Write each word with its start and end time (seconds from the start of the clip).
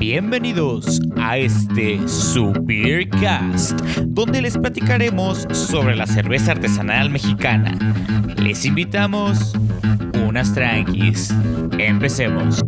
Bienvenidos 0.00 0.98
a 1.20 1.36
este 1.36 2.08
Subircast, 2.08 3.78
donde 4.06 4.40
les 4.40 4.56
platicaremos 4.56 5.46
sobre 5.52 5.94
la 5.94 6.06
cerveza 6.06 6.52
artesanal 6.52 7.10
mexicana. 7.10 7.76
Les 8.42 8.64
invitamos 8.64 9.52
unas 10.26 10.54
tranquis. 10.54 11.30
Empecemos. 11.78 12.62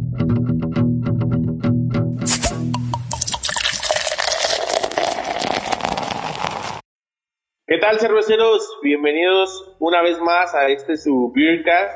¿Qué 7.66 7.78
tal 7.78 7.98
cerveceros? 7.98 8.78
Bienvenidos 8.82 9.74
una 9.78 10.02
vez 10.02 10.20
más 10.20 10.54
a 10.54 10.68
este 10.68 10.98
su 10.98 11.32
Beercast. 11.34 11.94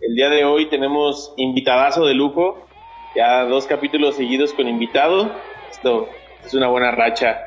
El 0.00 0.14
día 0.14 0.28
de 0.28 0.44
hoy 0.44 0.68
tenemos 0.68 1.34
invitadazo 1.36 2.06
de 2.06 2.14
lujo, 2.14 2.68
ya 3.14 3.44
dos 3.44 3.66
capítulos 3.66 4.16
seguidos 4.16 4.52
con 4.52 4.68
invitado. 4.68 5.34
Esto 5.70 6.08
es 6.44 6.54
una 6.54 6.68
buena 6.68 6.90
racha. 6.90 7.38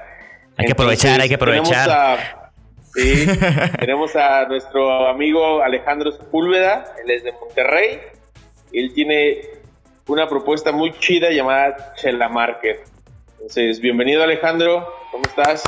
Hay 0.57 0.65
que 0.65 0.71
aprovechar, 0.71 1.19
hay 1.19 1.29
que 1.29 1.35
aprovechar. 1.35 1.87
Tenemos 1.87 1.89
a, 1.89 2.51
sí, 2.93 3.27
tenemos 3.79 4.15
a 4.15 4.47
nuestro 4.47 5.07
amigo 5.09 5.61
Alejandro 5.61 6.11
Sepúlveda, 6.11 6.85
él 7.03 7.11
es 7.11 7.23
de 7.23 7.31
Monterrey. 7.33 7.99
Él 8.71 8.93
tiene 8.93 9.41
una 10.07 10.27
propuesta 10.27 10.71
muy 10.71 10.91
chida 10.99 11.29
llamada 11.31 11.93
Chela 11.95 12.29
Market. 12.29 12.79
Entonces, 13.33 13.79
bienvenido 13.79 14.23
Alejandro, 14.23 14.87
¿cómo 15.11 15.23
estás? 15.25 15.63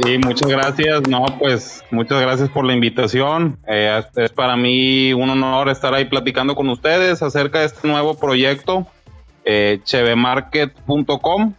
Sí, 0.00 0.18
muchas 0.18 0.48
gracias. 0.48 1.08
No, 1.08 1.24
pues 1.38 1.84
muchas 1.90 2.20
gracias 2.20 2.48
por 2.48 2.64
la 2.64 2.72
invitación. 2.72 3.58
Eh, 3.66 4.02
es 4.16 4.30
para 4.30 4.56
mí 4.56 5.12
un 5.12 5.28
honor 5.28 5.68
estar 5.68 5.92
ahí 5.94 6.06
platicando 6.06 6.54
con 6.54 6.68
ustedes 6.70 7.22
acerca 7.22 7.60
de 7.60 7.66
este 7.66 7.86
nuevo 7.86 8.14
proyecto, 8.18 8.86
eh, 9.44 9.80
chevemarket.com. 9.84 11.54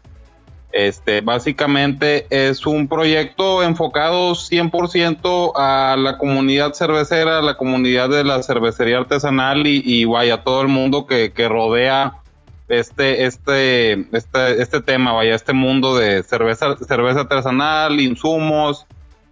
Este, 0.72 1.22
básicamente 1.22 2.26
es 2.32 2.66
un 2.66 2.88
proyecto 2.88 3.62
enfocado 3.62 4.32
100% 4.32 5.52
a 5.56 5.96
la 5.96 6.18
comunidad 6.18 6.74
cervecera, 6.74 7.38
a 7.38 7.42
la 7.44 7.58
comunidad 7.58 8.10
de 8.10 8.24
la 8.24 8.42
cervecería 8.42 8.98
artesanal 8.98 9.68
y, 9.68 9.84
y 9.86 10.06
vaya, 10.06 10.44
todo 10.44 10.64
el 10.64 10.70
mundo 10.70 11.06
que, 11.06 11.32
que 11.32 11.48
rodea 11.48 12.24
este, 12.70 13.26
este, 13.26 13.94
este, 14.16 14.62
este 14.62 14.82
tema, 14.82 15.12
vaya, 15.12 15.36
este 15.36 15.54
mundo 15.54 15.96
de 15.96 16.24
cerveza, 16.24 16.76
cerveza 16.78 17.22
artesanal, 17.22 18.00
insumos, 18.00 18.88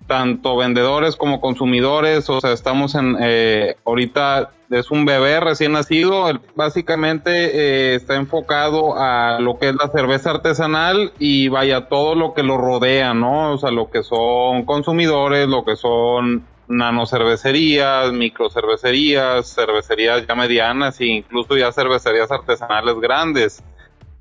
tanto 0.07 0.57
vendedores 0.57 1.15
como 1.15 1.41
consumidores, 1.41 2.29
o 2.29 2.41
sea, 2.41 2.51
estamos 2.51 2.95
en, 2.95 3.17
eh, 3.21 3.75
ahorita 3.85 4.51
es 4.69 4.89
un 4.89 5.05
bebé 5.05 5.39
recién 5.39 5.73
nacido, 5.73 6.27
básicamente 6.55 7.31
eh, 7.31 7.95
está 7.95 8.15
enfocado 8.15 8.95
a 8.97 9.39
lo 9.39 9.59
que 9.59 9.69
es 9.69 9.75
la 9.75 9.89
cerveza 9.89 10.31
artesanal 10.31 11.11
y 11.19 11.49
vaya 11.49 11.87
todo 11.87 12.15
lo 12.15 12.33
que 12.33 12.43
lo 12.43 12.57
rodea, 12.57 13.13
¿no? 13.13 13.53
O 13.53 13.57
sea, 13.57 13.71
lo 13.71 13.89
que 13.89 14.03
son 14.03 14.63
consumidores, 14.65 15.47
lo 15.47 15.65
que 15.65 15.75
son 15.75 16.45
nanocervecerías, 16.67 18.13
microcervecerías, 18.13 19.53
cervecerías 19.53 20.25
ya 20.25 20.35
medianas 20.35 20.99
e 21.01 21.05
incluso 21.05 21.57
ya 21.57 21.71
cervecerías 21.71 22.31
artesanales 22.31 22.99
grandes. 22.99 23.61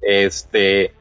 Este, 0.01 0.93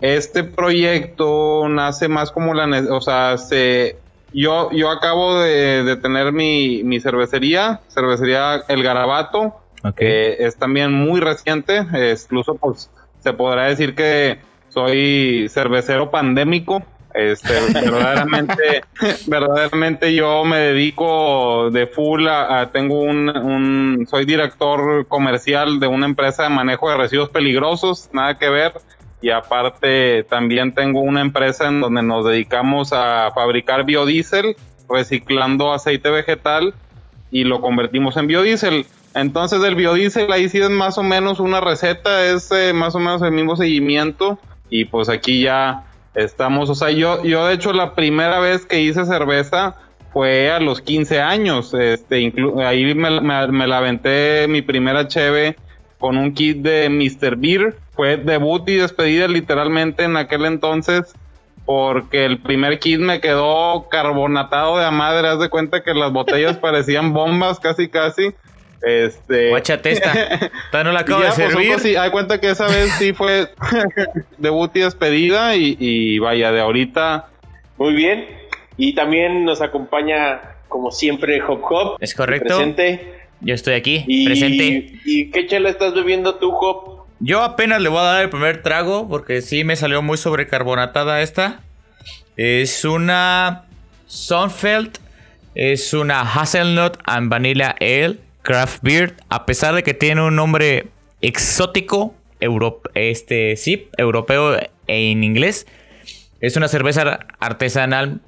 este 0.00 0.42
proyecto 0.44 1.68
nace 1.68 2.08
más 2.08 2.32
como 2.32 2.52
la, 2.54 2.66
o 2.92 3.00
sea, 3.00 3.38
se, 3.38 3.98
yo, 4.32 4.70
yo 4.72 4.90
acabo 4.90 5.40
de, 5.40 5.96
tener 6.02 6.32
mi, 6.32 6.82
mi, 6.84 7.00
cervecería, 7.00 7.80
cervecería 7.88 8.62
El 8.68 8.82
Garabato, 8.82 9.56
que 9.96 10.36
es 10.40 10.56
también 10.56 10.92
muy 10.92 11.20
reciente, 11.20 11.86
incluso 12.22 12.56
pues 12.56 12.90
se 13.20 13.32
podrá 13.32 13.64
decir 13.64 13.94
que 13.94 14.40
soy 14.68 15.48
cervecero 15.48 16.10
pandémico, 16.10 16.82
este, 17.14 17.54
verdaderamente, 17.72 18.84
verdaderamente 19.26 20.14
yo 20.14 20.44
me 20.44 20.58
dedico 20.58 21.70
de 21.70 21.86
full 21.86 22.26
a, 22.28 22.70
tengo 22.72 23.00
un, 23.00 24.06
soy 24.08 24.24
director 24.24 25.06
comercial 25.08 25.80
de 25.80 25.86
una 25.86 26.06
empresa 26.06 26.44
de 26.44 26.50
manejo 26.50 26.90
de 26.90 26.96
residuos 26.96 27.30
peligrosos, 27.30 28.08
nada 28.12 28.38
que 28.38 28.48
ver. 28.48 28.72
Y 29.20 29.30
aparte 29.30 30.24
también 30.24 30.74
tengo 30.74 31.00
una 31.00 31.20
empresa 31.20 31.68
en 31.68 31.80
donde 31.80 32.02
nos 32.02 32.24
dedicamos 32.24 32.92
a 32.92 33.30
fabricar 33.34 33.84
biodiesel, 33.84 34.56
reciclando 34.88 35.72
aceite 35.72 36.10
vegetal 36.10 36.74
y 37.30 37.44
lo 37.44 37.60
convertimos 37.60 38.16
en 38.16 38.28
biodiesel. 38.28 38.86
Entonces 39.14 39.62
el 39.64 39.74
biodiesel 39.74 40.30
ahí 40.32 40.48
sí 40.48 40.60
es 40.60 40.70
más 40.70 40.98
o 40.98 41.02
menos 41.02 41.40
una 41.40 41.60
receta, 41.60 42.26
es 42.26 42.50
eh, 42.52 42.72
más 42.72 42.94
o 42.94 43.00
menos 43.00 43.22
el 43.22 43.32
mismo 43.32 43.56
seguimiento 43.56 44.38
y 44.70 44.84
pues 44.84 45.08
aquí 45.08 45.42
ya 45.42 45.84
Estamos, 46.18 46.68
o 46.68 46.74
sea, 46.74 46.90
yo, 46.90 47.22
yo 47.22 47.46
de 47.46 47.54
hecho 47.54 47.72
la 47.72 47.94
primera 47.94 48.40
vez 48.40 48.66
que 48.66 48.80
hice 48.80 49.04
cerveza 49.04 49.76
fue 50.12 50.50
a 50.50 50.58
los 50.58 50.80
15 50.80 51.20
años. 51.20 51.72
Este, 51.74 52.32
ahí 52.64 52.92
me, 52.94 53.20
me, 53.20 53.66
la 53.68 53.78
aventé 53.78 54.48
mi 54.48 54.60
primera 54.60 55.06
cheve 55.06 55.56
con 55.98 56.16
un 56.16 56.34
kit 56.34 56.58
de 56.58 56.88
Mr. 56.88 57.36
Beer. 57.36 57.76
Fue 57.92 58.16
debut 58.16 58.68
y 58.68 58.76
despedida 58.76 59.28
literalmente 59.28 60.04
en 60.04 60.16
aquel 60.16 60.44
entonces 60.44 61.14
porque 61.68 62.24
el 62.24 62.38
primer 62.38 62.78
kit 62.78 62.98
me 62.98 63.20
quedó 63.20 63.90
carbonatado 63.90 64.78
de 64.78 64.86
a 64.86 64.90
madre. 64.90 65.28
Haz 65.28 65.38
de 65.38 65.50
cuenta 65.50 65.82
que 65.82 65.92
las 65.92 66.10
botellas 66.10 66.56
parecían 66.62 67.12
bombas 67.12 67.60
casi 67.60 67.88
casi. 67.88 68.30
Este. 68.80 69.50
Guachate 69.50 69.90
esta. 69.90 70.50
no 70.82 70.92
la 70.92 71.00
acabo 71.00 71.20
de 71.20 71.26
pues, 71.26 71.36
servir. 71.36 71.78
sí, 71.80 71.94
hay 71.94 72.10
cuenta 72.10 72.40
que 72.40 72.48
esa 72.48 72.68
vez 72.68 72.90
sí 72.92 73.12
fue 73.12 73.50
debut 74.38 74.74
y 74.76 74.80
despedida. 74.80 75.56
Y, 75.56 76.18
vaya, 76.20 76.52
de 76.52 76.60
ahorita. 76.60 77.26
Muy 77.76 77.92
bien. 77.92 78.26
Y 78.78 78.94
también 78.94 79.44
nos 79.44 79.60
acompaña, 79.60 80.40
como 80.68 80.90
siempre, 80.90 81.42
Hop 81.42 81.60
Hop. 81.68 81.96
Es 82.00 82.14
correcto. 82.14 82.56
Presente. 82.56 83.17
Yo 83.40 83.54
estoy 83.54 83.74
aquí, 83.74 84.04
presente. 84.24 85.00
¿Y 85.04 85.30
qué 85.30 85.46
chela 85.46 85.70
estás 85.70 85.94
bebiendo 85.94 86.36
tú, 86.36 86.50
Hop? 86.52 87.06
Yo 87.20 87.42
apenas 87.42 87.80
le 87.80 87.88
voy 87.88 87.98
a 87.98 88.02
dar 88.02 88.22
el 88.22 88.30
primer 88.30 88.62
trago 88.62 89.08
porque 89.08 89.42
sí 89.42 89.64
me 89.64 89.76
salió 89.76 90.02
muy 90.02 90.16
sobrecarbonatada 90.16 91.20
esta. 91.22 91.62
Es 92.36 92.84
una 92.84 93.64
Sunfeld, 94.06 94.98
es 95.54 95.92
una 95.92 96.20
Hazelnut 96.20 96.96
and 97.04 97.28
Vanilla 97.28 97.74
Ale 97.80 98.18
Craft 98.42 98.82
Beer, 98.82 99.14
a 99.28 99.44
pesar 99.44 99.74
de 99.74 99.82
que 99.82 99.92
tiene 99.92 100.22
un 100.22 100.36
nombre 100.36 100.86
exótico, 101.20 102.14
este, 102.94 103.56
sí, 103.56 103.88
europeo 103.98 104.56
en 104.86 105.24
inglés, 105.24 105.66
es 106.40 106.56
una 106.56 106.68
cerveza 106.68 107.26
artesanal 107.40 108.20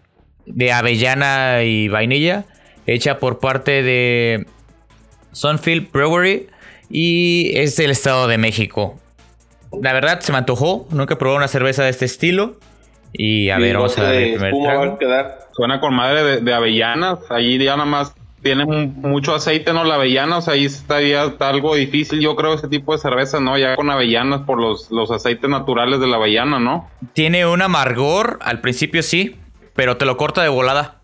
de 0.44 0.72
avellana 0.72 1.62
y 1.62 1.88
vainilla, 1.88 2.44
hecha 2.86 3.18
por 3.18 3.38
parte 3.38 3.82
de 3.82 4.46
Sunfield 5.32 5.90
Brewery 5.92 6.48
y 6.88 7.52
es 7.56 7.76
del 7.76 7.90
Estado 7.90 8.26
de 8.26 8.38
México. 8.38 8.98
La 9.80 9.92
verdad 9.92 10.20
se 10.20 10.32
me 10.32 10.38
antojó, 10.38 10.86
nunca 10.90 11.16
probado 11.16 11.38
una 11.38 11.48
cerveza 11.48 11.84
de 11.84 11.90
este 11.90 12.04
estilo. 12.04 12.56
Y 13.12 13.50
a 13.50 13.58
ver, 13.58 13.76
vamos 13.76 13.98
a 13.98 14.02
ver 14.02 14.22
el 14.22 14.34
primer 14.34 14.54
trago. 14.62 14.98
Suena 15.52 15.80
con 15.80 15.94
madre 15.94 16.22
de, 16.22 16.40
de 16.40 16.54
avellanas, 16.54 17.18
allí 17.28 17.58
ya 17.58 17.76
nada 17.76 17.84
más 17.84 18.14
tiene 18.42 18.64
mucho 18.64 19.34
aceite, 19.34 19.72
¿no? 19.72 19.84
La 19.84 19.96
avellana, 19.96 20.38
o 20.38 20.40
sea, 20.40 20.54
ahí 20.54 20.64
estaría 20.64 21.22
algo 21.40 21.74
difícil, 21.74 22.20
yo 22.20 22.36
creo, 22.36 22.54
ese 22.54 22.68
tipo 22.68 22.92
de 22.92 22.98
cerveza, 22.98 23.40
¿no? 23.40 23.58
Ya 23.58 23.76
con 23.76 23.90
avellanas 23.90 24.42
por 24.42 24.60
los, 24.60 24.90
los 24.90 25.10
aceites 25.10 25.48
naturales 25.48 26.00
de 26.00 26.06
la 26.06 26.16
avellana, 26.16 26.58
¿no? 26.58 26.88
Tiene 27.12 27.46
un 27.46 27.60
amargor, 27.60 28.38
al 28.42 28.60
principio 28.60 29.02
sí, 29.02 29.36
pero 29.74 29.96
te 29.96 30.06
lo 30.06 30.16
corta 30.16 30.42
de 30.42 30.48
volada. 30.48 31.00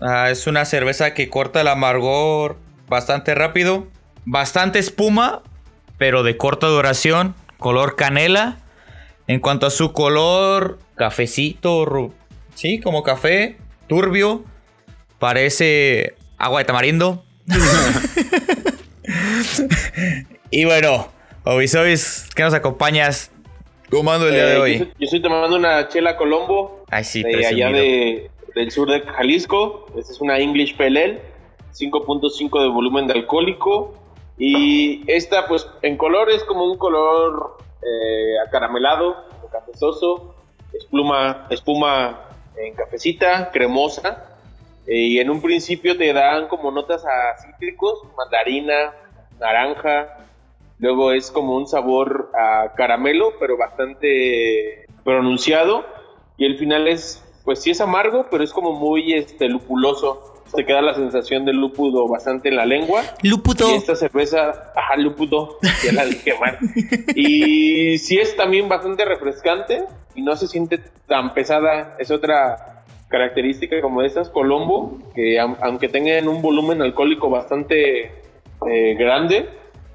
Ah, 0.00 0.30
es 0.30 0.46
una 0.46 0.64
cerveza 0.64 1.12
que 1.14 1.28
corta 1.28 1.60
el 1.60 1.68
amargor 1.68 2.56
bastante 2.88 3.34
rápido. 3.34 3.86
Bastante 4.24 4.78
espuma, 4.78 5.42
pero 5.96 6.22
de 6.22 6.36
corta 6.36 6.66
duración. 6.66 7.34
Color 7.58 7.96
canela. 7.96 8.58
En 9.26 9.40
cuanto 9.40 9.66
a 9.66 9.70
su 9.70 9.92
color, 9.92 10.78
cafecito, 10.94 12.12
sí, 12.54 12.80
como 12.80 13.02
café, 13.02 13.58
turbio. 13.86 14.44
Parece 15.18 16.14
agua 16.38 16.60
de 16.60 16.64
tamarindo. 16.64 17.24
y 20.50 20.64
bueno, 20.64 21.08
Obisois, 21.44 22.28
¿qué 22.34 22.42
nos 22.42 22.54
acompañas 22.54 23.30
tomando 23.90 24.28
el 24.28 24.34
día 24.34 24.46
de 24.46 24.54
eh, 24.54 24.60
hoy? 24.60 24.78
Yo, 24.78 24.86
estoy 24.98 25.20
tomando 25.20 25.56
una 25.56 25.88
chela 25.88 26.16
Colombo. 26.16 26.84
Ay, 26.90 27.04
sí, 27.04 27.22
de 27.22 27.46
allá 27.46 27.70
de, 27.70 28.30
del 28.54 28.70
sur 28.70 28.90
de 28.90 29.02
Jalisco. 29.02 29.86
Esta 29.98 30.12
es 30.12 30.20
una 30.20 30.38
English 30.38 30.76
Pale 30.76 31.20
5.5 31.72 32.62
de 32.62 32.68
volumen 32.68 33.06
de 33.06 33.14
alcohólico. 33.14 33.94
Y 34.36 35.10
esta, 35.10 35.46
pues, 35.46 35.68
en 35.82 35.96
color 35.96 36.30
es 36.30 36.44
como 36.44 36.64
un 36.64 36.78
color 36.78 37.58
eh, 37.82 38.38
acaramelado, 38.46 39.16
cafezoso, 39.50 40.34
espuma, 40.72 41.46
espuma 41.50 42.28
en 42.56 42.74
cafecita, 42.74 43.50
cremosa 43.50 44.24
y 44.86 45.18
en 45.18 45.30
un 45.30 45.40
principio 45.40 45.96
te 45.96 46.12
dan 46.12 46.48
como 46.48 46.70
notas 46.70 47.04
a 47.04 47.36
cítricos, 47.42 48.00
mandarina, 48.16 48.92
naranja, 49.38 50.18
Luego 50.78 51.12
es 51.12 51.30
como 51.30 51.56
un 51.56 51.66
sabor 51.66 52.30
a 52.34 52.72
caramelo, 52.74 53.32
pero 53.40 53.56
bastante 53.56 54.86
pronunciado. 55.04 55.84
Y 56.36 56.46
el 56.46 56.56
final 56.56 56.86
es, 56.86 57.24
pues 57.44 57.60
sí 57.60 57.70
es 57.70 57.80
amargo, 57.80 58.26
pero 58.30 58.44
es 58.44 58.52
como 58.52 58.72
muy 58.72 59.12
este. 59.14 59.48
Te 60.54 60.64
queda 60.64 60.80
la 60.80 60.94
sensación 60.94 61.44
del 61.44 61.56
lúpulo 61.56 62.08
bastante 62.08 62.48
en 62.48 62.56
la 62.56 62.66
lengua. 62.66 63.02
Lúpulo. 63.22 63.70
Y 63.70 63.74
esta 63.74 63.94
cerveza, 63.94 64.72
ajá, 64.74 64.96
lúpulo, 64.96 65.58
ya 65.84 65.92
la 65.92 66.04
dije 66.04 66.32
mal. 66.40 66.58
Y 67.14 67.98
sí 67.98 68.18
es 68.18 68.36
también 68.36 68.68
bastante 68.68 69.04
refrescante 69.04 69.84
y 70.14 70.22
no 70.22 70.36
se 70.36 70.46
siente 70.46 70.80
tan 71.06 71.34
pesada. 71.34 71.96
Es 71.98 72.10
otra 72.10 72.84
característica 73.08 73.80
como 73.80 74.02
estas, 74.02 74.28
Colombo, 74.30 74.98
que 75.14 75.38
aunque 75.38 75.88
tengan 75.88 76.28
un 76.28 76.42
volumen 76.42 76.82
alcohólico 76.82 77.30
bastante 77.30 78.12
eh, 78.70 78.94
grande, 78.98 79.48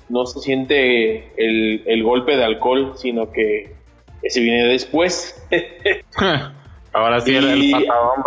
no 0.09 0.25
se 0.25 0.39
siente 0.39 1.33
el, 1.38 1.83
el, 1.85 2.03
golpe 2.03 2.35
de 2.35 2.44
alcohol, 2.44 2.94
sino 2.95 3.31
que 3.31 3.75
ese 4.21 4.39
viene 4.41 4.67
después. 4.67 5.45
Ahora 6.94 7.19
sí 7.21 7.35
el 7.35 7.71
patadón, 7.71 8.23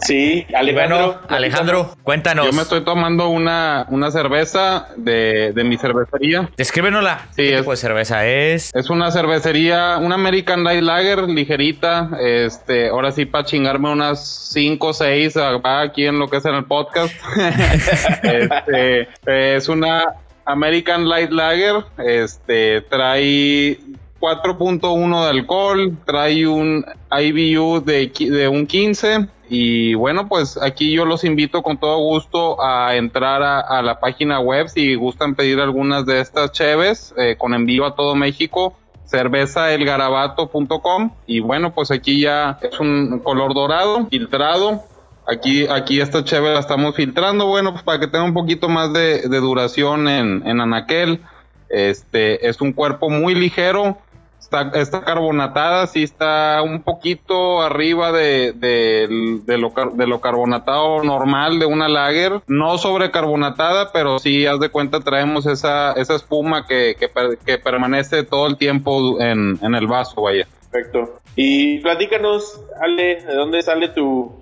Sí, 0.00 0.46
Alejandro. 0.54 1.20
Alejandro, 1.28 1.96
cuéntanos. 2.02 2.46
Yo 2.46 2.52
me 2.52 2.62
estoy 2.62 2.82
tomando 2.82 3.28
una, 3.28 3.86
una 3.88 4.10
cerveza 4.10 4.88
de, 4.96 5.52
de 5.52 5.64
mi 5.64 5.76
cervecería. 5.78 6.50
Descríbenosla. 6.56 7.26
Sí, 7.30 7.42
¿Qué 7.42 7.54
es, 7.54 7.60
tipo 7.60 7.70
de 7.70 7.76
cerveza 7.76 8.26
es? 8.26 8.70
Es 8.74 8.90
una 8.90 9.10
cervecería, 9.10 9.98
una 9.98 10.16
American 10.16 10.62
Light 10.62 10.82
Lager, 10.82 11.20
ligerita. 11.28 12.10
Este, 12.20 12.88
ahora 12.88 13.12
sí, 13.12 13.24
para 13.24 13.44
chingarme 13.44 13.90
unas 13.90 14.50
5 14.52 14.86
o 14.86 14.92
6 14.92 15.34
aquí 15.64 16.06
en 16.06 16.18
lo 16.18 16.28
que 16.28 16.36
es 16.36 16.44
en 16.44 16.54
el 16.54 16.64
podcast. 16.64 17.14
este, 18.22 19.56
es 19.56 19.68
una 19.68 20.04
American 20.44 21.08
Light 21.08 21.30
Lager. 21.30 21.84
Este, 21.98 22.82
trae 22.82 23.78
4.1 24.20 25.24
de 25.24 25.30
alcohol, 25.30 25.96
trae 26.04 26.46
un 26.46 26.84
IBU 27.10 27.80
de, 27.84 28.12
de 28.30 28.48
un 28.48 28.66
15 28.66 29.28
y 29.50 29.94
bueno, 29.94 30.28
pues 30.28 30.58
aquí 30.60 30.92
yo 30.92 31.06
los 31.06 31.24
invito 31.24 31.62
con 31.62 31.78
todo 31.78 31.96
gusto 31.98 32.62
a 32.62 32.94
entrar 32.96 33.42
a, 33.42 33.80
la 33.82 33.98
página 33.98 34.40
web 34.40 34.68
si 34.68 34.94
gustan 34.94 35.34
pedir 35.34 35.58
algunas 35.60 36.04
de 36.04 36.20
estas 36.20 36.52
cheves 36.52 37.14
eh, 37.16 37.36
con 37.38 37.54
envío 37.54 37.86
a 37.86 37.94
todo 37.94 38.14
México 38.14 38.76
cervezaelgarabato.com 39.06 41.12
y 41.26 41.40
bueno 41.40 41.74
pues 41.74 41.90
aquí 41.90 42.20
ya 42.20 42.58
es 42.60 42.78
un 42.78 43.20
color 43.20 43.54
dorado 43.54 44.06
filtrado 44.10 44.82
aquí 45.26 45.66
aquí 45.66 46.02
esta 46.02 46.24
cheve 46.24 46.52
la 46.52 46.60
estamos 46.60 46.94
filtrando 46.94 47.46
bueno 47.46 47.72
pues 47.72 47.84
para 47.84 48.00
que 48.00 48.06
tenga 48.06 48.24
un 48.24 48.34
poquito 48.34 48.68
más 48.68 48.92
de, 48.92 49.22
duración 49.22 50.08
en, 50.08 50.46
en 50.46 50.60
anaquel 50.60 51.22
este 51.70 52.48
es 52.48 52.60
un 52.60 52.74
cuerpo 52.74 53.08
muy 53.08 53.34
ligero 53.34 53.96
Está, 54.38 55.02
carbonatada, 55.04 55.86
sí 55.88 56.02
está 56.02 56.62
un 56.62 56.82
poquito 56.82 57.60
arriba 57.60 58.12
de, 58.12 58.52
de, 58.54 59.58
lo, 59.58 59.72
de 59.92 60.06
lo 60.06 60.20
carbonatado 60.22 61.04
normal 61.04 61.58
de 61.58 61.66
una 61.66 61.86
lager. 61.88 62.40
No 62.46 62.78
sobrecarbonatada, 62.78 63.92
pero 63.92 64.18
sí, 64.18 64.46
haz 64.46 64.58
de 64.58 64.70
cuenta, 64.70 65.00
traemos 65.00 65.44
esa, 65.46 65.92
esa 65.92 66.14
espuma 66.14 66.66
que, 66.66 66.96
que, 66.98 67.58
permanece 67.58 68.24
todo 68.24 68.46
el 68.46 68.56
tiempo 68.56 69.20
en, 69.20 69.58
en, 69.60 69.74
el 69.74 69.86
vaso, 69.86 70.22
vaya. 70.22 70.46
Perfecto. 70.70 71.20
Y 71.36 71.80
platícanos, 71.80 72.62
Ale, 72.80 73.16
¿de 73.22 73.34
dónde 73.34 73.60
sale 73.60 73.88
tu, 73.88 74.32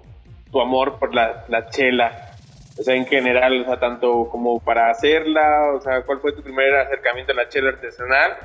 tu 0.53 0.61
amor 0.61 1.01
por 1.01 1.15
la, 1.15 1.45
la 1.49 1.69
chela? 1.69 2.31
O 2.79 2.83
sea, 2.83 2.95
en 2.95 3.07
general, 3.07 3.63
o 3.63 3.65
sea, 3.65 3.81
tanto 3.81 4.29
como 4.31 4.61
para 4.61 4.91
hacerla, 4.91 5.73
o 5.75 5.81
sea, 5.81 6.03
¿cuál 6.03 6.21
fue 6.21 6.33
tu 6.33 6.43
primer 6.43 6.75
acercamiento 6.75 7.33
a 7.33 7.35
la 7.35 7.49
chela 7.49 7.71
artesanal? 7.71 8.37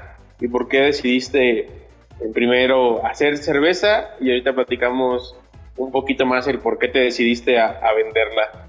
Y 0.42 0.48
por 0.48 0.68
qué 0.68 0.82
decidiste 0.82 1.70
primero 2.34 3.06
hacer 3.06 3.38
cerveza 3.38 4.10
y 4.20 4.30
ahorita 4.30 4.54
platicamos 4.54 5.36
un 5.78 5.92
poquito 5.92 6.26
más 6.26 6.48
el 6.48 6.60
por 6.60 6.78
qué 6.78 6.88
te 6.88 7.00
decidiste 7.00 7.60
a, 7.60 7.80
venderla. 7.96 8.68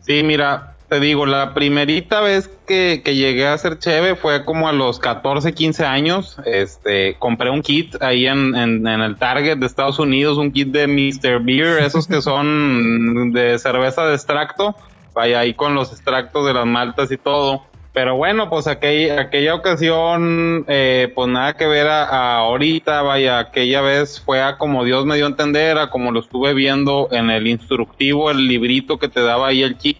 Sí, 0.00 0.22
mira, 0.22 0.76
te 0.88 0.98
digo, 0.98 1.26
la 1.26 1.54
primerita 1.54 2.20
vez 2.20 2.48
que, 2.66 3.02
llegué 3.04 3.46
a 3.46 3.52
hacer 3.52 3.78
cheve 3.78 4.16
fue 4.16 4.44
como 4.44 4.68
a 4.68 4.72
los 4.72 4.98
14, 4.98 5.52
15 5.52 5.84
años. 5.84 6.38
Este, 6.46 7.14
compré 7.18 7.50
un 7.50 7.62
kit 7.62 8.02
ahí 8.02 8.26
en, 8.26 8.56
en, 8.56 8.86
el 8.86 9.16
Target 9.16 9.58
de 9.58 9.66
Estados 9.66 9.98
Unidos, 9.98 10.38
un 10.38 10.50
kit 10.50 10.68
de 10.68 10.86
Mr. 10.86 11.42
Beer, 11.44 11.82
esos 11.82 12.08
que 12.08 12.20
son 12.22 13.32
de 13.32 13.58
cerveza 13.58 14.06
de 14.06 14.14
extracto. 14.14 14.74
Vaya 15.14 15.40
ahí 15.40 15.54
con 15.54 15.74
los 15.74 15.92
extractos 15.92 16.46
de 16.46 16.54
las 16.54 16.66
maltas 16.66 17.10
y 17.12 17.16
todo. 17.16 17.64
Pero 17.98 18.14
bueno, 18.14 18.48
pues 18.48 18.68
aquella, 18.68 19.22
aquella 19.22 19.56
ocasión, 19.56 20.64
eh, 20.68 21.10
pues 21.16 21.28
nada 21.28 21.54
que 21.54 21.66
ver 21.66 21.88
a, 21.88 22.36
ahorita, 22.36 23.02
vaya, 23.02 23.40
aquella 23.40 23.80
vez 23.80 24.20
fue 24.20 24.40
a 24.40 24.56
como 24.56 24.84
Dios 24.84 25.04
me 25.04 25.16
dio 25.16 25.24
a 25.24 25.30
entender, 25.30 25.78
a 25.78 25.90
como 25.90 26.12
lo 26.12 26.20
estuve 26.20 26.54
viendo 26.54 27.08
en 27.10 27.28
el 27.28 27.48
instructivo, 27.48 28.30
el 28.30 28.46
librito 28.46 29.00
que 29.00 29.08
te 29.08 29.20
daba 29.20 29.48
ahí 29.48 29.64
el 29.64 29.78
chip. 29.78 29.98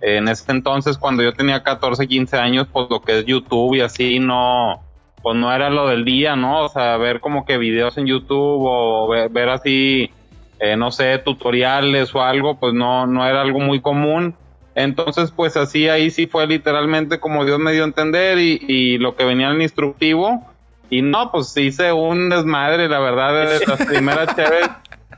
En 0.00 0.28
ese 0.28 0.52
entonces, 0.52 0.96
cuando 0.98 1.24
yo 1.24 1.32
tenía 1.32 1.64
14, 1.64 2.06
15 2.06 2.36
años, 2.36 2.68
pues 2.72 2.86
lo 2.88 3.02
que 3.02 3.18
es 3.18 3.26
YouTube 3.26 3.74
y 3.74 3.80
así, 3.80 4.20
no, 4.20 4.80
pues 5.20 5.36
no 5.36 5.52
era 5.52 5.68
lo 5.68 5.88
del 5.88 6.04
día, 6.04 6.36
¿no? 6.36 6.66
O 6.66 6.68
sea, 6.68 6.96
ver 6.96 7.18
como 7.18 7.44
que 7.44 7.58
videos 7.58 7.98
en 7.98 8.06
YouTube 8.06 8.62
o 8.68 9.08
ver, 9.08 9.48
así, 9.48 10.12
eh, 10.60 10.76
no 10.76 10.92
sé, 10.92 11.18
tutoriales 11.18 12.14
o 12.14 12.22
algo, 12.22 12.60
pues 12.60 12.72
no, 12.72 13.08
no 13.08 13.26
era 13.26 13.40
algo 13.40 13.58
muy 13.58 13.80
común. 13.80 14.36
Entonces, 14.74 15.30
pues 15.30 15.56
así 15.56 15.88
ahí 15.88 16.10
sí 16.10 16.26
fue 16.26 16.46
literalmente 16.46 17.20
como 17.20 17.44
Dios 17.44 17.58
me 17.58 17.72
dio 17.72 17.82
a 17.82 17.86
entender 17.86 18.38
y, 18.38 18.98
lo 18.98 19.16
que 19.16 19.24
venía 19.24 19.48
en 19.48 19.56
el 19.56 19.62
instructivo. 19.62 20.46
Y 20.90 21.02
no, 21.02 21.30
pues 21.32 21.56
hice 21.56 21.92
un 21.92 22.28
desmadre, 22.28 22.88
la 22.88 23.00
verdad, 23.00 23.48
de 23.48 23.66
las 23.66 23.86
primeras 23.86 24.34
chéves 24.36 24.70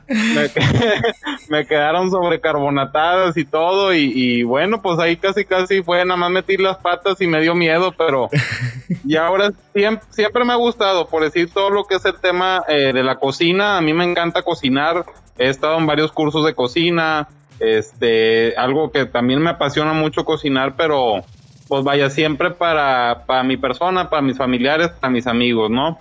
me, 1.49 1.65
quedaron 1.65 2.11
sobrecarbonatadas 2.11 3.37
y 3.37 3.45
todo. 3.45 3.93
Y, 3.93 4.43
bueno, 4.43 4.81
pues 4.81 4.99
ahí 4.99 5.17
casi 5.17 5.45
casi 5.45 5.81
fue 5.83 6.03
nada 6.05 6.17
más 6.17 6.31
meter 6.31 6.59
las 6.59 6.77
patas 6.77 7.19
y 7.21 7.27
me 7.27 7.41
dio 7.41 7.55
miedo, 7.55 7.93
pero 7.97 8.29
y 9.05 9.15
ahora 9.15 9.51
siempre, 9.73 10.07
siempre 10.11 10.45
me 10.45 10.53
ha 10.53 10.57
gustado, 10.57 11.07
por 11.07 11.23
decir 11.23 11.49
todo 11.51 11.69
lo 11.69 11.85
que 11.85 11.95
es 11.95 12.05
el 12.05 12.19
tema 12.19 12.63
eh, 12.67 12.91
de 12.93 13.03
la 13.03 13.15
cocina. 13.15 13.77
A 13.77 13.81
mí 13.81 13.93
me 13.93 14.03
encanta 14.03 14.43
cocinar. 14.43 15.05
He 15.37 15.49
estado 15.49 15.77
en 15.77 15.87
varios 15.87 16.11
cursos 16.11 16.45
de 16.45 16.53
cocina. 16.53 17.27
Este, 17.59 18.55
algo 18.57 18.91
que 18.91 19.05
también 19.05 19.41
me 19.41 19.51
apasiona 19.51 19.93
mucho 19.93 20.25
cocinar, 20.25 20.75
pero 20.75 21.23
pues 21.67 21.83
vaya 21.83 22.09
siempre 22.09 22.51
para, 22.51 23.23
para 23.25 23.43
mi 23.43 23.57
persona, 23.57 24.09
para 24.09 24.21
mis 24.21 24.37
familiares, 24.37 24.89
para 24.89 25.11
mis 25.11 25.27
amigos, 25.27 25.69
¿no? 25.71 25.99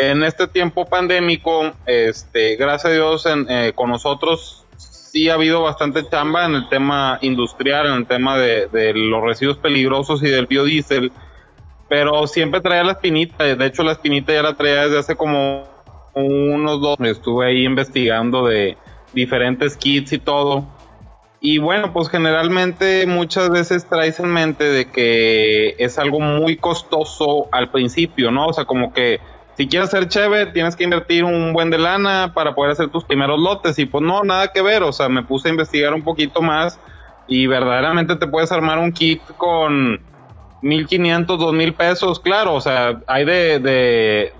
En 0.00 0.22
este 0.22 0.46
tiempo 0.46 0.86
pandémico, 0.86 1.72
este, 1.86 2.56
gracias 2.56 2.92
a 2.92 2.94
Dios, 2.94 3.26
eh, 3.48 3.72
con 3.74 3.90
nosotros 3.90 4.64
sí 4.76 5.28
ha 5.28 5.34
habido 5.34 5.62
bastante 5.62 6.08
chamba 6.08 6.46
en 6.46 6.54
el 6.54 6.68
tema 6.68 7.18
industrial, 7.20 7.86
en 7.86 7.92
el 7.94 8.06
tema 8.06 8.38
de, 8.38 8.68
de 8.68 8.94
los 8.94 9.22
residuos 9.22 9.58
peligrosos 9.58 10.22
y 10.22 10.28
del 10.28 10.46
biodiesel, 10.46 11.12
pero 11.88 12.26
siempre 12.26 12.62
traía 12.62 12.84
la 12.84 12.92
espinita, 12.92 13.44
de 13.44 13.66
hecho 13.66 13.82
la 13.82 13.92
espinita 13.92 14.32
ya 14.32 14.42
la 14.42 14.54
traía 14.54 14.84
desde 14.84 14.98
hace 14.98 15.16
como 15.16 15.64
unos 16.14 16.80
dos, 16.80 16.98
estuve 17.00 17.46
ahí 17.46 17.64
investigando 17.64 18.46
de, 18.46 18.78
diferentes 19.12 19.76
kits 19.76 20.12
y 20.12 20.18
todo. 20.18 20.66
Y 21.40 21.58
bueno, 21.58 21.92
pues 21.92 22.08
generalmente 22.08 23.04
muchas 23.06 23.50
veces 23.50 23.86
traes 23.88 24.20
en 24.20 24.28
mente 24.32 24.64
de 24.64 24.84
que 24.90 25.74
es 25.78 25.98
algo 25.98 26.20
muy 26.20 26.56
costoso 26.56 27.48
al 27.50 27.70
principio, 27.70 28.30
¿no? 28.30 28.46
O 28.46 28.52
sea, 28.52 28.64
como 28.64 28.92
que 28.92 29.18
si 29.56 29.66
quieres 29.66 29.90
ser 29.90 30.08
chévere, 30.08 30.52
tienes 30.52 30.76
que 30.76 30.84
invertir 30.84 31.24
un 31.24 31.52
buen 31.52 31.70
de 31.70 31.78
lana 31.78 32.32
para 32.32 32.54
poder 32.54 32.72
hacer 32.72 32.90
tus 32.90 33.04
primeros 33.04 33.40
lotes. 33.40 33.78
Y 33.78 33.86
pues 33.86 34.04
no, 34.04 34.22
nada 34.22 34.52
que 34.52 34.62
ver. 34.62 34.84
O 34.84 34.92
sea, 34.92 35.08
me 35.08 35.24
puse 35.24 35.48
a 35.48 35.50
investigar 35.50 35.92
un 35.92 36.02
poquito 36.02 36.42
más 36.42 36.78
y 37.26 37.46
verdaderamente 37.46 38.16
te 38.16 38.26
puedes 38.26 38.52
armar 38.52 38.78
un 38.78 38.92
kit 38.92 39.20
con 39.36 40.00
1500, 40.62 41.38
2000 41.38 41.74
pesos, 41.74 42.20
claro, 42.20 42.54
o 42.54 42.60
sea, 42.60 43.00
hay 43.08 43.24
de, 43.24 43.58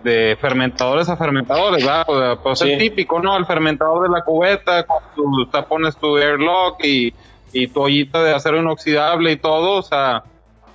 de, 0.02 0.38
fermentadores 0.40 1.08
a 1.08 1.16
fermentadores, 1.16 1.84
¿verdad? 1.84 2.04
Pues, 2.06 2.38
pues 2.42 2.62
es 2.62 2.78
típico, 2.78 3.20
¿no? 3.20 3.36
El 3.36 3.44
fermentador 3.44 4.04
de 4.04 4.08
la 4.08 4.22
cubeta, 4.22 4.84
con 4.84 5.02
tu 5.16 5.46
tapones 5.46 5.96
tu 5.96 6.16
airlock 6.16 6.84
y, 6.84 7.12
y 7.52 7.66
tu 7.66 7.82
ollita 7.82 8.22
de 8.22 8.34
acero 8.34 8.58
inoxidable 8.58 9.32
y 9.32 9.36
todo, 9.36 9.78
o 9.78 9.82
sea, 9.82 10.22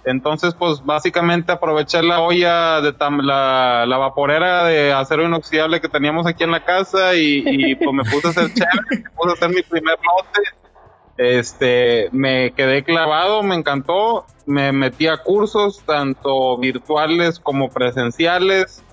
entonces, 0.04 0.54
pues 0.54 0.86
básicamente 0.86 1.51
aproveché 1.51 2.01
la 2.01 2.22
olla 2.22 2.80
de 2.82 2.94
la, 3.24 3.86
la, 3.86 3.98
vaporera 3.98 4.63
de 4.63 4.94
acero 4.94 5.24
inoxidable 5.24 5.82
que 5.82 5.89
teníamos 5.89 6.25
aquí 6.25 6.46
en 6.46 6.51
la 6.51 6.63
casa 6.63 7.16
y, 7.16 7.44
y 7.46 7.75
pues 7.75 7.94
me 7.94 8.04
puse 8.04 8.27
a 8.27 8.30
hacer 8.32 8.48
chévere, 8.54 9.04
me 9.04 9.10
puse 9.12 9.30
a 9.30 9.34
hacer 9.34 9.50
mi 9.50 9.62
primer 9.63 9.96
lote 9.96 10.66
este, 11.17 12.09
me 12.12 12.51
quedé 12.51 12.83
clavado, 12.83 13.43
me 13.43 13.55
encantó, 13.55 14.25
me 14.45 14.71
metí 14.71 15.07
a 15.07 15.17
cursos, 15.17 15.81
tanto 15.86 16.57
virtuales 16.57 17.39
como 17.39 17.69
presenciales, 17.69 18.83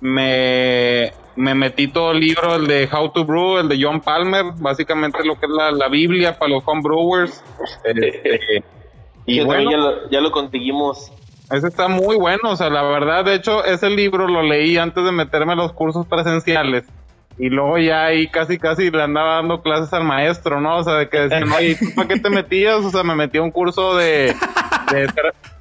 me, 0.00 1.12
me 1.36 1.54
metí 1.54 1.88
todo 1.88 2.12
el 2.12 2.20
libro, 2.20 2.56
el 2.56 2.66
de 2.66 2.88
How 2.92 3.10
to 3.10 3.24
Brew, 3.24 3.58
el 3.58 3.68
de 3.68 3.78
John 3.80 4.00
Palmer, 4.00 4.46
básicamente 4.56 5.24
lo 5.24 5.38
que 5.38 5.46
es 5.46 5.52
la, 5.52 5.88
Biblia 5.88 6.38
para 6.38 6.52
los 6.52 6.62
homebrewers. 6.66 7.42
Este, 7.84 8.64
y 9.26 9.40
bueno, 9.44 9.70
ya 10.10 10.20
lo, 10.20 10.30
conseguimos 10.32 11.12
Ese 11.50 11.68
está 11.68 11.88
muy 11.88 12.16
bueno, 12.16 12.50
o 12.50 12.56
sea, 12.56 12.68
la 12.68 12.82
verdad, 12.82 13.24
de 13.24 13.34
hecho, 13.34 13.64
ese 13.64 13.90
libro 13.90 14.26
lo 14.26 14.42
leí 14.42 14.76
antes 14.76 15.04
de 15.04 15.12
meterme 15.12 15.52
a 15.52 15.56
los 15.56 15.72
cursos 15.72 16.06
presenciales. 16.06 16.84
Y 17.40 17.48
luego 17.48 17.78
ya 17.78 18.04
ahí 18.04 18.28
casi 18.28 18.58
casi 18.58 18.90
le 18.90 19.02
andaba 19.02 19.36
dando 19.36 19.62
clases 19.62 19.90
al 19.94 20.04
maestro, 20.04 20.60
¿no? 20.60 20.76
O 20.76 20.84
sea, 20.84 20.96
de 20.96 21.08
que 21.08 21.20
decían, 21.20 21.50
oye, 21.50 21.74
¿tú 21.74 21.86
para 21.96 22.06
qué 22.06 22.20
te 22.20 22.28
metías? 22.30 22.84
O 22.84 22.90
sea, 22.90 23.02
me 23.02 23.14
metí 23.14 23.38
a 23.38 23.42
un 23.42 23.50
curso 23.50 23.96
de, 23.96 24.36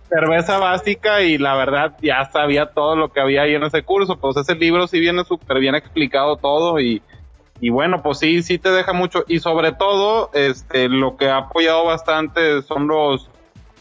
cerveza 0.09 0.57
básica 0.57 1.21
y 1.21 1.37
la 1.37 1.55
verdad 1.55 1.95
ya 2.01 2.29
sabía 2.33 2.65
todo 2.65 2.97
lo 2.97 3.13
que 3.13 3.21
había 3.21 3.43
ahí 3.43 3.55
en 3.55 3.63
ese 3.63 3.83
curso. 3.83 4.17
Pues 4.17 4.35
ese 4.35 4.55
libro 4.55 4.87
sí 4.87 4.99
viene 4.99 5.23
súper 5.23 5.59
bien 5.59 5.73
explicado 5.73 6.35
todo 6.35 6.81
y, 6.81 7.01
y 7.61 7.69
bueno, 7.69 8.01
pues 8.03 8.19
sí, 8.19 8.43
sí 8.43 8.57
te 8.57 8.71
deja 8.71 8.91
mucho. 8.91 9.23
Y 9.29 9.39
sobre 9.39 9.71
todo, 9.71 10.31
este, 10.33 10.89
lo 10.89 11.15
que 11.15 11.29
ha 11.29 11.37
apoyado 11.37 11.85
bastante 11.85 12.61
son 12.61 12.89
los 12.89 13.29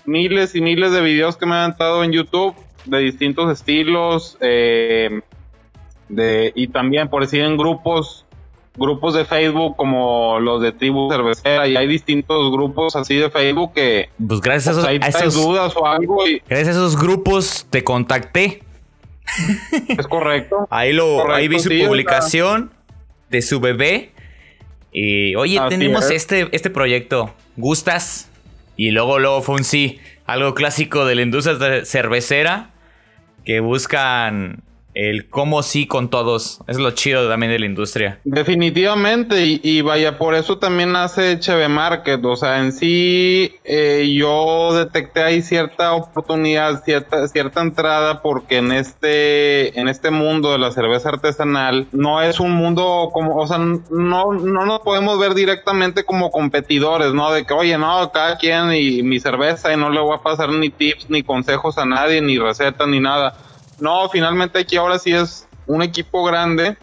miles 0.06 0.54
y 0.54 0.60
miles 0.60 0.92
de 0.92 1.00
videos 1.00 1.36
que 1.36 1.46
me 1.46 1.56
han 1.56 1.74
dado 1.76 2.04
en 2.04 2.12
YouTube 2.12 2.54
de 2.84 2.98
distintos 3.00 3.50
estilos, 3.50 4.38
eh, 4.40 5.20
de, 6.08 6.52
y 6.54 6.68
también 6.68 7.08
por 7.08 7.22
decir 7.22 7.42
en 7.42 7.56
grupos, 7.56 8.24
grupos 8.76 9.14
de 9.14 9.24
Facebook 9.24 9.76
como 9.76 10.38
los 10.40 10.62
de 10.62 10.72
Tribu 10.72 11.10
Cervecera, 11.10 11.66
y 11.68 11.76
hay 11.76 11.86
distintos 11.86 12.50
grupos 12.52 12.96
así 12.96 13.16
de 13.16 13.30
Facebook 13.30 13.72
que 13.74 14.08
pues 14.26 14.40
gracias 14.40 14.78
a, 14.78 14.82
pues, 14.82 15.14
esos, 15.14 15.34
dudas 15.34 15.74
o 15.76 15.86
algo. 15.86 16.18
gracias 16.48 16.68
a 16.68 16.70
esos 16.70 16.96
grupos 16.98 17.66
te 17.70 17.84
contacté. 17.84 18.62
Es 19.88 20.06
correcto. 20.06 20.66
ahí 20.70 20.92
lo, 20.92 21.30
ahí 21.30 21.48
vi 21.48 21.58
su 21.60 21.68
publicación 21.68 22.70
de 23.30 23.42
su 23.42 23.60
bebé. 23.60 24.12
Y 24.92 25.34
oye, 25.36 25.60
tenemos 25.68 26.10
este, 26.10 26.48
este 26.52 26.70
proyecto. 26.70 27.34
¿Gustas? 27.56 28.30
Y 28.76 28.90
luego, 28.90 29.18
luego 29.18 29.42
fue 29.42 29.56
un 29.56 29.64
sí. 29.64 30.00
Algo 30.26 30.54
clásico 30.54 31.04
de 31.04 31.14
la 31.14 31.22
industria 31.22 31.84
cervecera. 31.84 32.70
Que 33.44 33.60
buscan 33.60 34.62
el 34.98 35.28
cómo 35.28 35.62
sí 35.62 35.86
con 35.86 36.10
todos. 36.10 36.60
Es 36.66 36.76
lo 36.76 36.90
chido 36.90 37.28
también 37.28 37.52
de 37.52 37.60
la 37.60 37.66
industria. 37.66 38.18
Definitivamente, 38.24 39.60
y, 39.62 39.80
vaya, 39.80 40.18
por 40.18 40.34
eso 40.34 40.58
también 40.58 40.96
hace 40.96 41.38
Cheve 41.38 41.68
Market. 41.68 42.24
O 42.24 42.34
sea, 42.34 42.58
en 42.58 42.72
sí 42.72 43.54
eh, 43.62 44.12
yo 44.12 44.74
detecté 44.74 45.22
ahí 45.22 45.40
cierta 45.40 45.92
oportunidad, 45.92 46.82
cierta, 46.82 47.28
cierta 47.28 47.60
entrada, 47.60 48.22
porque 48.22 48.56
en 48.56 48.72
este, 48.72 49.78
en 49.78 49.86
este 49.86 50.10
mundo 50.10 50.50
de 50.50 50.58
la 50.58 50.72
cerveza 50.72 51.10
artesanal 51.10 51.86
no 51.92 52.20
es 52.20 52.40
un 52.40 52.50
mundo 52.50 53.10
como, 53.12 53.36
o 53.36 53.46
sea, 53.46 53.58
no, 53.58 54.32
no 54.32 54.66
nos 54.66 54.80
podemos 54.80 55.16
ver 55.20 55.34
directamente 55.34 56.02
como 56.02 56.32
competidores, 56.32 57.14
¿no? 57.14 57.30
De 57.30 57.46
que, 57.46 57.54
oye, 57.54 57.78
no, 57.78 58.10
cada 58.10 58.36
quien 58.36 58.72
y 58.72 59.04
mi 59.04 59.20
cerveza 59.20 59.72
y 59.72 59.76
no 59.76 59.90
le 59.90 60.00
voy 60.00 60.16
a 60.16 60.22
pasar 60.22 60.50
ni 60.50 60.70
tips, 60.70 61.08
ni 61.08 61.22
consejos 61.22 61.78
a 61.78 61.84
nadie, 61.84 62.20
ni 62.20 62.36
recetas, 62.36 62.88
ni 62.88 62.98
nada 62.98 63.36
no, 63.80 64.08
finalmente 64.08 64.58
aquí 64.58 64.76
ahora 64.76 64.98
sí 64.98 65.12
es 65.12 65.48
un 65.66 65.82
equipo 65.82 66.24
grande 66.24 66.76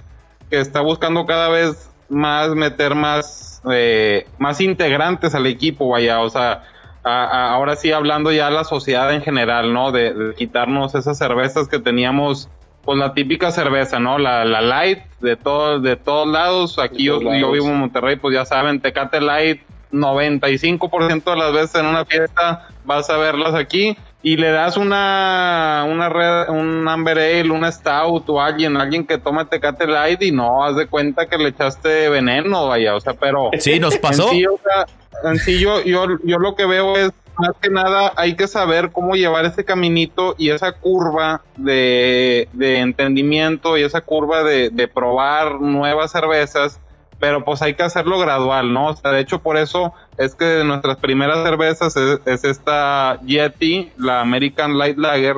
que 0.50 0.60
está 0.60 0.82
buscando 0.82 1.26
cada 1.26 1.50
vez 1.50 1.90
más 2.10 2.50
meter 2.50 2.96
más, 2.96 3.62
eh, 3.72 4.28
más 4.38 4.62
integrantes 4.62 5.34
al 5.36 5.48
equipo, 5.48 5.90
vaya, 5.90 6.22
o 6.22 6.30
sea, 6.30 6.64
ahora 7.04 7.76
sí 7.76 7.92
hablando 7.92 8.32
ya 8.32 8.50
la 8.50 8.64
sociedad 8.64 9.14
en 9.14 9.22
general, 9.22 9.74
¿no? 9.74 9.92
De, 9.92 10.34
quitarnos 10.38 10.96
esas 10.96 11.18
cervezas 11.18 11.68
que 11.68 11.80
teníamos, 11.80 12.50
pues 12.84 12.98
la 12.98 13.14
típica 13.14 13.52
cerveza, 13.52 14.00
¿no? 14.00 14.18
La, 14.18 14.46
la 14.46 14.62
light 14.62 15.00
de, 15.20 15.36
todo, 15.36 15.80
de 15.80 15.96
todos 15.96 16.28
lados, 16.28 16.80
aquí 16.80 17.06
yo, 17.06 17.20
yo, 17.22 17.52
vivo 17.52 17.68
en 17.68 17.80
Monterrey, 17.80 18.16
pues 18.16 18.36
ya 18.36 18.46
saben, 18.46 18.82
Tecate 18.82 19.22
Light, 19.22 19.62
95% 19.92 21.24
de 21.24 21.36
las 21.38 21.54
veces 21.54 21.76
en 21.76 21.86
una 21.86 22.06
fiesta 22.06 22.68
vas 22.84 23.10
a 23.10 23.18
verlas 23.18 23.54
aquí 23.56 23.98
y 24.26 24.38
le 24.38 24.50
das 24.50 24.76
una, 24.76 25.86
una 25.88 26.10
red, 26.10 26.50
un 26.50 26.88
Amber 26.88 27.20
Ale, 27.20 27.52
una 27.52 27.72
Stout 27.72 28.28
o 28.28 28.42
alguien, 28.42 28.76
alguien 28.76 29.06
que 29.06 29.20
toma 29.20 29.48
Tecate 29.48 29.86
Light 29.86 30.20
y 30.24 30.32
no, 30.32 30.66
haz 30.66 30.76
de 30.76 30.88
cuenta 30.88 31.28
que 31.28 31.38
le 31.38 31.50
echaste 31.50 32.10
veneno, 32.10 32.68
vaya, 32.68 32.96
o 32.96 33.00
sea, 33.00 33.14
pero... 33.14 33.52
Sí, 33.60 33.80
nos 33.80 34.00
pasó. 34.00 34.32
En 34.32 35.38
sí, 35.38 35.60
yo, 35.60 35.84
yo, 35.84 36.08
lo 36.40 36.56
que 36.56 36.66
veo 36.66 36.98
es, 36.98 37.12
más 37.38 37.52
que 37.62 37.70
nada, 37.70 38.14
hay 38.16 38.36
que 38.36 38.48
saber 38.48 38.90
cómo 38.92 39.14
llevar 39.14 39.46
ese 39.46 39.64
caminito 39.64 40.34
y 40.40 40.50
esa 40.50 40.72
curva 40.72 41.44
de, 41.56 42.50
de 42.54 42.80
entendimiento 42.80 43.78
y 43.78 43.84
esa 43.84 44.02
curva 44.02 44.42
de, 44.42 44.72
de 44.72 44.88
probar 44.88 45.62
nuevas 45.62 46.12
cervezas 46.12 46.80
pero 47.20 47.44
pues 47.44 47.62
hay 47.62 47.76
que 47.76 47.84
hacerlo 47.84 48.20
gradual, 48.20 48.74
¿no? 48.74 48.88
O 48.88 48.96
sea, 48.96 49.12
de 49.12 49.22
hecho 49.22 49.40
por 49.40 49.58
eso 49.58 49.94
es 50.18 50.36
que 50.36 50.64
nuestras 50.64 50.98
primeras 50.98 51.44
cervezas 51.44 51.96
es, 51.96 52.44
esta 52.44 53.20
Yeti, 53.22 53.92
la 53.98 54.22
American 54.22 54.78
Light 54.78 54.98
Lager, 54.98 55.38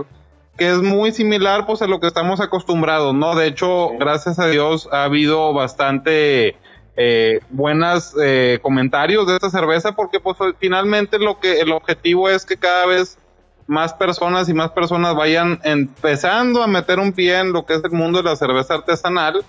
que 0.57 0.69
es 0.69 0.81
muy 0.81 1.11
similar 1.11 1.65
pues 1.65 1.81
a 1.81 1.87
lo 1.87 1.99
que 1.99 2.07
estamos 2.07 2.41
acostumbrados, 2.41 3.13
¿no? 3.13 3.35
De 3.35 3.47
hecho, 3.47 3.91
gracias 3.99 4.39
a 4.39 4.47
Dios 4.47 4.89
ha 4.91 5.03
habido 5.03 5.53
bastante 5.53 6.55
eh, 6.95 7.39
buenos 7.51 8.15
eh, 8.19 8.59
comentarios 8.61 9.27
de 9.27 9.35
esta 9.35 9.51
cerveza 9.51 9.91
porque 9.91 10.19
pues 10.19 10.35
finalmente 10.59 11.19
lo 11.19 11.39
que 11.39 11.59
el 11.59 11.71
objetivo 11.71 12.27
es 12.27 12.43
que 12.43 12.57
cada 12.57 12.87
vez 12.87 13.19
más 13.67 13.93
personas 13.93 14.49
y 14.49 14.53
más 14.53 14.71
personas 14.71 15.13
vayan 15.13 15.59
empezando 15.63 16.63
a 16.63 16.67
meter 16.67 16.99
un 16.99 17.11
pie 17.11 17.39
en 17.39 17.51
lo 17.51 17.65
que 17.65 17.75
es 17.75 17.83
el 17.83 17.91
mundo 17.91 18.17
de 18.17 18.23
la 18.23 18.35
cerveza 18.35 18.75
artesanal 18.75 19.43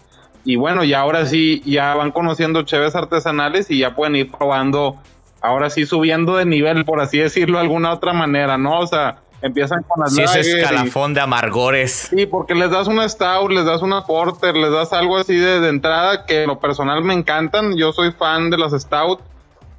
y 0.44 0.56
bueno, 0.56 0.84
y 0.84 0.94
ahora 0.94 1.26
sí, 1.26 1.62
ya 1.64 1.94
van 1.94 2.10
conociendo 2.10 2.62
cheves 2.62 2.94
artesanales 2.94 3.70
y 3.70 3.78
ya 3.78 3.94
pueden 3.94 4.16
ir 4.16 4.30
probando, 4.30 4.96
ahora 5.40 5.70
sí 5.70 5.86
subiendo 5.86 6.36
de 6.36 6.46
nivel, 6.46 6.84
por 6.84 7.00
así 7.00 7.18
decirlo 7.18 7.58
de 7.58 7.64
alguna 7.64 7.92
otra 7.92 8.12
manera, 8.12 8.58
¿no? 8.58 8.80
O 8.80 8.86
sea, 8.86 9.18
empiezan 9.42 9.82
con 9.82 10.00
las 10.02 10.14
Sí, 10.14 10.22
ese 10.22 10.60
escalafón 10.60 11.14
de 11.14 11.20
amargores. 11.20 12.08
Sí, 12.10 12.26
porque 12.26 12.54
les 12.54 12.70
das 12.70 12.88
una 12.88 13.08
Stout, 13.08 13.50
les 13.50 13.64
das 13.64 13.82
una 13.82 14.04
Porter, 14.04 14.56
les 14.56 14.72
das 14.72 14.92
algo 14.92 15.16
así 15.16 15.36
de, 15.36 15.60
de 15.60 15.68
entrada 15.68 16.26
que 16.26 16.46
lo 16.46 16.58
personal 16.58 17.02
me 17.02 17.14
encantan. 17.14 17.76
Yo 17.76 17.92
soy 17.92 18.12
fan 18.12 18.50
de 18.50 18.58
las 18.58 18.72
Stout. 18.72 19.20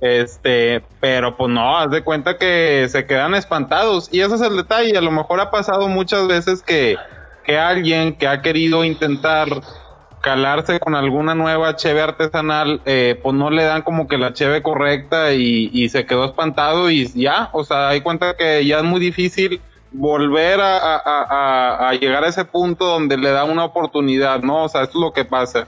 Este, 0.02 0.82
pero 1.02 1.36
pues 1.36 1.52
no, 1.52 1.78
haz 1.78 1.92
de 1.92 2.04
cuenta 2.04 2.38
que 2.38 2.88
se 2.90 3.06
quedan 3.06 3.36
espantados. 3.36 4.10
Y 4.14 4.22
ese 4.22 4.36
es 4.36 4.42
el 4.42 4.56
detalle. 4.56 4.98
A 4.98 5.02
lo 5.02 5.12
mejor 5.12 5.42
ha 5.42 5.52
pasado 5.52 5.88
muchas 5.88 6.28
veces 6.28 6.62
que, 6.62 6.96
que 7.44 7.58
alguien 7.58 8.16
que 8.16 8.28
ha 8.28 8.42
querido 8.42 8.86
intentar 8.86 9.48
calarse 10.22 10.80
con 10.80 10.96
alguna 10.96 11.36
nueva 11.36 11.76
cheve 11.76 12.02
artesanal, 12.02 12.82
eh, 12.86 13.20
pues 13.22 13.36
no 13.36 13.50
le 13.50 13.64
dan 13.64 13.82
como 13.82 14.08
que 14.08 14.18
la 14.18 14.34
cheve 14.34 14.62
correcta 14.62 15.34
y, 15.34 15.90
se 15.90 16.06
quedó 16.06 16.26
espantado 16.26 16.90
y 16.90 17.08
ya, 17.08 17.50
o 17.54 17.64
sea, 17.64 17.90
hay 17.90 18.02
cuenta 18.02 18.36
que 18.36 18.66
ya 18.66 18.80
es 18.80 18.84
muy 18.84 19.00
difícil 19.00 19.62
volver 19.92 20.60
a, 20.62 21.90
a, 21.90 21.94
llegar 21.94 22.24
a 22.24 22.28
ese 22.28 22.46
punto 22.46 22.86
donde 22.86 23.18
le 23.18 23.32
da 23.32 23.44
una 23.44 23.66
oportunidad, 23.66 24.42
¿no? 24.42 24.66
O 24.66 24.70
sea, 24.70 24.84
eso 24.84 24.92
es 24.92 25.02
lo 25.02 25.14
que 25.14 25.26
pasa. 25.26 25.68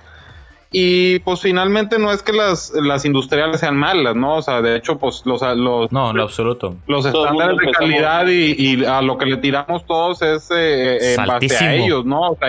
Y 0.73 1.19
pues 1.19 1.41
finalmente 1.41 1.99
no 1.99 2.13
es 2.13 2.23
que 2.23 2.31
las, 2.31 2.71
las 2.73 3.03
industriales 3.03 3.59
sean 3.59 3.75
malas, 3.75 4.15
¿no? 4.15 4.35
O 4.35 4.41
sea, 4.41 4.61
de 4.61 4.77
hecho, 4.77 4.97
pues 4.97 5.23
los... 5.25 5.41
los 5.41 5.91
no, 5.91 6.11
en 6.11 6.19
absoluto. 6.21 6.75
Los 6.87 7.05
estándares 7.05 7.57
de 7.57 7.71
calidad 7.71 8.25
y, 8.27 8.85
a 8.85 9.01
lo 9.01 9.17
que 9.17 9.25
le 9.25 9.37
tiramos 9.37 9.85
todos 9.85 10.21
es 10.21 10.49
eh, 10.55 11.15
en 11.15 11.25
base 11.25 11.57
a 11.57 11.75
ellos, 11.75 12.05
¿no? 12.05 12.21
O 12.21 12.37
sea, 12.37 12.47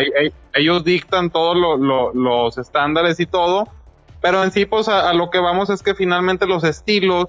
ellos 0.54 0.84
dictan 0.84 1.30
todos 1.30 1.56
los 2.14 2.58
estándares 2.58 3.18
y 3.18 3.26
todo, 3.26 3.66
pero 4.20 4.44
en 4.44 4.52
sí, 4.52 4.66
pues 4.66 4.88
a, 4.88 5.12
lo 5.14 5.30
que 5.30 5.40
vamos 5.40 5.68
es 5.68 5.82
que 5.82 5.96
finalmente 5.96 6.46
los 6.46 6.62
estilos, 6.62 7.26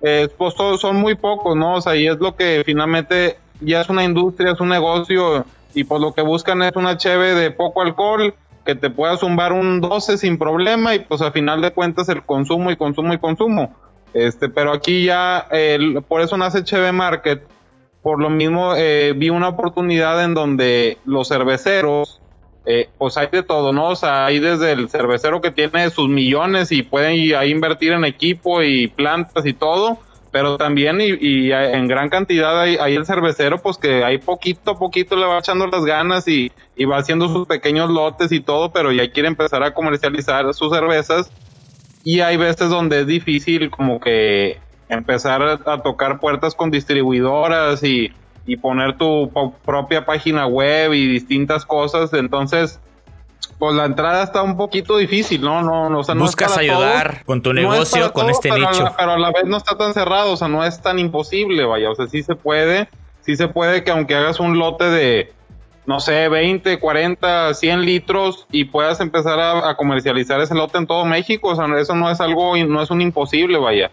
eh, 0.00 0.28
pues 0.38 0.54
son 0.54 0.96
muy 0.96 1.16
pocos, 1.16 1.54
¿no? 1.54 1.74
O 1.74 1.80
sea, 1.82 1.96
y 1.96 2.06
es 2.06 2.18
lo 2.18 2.34
que 2.34 2.62
finalmente 2.64 3.36
ya 3.60 3.82
es 3.82 3.90
una 3.90 4.04
industria, 4.04 4.52
es 4.52 4.60
un 4.60 4.70
negocio, 4.70 5.44
y 5.74 5.84
pues 5.84 6.00
lo 6.00 6.14
que 6.14 6.22
buscan 6.22 6.62
es 6.62 6.74
una 6.76 6.96
cheve 6.96 7.34
de 7.34 7.50
poco 7.50 7.82
alcohol, 7.82 8.34
que 8.64 8.74
te 8.74 8.90
pueda 8.90 9.16
zumbar 9.16 9.52
un 9.52 9.80
12 9.80 10.18
sin 10.18 10.38
problema 10.38 10.94
y 10.94 11.00
pues 11.00 11.22
a 11.22 11.32
final 11.32 11.60
de 11.60 11.72
cuentas 11.72 12.08
el 12.08 12.22
consumo 12.22 12.70
y 12.70 12.76
consumo 12.76 13.12
y 13.12 13.18
consumo. 13.18 13.74
Este, 14.12 14.48
pero 14.48 14.72
aquí 14.72 15.04
ya, 15.04 15.46
por 16.08 16.20
eso 16.20 16.36
nace 16.36 16.64
Cheve 16.64 16.92
Market. 16.92 17.42
Por 18.02 18.18
lo 18.20 18.30
mismo, 18.30 18.74
eh, 18.76 19.12
vi 19.14 19.28
una 19.28 19.48
oportunidad 19.48 20.24
en 20.24 20.32
donde 20.32 20.98
los 21.04 21.28
cerveceros, 21.28 22.20
eh, 22.64 22.88
pues 22.98 23.16
hay 23.16 23.28
de 23.30 23.42
todo, 23.42 23.72
¿no? 23.72 23.88
O 23.88 23.96
sea, 23.96 24.26
hay 24.26 24.38
desde 24.38 24.72
el 24.72 24.88
cervecero 24.88 25.40
que 25.40 25.50
tiene 25.50 25.90
sus 25.90 26.08
millones 26.08 26.72
y 26.72 26.82
pueden 26.82 27.14
ir 27.14 27.36
a 27.36 27.46
invertir 27.46 27.92
en 27.92 28.04
equipo 28.04 28.62
y 28.62 28.88
plantas 28.88 29.44
y 29.46 29.52
todo, 29.52 29.98
pero 30.30 30.56
también 30.56 31.00
y, 31.00 31.50
en 31.50 31.88
gran 31.88 32.08
cantidad 32.08 32.60
hay, 32.60 32.94
el 32.94 33.04
cervecero 33.04 33.58
pues 33.58 33.78
que 33.78 34.04
ahí 34.04 34.18
poquito 34.18 34.72
a 34.72 34.78
poquito 34.78 35.16
le 35.16 35.26
va 35.26 35.38
echando 35.38 35.66
las 35.66 35.84
ganas 35.84 36.28
y, 36.28 36.52
va 36.84 36.98
haciendo 36.98 37.28
sus 37.28 37.46
pequeños 37.46 37.90
lotes 37.90 38.32
y 38.32 38.40
todo, 38.40 38.72
pero 38.72 38.90
ya 38.90 39.10
quiere 39.10 39.28
empezar 39.28 39.62
a 39.62 39.74
comercializar 39.74 40.52
sus 40.54 40.72
cervezas. 40.72 41.30
Y 42.04 42.20
hay 42.20 42.38
veces 42.38 42.70
donde 42.70 43.00
es 43.00 43.06
difícil 43.06 43.70
como 43.70 44.00
que 44.00 44.58
empezar 44.88 45.42
a, 45.42 45.82
tocar 45.82 46.18
puertas 46.20 46.54
con 46.54 46.70
distribuidoras 46.70 47.82
y, 47.82 48.12
y 48.46 48.56
poner 48.56 48.96
tu 48.96 49.30
propia 49.64 50.06
página 50.06 50.46
web 50.46 50.94
y 50.94 51.06
distintas 51.06 51.66
cosas, 51.66 52.14
entonces 52.14 52.80
pues 53.60 53.74
la 53.74 53.84
entrada 53.84 54.22
está 54.22 54.42
un 54.42 54.56
poquito 54.56 54.96
difícil, 54.96 55.42
¿no? 55.42 55.62
no, 55.62 55.90
no 55.90 56.02
Buscas 56.16 56.56
ayudar 56.56 57.22
con 57.26 57.42
tu 57.42 57.52
negocio, 57.52 58.10
con 58.14 58.30
este 58.30 58.50
nicho. 58.50 58.90
pero 58.96 59.12
a 59.12 59.18
la 59.18 59.30
vez 59.30 59.44
no 59.44 59.58
está 59.58 59.76
tan 59.76 59.92
cerrado, 59.92 60.32
o 60.32 60.36
sea, 60.38 60.48
no 60.48 60.64
es 60.64 60.80
tan 60.80 60.98
imposible, 60.98 61.64
vaya, 61.64 61.90
o 61.90 61.94
sea, 61.94 62.06
sí 62.06 62.22
se 62.22 62.34
puede. 62.34 62.88
sí 63.20 63.36
se 63.36 63.48
puede 63.48 63.84
que 63.84 63.90
aunque 63.90 64.14
hagas 64.14 64.40
un 64.40 64.58
lote 64.58 64.84
de, 64.84 65.32
no 65.84 66.00
sé, 66.00 66.30
20, 66.30 66.78
40, 66.78 67.52
100 67.52 67.84
litros 67.84 68.46
y 68.50 68.64
puedas 68.64 68.98
empezar 69.00 69.38
a, 69.38 69.76
comercializar 69.76 70.40
ese 70.40 70.54
lote 70.54 70.78
en 70.78 70.86
todo 70.86 71.04
México, 71.04 71.50
o 71.50 71.54
sea, 71.54 71.66
eso 71.78 71.94
no 71.94 72.10
es 72.10 72.18
algo, 72.22 72.56
no 72.56 72.82
es 72.82 72.90
un 72.90 73.02
imposible, 73.02 73.58
vaya. 73.58 73.90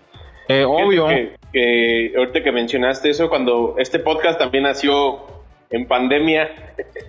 Eh, 0.48 0.64
obvio. 0.64 1.08
Que, 1.52 2.14
ahorita 2.18 2.42
que 2.42 2.54
mencionaste 2.54 3.10
eso, 3.10 3.28
cuando 3.28 3.76
este 3.80 4.00
podcast 4.00 4.40
también 4.40 4.64
nació 4.64 5.37
en 5.70 5.88
pandemia. 5.88 6.50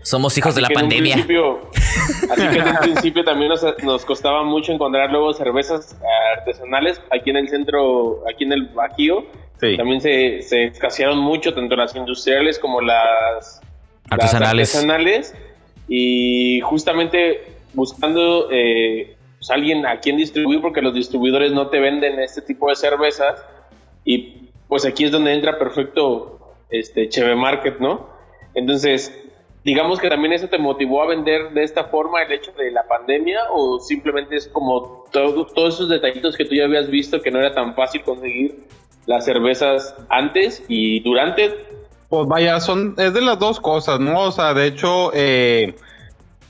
Somos 0.03 0.37
hijos 0.39 0.55
de 0.55 0.63
la 0.63 0.69
pandemia. 0.69 1.17
así 2.31 2.49
que 2.49 2.59
en 2.59 2.69
un 2.69 2.77
principio 2.77 3.25
también 3.25 3.53
nos, 3.83 4.05
costaba 4.05 4.43
mucho 4.43 4.73
encontrar 4.73 5.11
luego 5.11 5.33
cervezas 5.33 5.97
artesanales 6.37 7.01
aquí 7.11 7.31
en 7.31 7.37
el 7.37 7.49
centro, 7.49 8.23
aquí 8.29 8.45
en 8.45 8.53
el 8.53 8.69
Bajío. 8.69 9.27
También 9.77 10.01
se, 10.01 10.43
se 10.43 10.67
escasearon 10.67 11.19
mucho, 11.19 11.53
tanto 11.53 11.75
las 11.75 11.95
industriales 11.97 12.59
como 12.59 12.81
las 12.81 13.61
artesanales. 14.09 14.75
artesanales 14.75 15.35
y 15.89 16.61
justamente 16.61 17.43
buscando 17.75 18.49
eh, 18.53 19.17
pues, 19.39 19.51
alguien 19.51 19.85
a 19.87 19.99
quien 19.99 20.17
distribuir, 20.17 20.61
porque 20.61 20.81
los 20.81 20.95
distribuidores 20.95 21.53
no 21.53 21.69
te 21.69 21.81
venden 21.81 22.21
este 22.21 22.43
tipo 22.43 22.69
de 22.69 22.77
cervezas. 22.77 23.45
Y 24.05 24.49
pues 24.69 24.87
aquí 24.87 25.05
es 25.05 25.11
donde 25.11 25.35
entra 25.35 25.59
perfecto 25.59 26.55
este 26.71 27.09
Cheve 27.09 27.35
Market, 27.35 27.79
¿no? 27.81 28.18
Entonces, 28.59 29.13
digamos 29.65 30.01
que 30.01 30.09
también 30.09 30.33
eso 30.33 30.49
te 30.49 30.59
motivó 30.59 31.03
a 31.03 31.07
vender 31.07 31.51
de 31.51 31.63
esta 31.63 31.85
forma 31.85 32.23
el 32.23 32.33
hecho 32.33 32.53
de 32.53 32.71
la 32.71 32.83
pandemia 32.89 33.39
o 33.53 33.79
simplemente 33.79 34.37
es 34.37 34.49
como 34.49 35.05
todos 35.13 35.75
esos 35.75 35.89
detallitos 35.89 36.37
que 36.37 36.45
tú 36.45 36.55
ya 36.55 36.65
habías 36.65 36.89
visto 36.89 37.21
que 37.21 37.31
no 37.31 37.39
era 37.39 37.53
tan 37.53 37.75
fácil 37.75 38.03
conseguir 38.03 38.65
las 39.07 39.25
cervezas 39.25 39.95
antes 40.09 40.65
y 40.69 41.01
durante. 41.01 41.55
Pues 42.09 42.27
vaya, 42.27 42.61
son, 42.61 42.95
es 42.99 43.15
de 43.15 43.21
las 43.21 43.39
dos 43.39 43.61
cosas, 43.61 44.01
¿no? 44.01 44.23
O 44.23 44.33
sea, 44.33 44.55
de 44.55 44.67
hecho, 44.67 45.11
eh, 45.15 45.75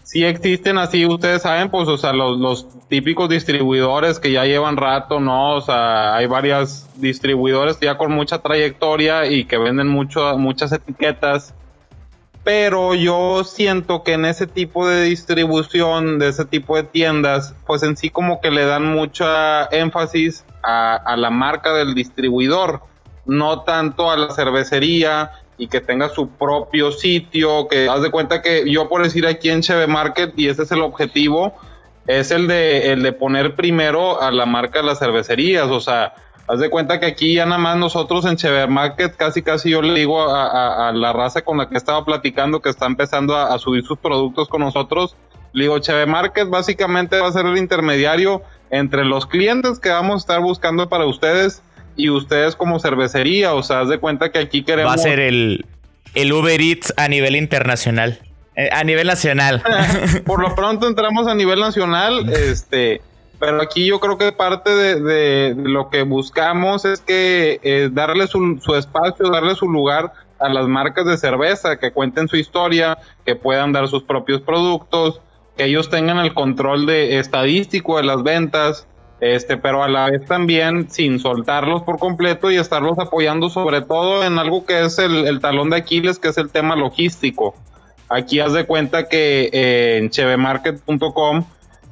sí 0.03 0.25
existen 0.25 0.79
así, 0.79 1.05
ustedes 1.05 1.43
saben, 1.43 1.71
pues, 1.71 1.89
o 1.89 1.99
sea, 1.99 2.13
los, 2.13 2.39
los 2.39 2.67
típicos 2.89 3.29
distribuidores 3.29 4.19
que 4.19 4.33
ya 4.33 4.45
llevan 4.45 4.77
rato, 4.77 5.21
¿no? 5.21 5.57
O 5.57 5.61
sea, 5.61 6.17
hay 6.17 6.27
varias 6.27 6.89
distribuidores 7.01 7.79
ya 7.81 7.99
con 7.99 8.13
mucha 8.13 8.39
trayectoria 8.39 9.27
y 9.27 9.45
que 9.45 9.59
venden 9.59 9.89
mucho, 9.89 10.39
muchas 10.39 10.73
etiquetas. 10.73 11.55
Pero 12.49 12.95
yo 12.95 13.45
siento 13.45 14.03
que 14.03 14.15
en 14.15 14.25
ese 14.25 14.47
tipo 14.47 14.89
de 14.89 15.03
distribución, 15.03 16.19
de 16.19 16.29
ese 16.29 16.47
tipo 16.47 16.77
de 16.77 16.83
tiendas, 16.83 17.55
pues 17.67 17.83
en 17.83 17.95
sí 17.95 18.09
como 18.09 18.41
que 18.41 18.51
le 18.51 18.65
dan 18.65 18.87
mucha 18.87 19.67
énfasis 19.67 20.47
a, 20.63 21.15
la 21.19 21.29
marca 21.29 21.75
del 21.75 21.95
distribuidor, 21.95 22.81
no 23.27 23.65
tanto 23.65 24.11
a 24.11 24.17
la 24.17 24.31
cervecería 24.31 25.33
y 25.59 25.69
que 25.69 25.83
tenga 25.83 26.09
su 26.09 26.31
propio 26.31 26.91
sitio, 26.91 27.69
que 27.69 27.87
haz 27.87 28.01
de 28.01 28.11
cuenta 28.11 28.41
que 28.41 28.65
yo 28.73 28.89
por 28.89 29.03
decir 29.03 29.27
aquí 29.27 29.51
en 29.51 29.61
Cheve 29.61 29.87
Market, 29.87 30.33
y 30.39 30.49
ese 30.49 30.63
es 30.63 30.73
el 30.73 30.81
objetivo, 30.81 31.53
es 32.07 32.31
el 32.31 32.49
de, 32.49 32.93
el 32.93 33.03
de 33.03 33.13
poner 33.13 33.57
primero 33.57 34.23
a 34.23 34.31
la 34.31 34.47
marca 34.47 34.79
de 34.79 34.87
las 34.87 35.01
cervecerías, 35.01 35.69
o 35.69 35.81
sea, 35.81 36.15
haz 36.49 36.61
de 36.61 36.71
cuenta 36.71 36.99
que 36.99 37.07
aquí 37.07 37.35
ya 37.35 37.45
nada 37.45 37.59
más 37.59 37.77
nosotros 37.77 38.25
en 38.25 38.37
Cheve 38.37 38.67
Market, 38.67 39.15
casi 39.17 39.43
casi 39.43 39.71
yo 39.71 39.83
le 39.83 39.99
digo 39.99 40.35
a, 40.35 40.91
la 40.93 41.13
raza 41.13 41.43
con 41.43 41.59
la 41.59 41.69
que 41.69 41.77
estaba 41.77 42.05
platicando 42.05 42.61
que 42.61 42.71
está 42.71 42.87
empezando 42.87 43.37
a, 43.37 43.57
subir 43.59 43.85
sus 43.85 43.99
productos 43.99 44.49
con 44.49 44.63
nosotros, 44.63 45.17
le 45.53 45.65
digo, 45.65 45.79
Cheve 45.79 46.07
Market 46.07 46.49
básicamente 46.49 47.21
va 47.21 47.29
a 47.29 47.33
ser 47.33 47.47
el 47.47 47.59
intermediario 47.59 48.43
entre 48.71 49.05
los 49.05 49.27
clientes 49.27 49.79
que 49.79 49.91
vamos 49.91 50.15
a 50.15 50.19
estar 50.19 50.41
buscando 50.41 50.89
para 50.89 51.05
ustedes 51.05 51.63
y 51.97 52.11
ustedes 52.11 52.57
como 52.57 52.79
cervecería, 52.79 53.55
o 53.55 53.63
sea, 53.63 53.81
haz 53.81 53.89
de 53.89 53.99
cuenta 53.99 54.31
que 54.31 54.39
aquí 54.39 54.63
queremos... 54.63 54.91
Va 54.91 54.95
a 54.95 54.99
ser 54.99 55.21
el, 55.21 55.67
el 56.15 56.33
Uber 56.33 56.61
Eats 56.61 56.95
a 56.97 57.09
nivel 57.09 57.37
internacional, 57.37 58.21
eh, 58.57 58.69
a 58.73 58.85
nivel 58.85 59.07
nacional. 59.07 59.63
Por 60.25 60.41
lo 60.41 60.55
pronto 60.55 60.87
entramos 60.87 61.27
a 61.27 61.35
nivel 61.35 61.61
nacional, 61.61 62.29
este, 62.33 63.03
pero 63.39 63.63
aquí 63.63 63.87
yo 63.87 64.01
creo 64.01 64.19
que 64.19 64.33
parte 64.33 64.75
de, 64.75 65.55
lo 65.55 65.91
que 65.91 66.03
buscamos 66.03 66.85
es 66.85 67.01
que 67.01 67.61
eh, 67.63 67.89
darle 67.93 68.27
su, 68.27 68.59
espacio, 68.77 69.31
darle 69.31 69.55
su 69.55 69.69
lugar 69.69 70.13
a 70.41 70.49
las 70.49 70.67
marcas 70.67 71.07
de 71.07 71.17
cerveza, 71.17 71.79
que 71.79 71.93
cuenten 71.93 72.29
su 72.29 72.37
historia, 72.37 72.99
que 73.25 73.37
puedan 73.37 73.73
dar 73.73 73.89
sus 73.89 74.03
propios 74.03 74.41
productos, 74.41 75.21
que 75.57 75.67
ellos 75.67 75.89
tengan 75.89 76.19
el 76.19 76.35
control 76.35 76.87
de 76.87 77.19
estadístico 77.19 77.97
de 77.97 78.05
las 78.05 78.23
ventas, 78.23 78.89
este, 79.21 79.57
pero 79.57 79.83
a 79.83 79.89
la 79.89 80.11
vez 80.11 80.25
también 80.27 80.91
sin 80.91 81.19
soltarlos 81.19 81.83
por 81.83 81.99
completo 81.99 82.51
y 82.51 82.57
estarlos 82.57 82.99
apoyando 82.99 83.51
sobre 83.51 83.83
todo 83.83 84.25
en 84.25 84.39
algo 84.39 84.65
que 84.65 84.85
es 84.85 84.99
el, 84.99 85.41
talón 85.41 85.71
de 85.71 85.77
Aquiles, 85.77 86.19
que 86.19 86.29
es 86.29 86.39
el 86.39 86.51
tema 86.51 86.77
logístico. 86.77 87.55
Aquí 88.09 88.41
haz 88.41 88.53
de 88.53 88.65
cuenta 88.65 89.09
que 89.09 89.51
eh, 89.53 89.99
en 89.99 90.11
chevemarket.com 90.11 91.45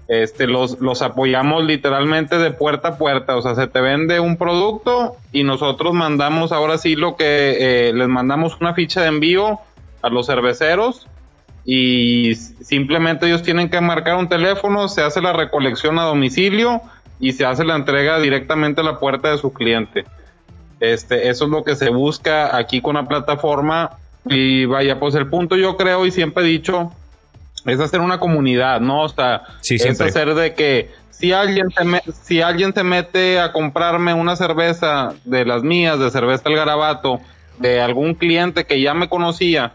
este, 0.08 0.46
los, 0.46 0.80
los 0.80 1.02
apoyamos 1.02 1.64
literalmente 1.64 2.38
de 2.38 2.50
puerta 2.52 2.88
a 2.88 2.98
puerta, 2.98 3.36
o 3.36 3.42
sea, 3.42 3.54
se 3.54 3.66
te 3.66 3.80
vende 3.80 4.20
un 4.20 4.36
producto 4.36 5.16
y 5.32 5.42
nosotros 5.42 5.94
mandamos 5.94 6.52
ahora 6.52 6.78
sí 6.78 6.94
lo 6.94 7.16
que 7.16 7.88
eh, 7.88 7.92
les 7.92 8.08
mandamos 8.08 8.56
una 8.60 8.74
ficha 8.74 9.02
de 9.02 9.08
envío 9.08 9.58
a 10.02 10.08
los 10.08 10.26
cerveceros 10.26 11.08
y 11.64 12.36
simplemente 12.36 13.26
ellos 13.26 13.42
tienen 13.42 13.68
que 13.68 13.80
marcar 13.80 14.16
un 14.16 14.28
teléfono, 14.28 14.88
se 14.88 15.02
hace 15.02 15.20
la 15.20 15.32
recolección 15.32 15.98
a 15.98 16.04
domicilio 16.04 16.80
y 17.18 17.32
se 17.32 17.44
hace 17.44 17.64
la 17.64 17.74
entrega 17.74 18.20
directamente 18.20 18.82
a 18.82 18.84
la 18.84 19.00
puerta 19.00 19.32
de 19.32 19.38
su 19.38 19.52
cliente. 19.52 20.04
Este, 20.78 21.28
eso 21.28 21.46
es 21.46 21.50
lo 21.50 21.64
que 21.64 21.74
se 21.74 21.90
busca 21.90 22.56
aquí 22.56 22.80
con 22.80 22.94
la 22.94 23.08
plataforma. 23.08 23.98
Y 24.24 24.64
vaya, 24.66 24.98
pues 24.98 25.14
el 25.14 25.28
punto 25.28 25.56
yo 25.56 25.76
creo 25.76 26.04
y 26.06 26.10
siempre 26.10 26.44
he 26.44 26.46
dicho 26.46 26.92
es 27.66 27.80
hacer 27.80 28.00
una 28.00 28.20
comunidad, 28.20 28.80
¿no? 28.80 29.02
O 29.02 29.08
sea, 29.08 29.42
es 29.68 30.00
hacer 30.00 30.34
de 30.34 30.54
que 30.54 30.90
si 31.10 31.32
alguien, 31.32 31.68
se 31.70 32.12
si 32.12 32.42
alguien 32.42 32.74
se 32.74 32.84
mete 32.84 33.40
a 33.40 33.52
comprarme 33.52 34.14
una 34.14 34.36
cerveza 34.36 35.14
de 35.24 35.44
las 35.44 35.62
mías, 35.62 35.98
de 35.98 36.10
cerveza 36.10 36.48
El 36.48 36.56
Garabato, 36.56 37.20
de 37.58 37.80
algún 37.80 38.14
cliente 38.14 38.66
que 38.66 38.80
ya 38.80 38.92
me 38.92 39.08
conocía, 39.08 39.72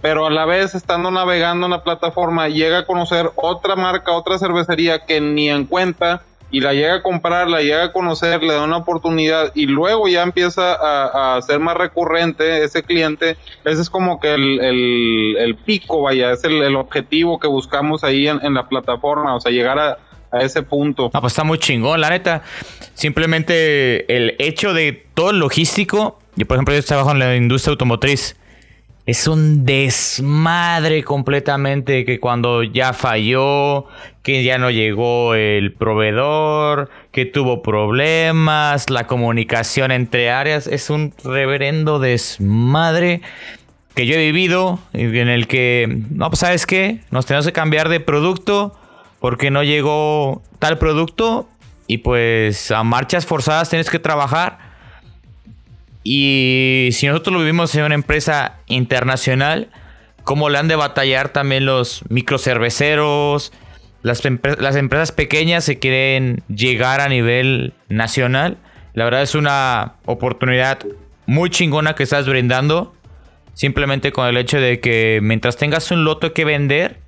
pero 0.00 0.26
a 0.26 0.30
la 0.30 0.44
vez 0.44 0.74
estando 0.74 1.10
navegando 1.10 1.66
en 1.66 1.72
la 1.72 1.82
plataforma 1.82 2.48
llega 2.48 2.80
a 2.80 2.86
conocer 2.86 3.30
otra 3.34 3.74
marca, 3.74 4.12
otra 4.12 4.38
cervecería 4.38 5.04
que 5.04 5.20
ni 5.20 5.50
en 5.50 5.66
cuenta 5.66 6.22
y 6.54 6.60
la 6.60 6.72
llega 6.72 6.94
a 6.94 7.02
comprar, 7.02 7.48
la 7.48 7.62
llega 7.62 7.82
a 7.82 7.92
conocer, 7.92 8.40
le 8.44 8.54
da 8.54 8.62
una 8.62 8.76
oportunidad 8.76 9.50
y 9.56 9.66
luego 9.66 10.06
ya 10.06 10.22
empieza 10.22 10.76
a, 11.36 11.42
ser 11.42 11.58
más 11.58 11.76
recurrente 11.76 12.62
ese 12.62 12.84
cliente, 12.84 13.36
ese 13.64 13.82
es 13.82 13.90
como 13.90 14.20
que 14.20 14.32
el, 14.34 15.58
pico, 15.64 16.02
vaya, 16.02 16.30
es 16.30 16.44
el, 16.44 16.76
objetivo 16.76 17.40
que 17.40 17.48
buscamos 17.48 18.04
ahí 18.04 18.28
en, 18.28 18.54
la 18.54 18.68
plataforma, 18.68 19.34
o 19.34 19.40
sea, 19.40 19.50
llegar 19.50 19.80
a, 19.80 19.98
ese 20.40 20.62
punto. 20.62 21.10
Ah, 21.12 21.20
pues 21.20 21.32
está 21.32 21.42
muy 21.42 21.58
chingón, 21.58 22.00
la 22.00 22.10
neta. 22.10 22.42
Simplemente 22.94 24.16
el 24.16 24.36
hecho 24.38 24.74
de 24.74 25.06
todo 25.14 25.30
el 25.30 25.38
logístico, 25.38 26.20
yo 26.36 26.46
por 26.46 26.56
ejemplo 26.56 26.74
yo 26.74 26.84
trabajo 26.84 27.10
en 27.10 27.18
la 27.18 27.34
industria 27.34 27.72
automotriz, 27.72 28.36
es 29.06 29.28
un 29.28 29.66
desmadre 29.66 31.02
completamente 31.02 32.06
que 32.06 32.18
cuando 32.20 32.62
ya 32.62 32.94
falló, 32.94 33.86
que 34.22 34.42
ya 34.42 34.56
no 34.56 34.70
llegó 34.70 35.34
el 35.34 35.74
proveedor, 35.74 36.88
que 37.12 37.26
tuvo 37.26 37.62
problemas, 37.62 38.88
la 38.88 39.06
comunicación 39.06 39.90
entre 39.92 40.30
áreas, 40.30 40.66
es 40.66 40.88
un 40.88 41.12
reverendo 41.22 41.98
desmadre 41.98 43.20
que 43.94 44.06
yo 44.06 44.14
he 44.14 44.18
vivido 44.18 44.78
en 44.94 45.28
el 45.28 45.46
que, 45.46 46.02
no, 46.10 46.30
pues 46.30 46.40
sabes 46.40 46.66
qué, 46.66 47.00
nos 47.10 47.26
tenemos 47.26 47.46
que 47.46 47.52
cambiar 47.52 47.90
de 47.90 48.00
producto 48.00 48.74
porque 49.20 49.50
no 49.50 49.62
llegó 49.62 50.42
tal 50.58 50.78
producto 50.78 51.48
y 51.86 51.98
pues 51.98 52.70
a 52.70 52.82
marchas 52.82 53.26
forzadas 53.26 53.68
tienes 53.68 53.90
que 53.90 53.98
trabajar 53.98 54.73
y 56.04 56.90
si 56.92 57.06
nosotros 57.06 57.32
lo 57.32 57.40
vivimos 57.40 57.74
en 57.74 57.84
una 57.84 57.94
empresa 57.94 58.58
internacional, 58.66 59.70
¿cómo 60.22 60.50
le 60.50 60.58
han 60.58 60.68
de 60.68 60.76
batallar 60.76 61.30
también 61.30 61.64
los 61.64 62.02
microcerveceros? 62.10 63.52
Las, 64.02 64.22
las 64.58 64.76
empresas 64.76 65.12
pequeñas 65.12 65.64
se 65.64 65.78
quieren 65.78 66.42
llegar 66.54 67.00
a 67.00 67.08
nivel 67.08 67.72
nacional. 67.88 68.58
La 68.92 69.04
verdad 69.04 69.22
es 69.22 69.34
una 69.34 69.94
oportunidad 70.04 70.78
muy 71.24 71.48
chingona 71.48 71.94
que 71.94 72.02
estás 72.02 72.28
brindando. 72.28 72.94
Simplemente 73.54 74.12
con 74.12 74.26
el 74.26 74.36
hecho 74.36 74.60
de 74.60 74.80
que 74.80 75.20
mientras 75.22 75.56
tengas 75.56 75.90
un 75.90 76.04
lote 76.04 76.32
que 76.32 76.44
vender, 76.44 76.98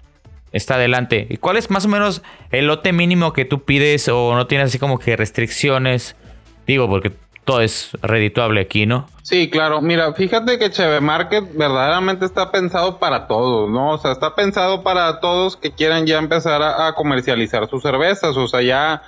está 0.53 0.77
adelante. 0.77 1.27
¿Y 1.29 1.37
cuál 1.37 1.59
es 1.59 1.71
más 1.71 1.85
o 1.85 1.89
menos 1.89 2.23
el 2.51 2.69
lote 2.69 2.93
mínimo 2.93 3.35
que 3.35 3.45
tú 3.45 3.65
pides 3.65 4.09
o 4.09 4.35
no 4.35 4.47
tienes 4.47 4.69
así 4.69 4.79
como 4.79 4.99
que 4.99 5.17
restricciones? 5.17 6.17
Digo, 6.67 6.89
porque 6.89 7.13
todo 7.47 7.61
es 7.61 7.97
redituable 8.03 8.61
aquí, 8.61 8.87
¿no? 8.87 9.07
Sí, 9.23 9.49
claro. 9.49 9.81
Mira, 9.81 10.13
fíjate 10.13 10.59
que 10.59 10.71
Cheve 10.71 11.01
Market 11.01 11.45
verdaderamente 11.55 12.27
está 12.27 12.51
pensado 12.51 12.99
para 12.99 13.29
todos, 13.29 13.71
¿no? 13.71 13.93
O 13.93 13.99
sea, 13.99 14.13
está 14.13 14.35
pensado 14.35 14.83
para 14.83 15.21
todos 15.21 15.57
que 15.57 15.71
quieran 15.71 16.07
ya 16.07 16.19
empezar 16.19 16.61
a, 16.61 16.93
comercializar 16.95 17.69
sus 17.69 17.83
cervezas. 17.83 18.37
O 18.37 18.49
sea, 18.49 18.63
ya 18.63 19.03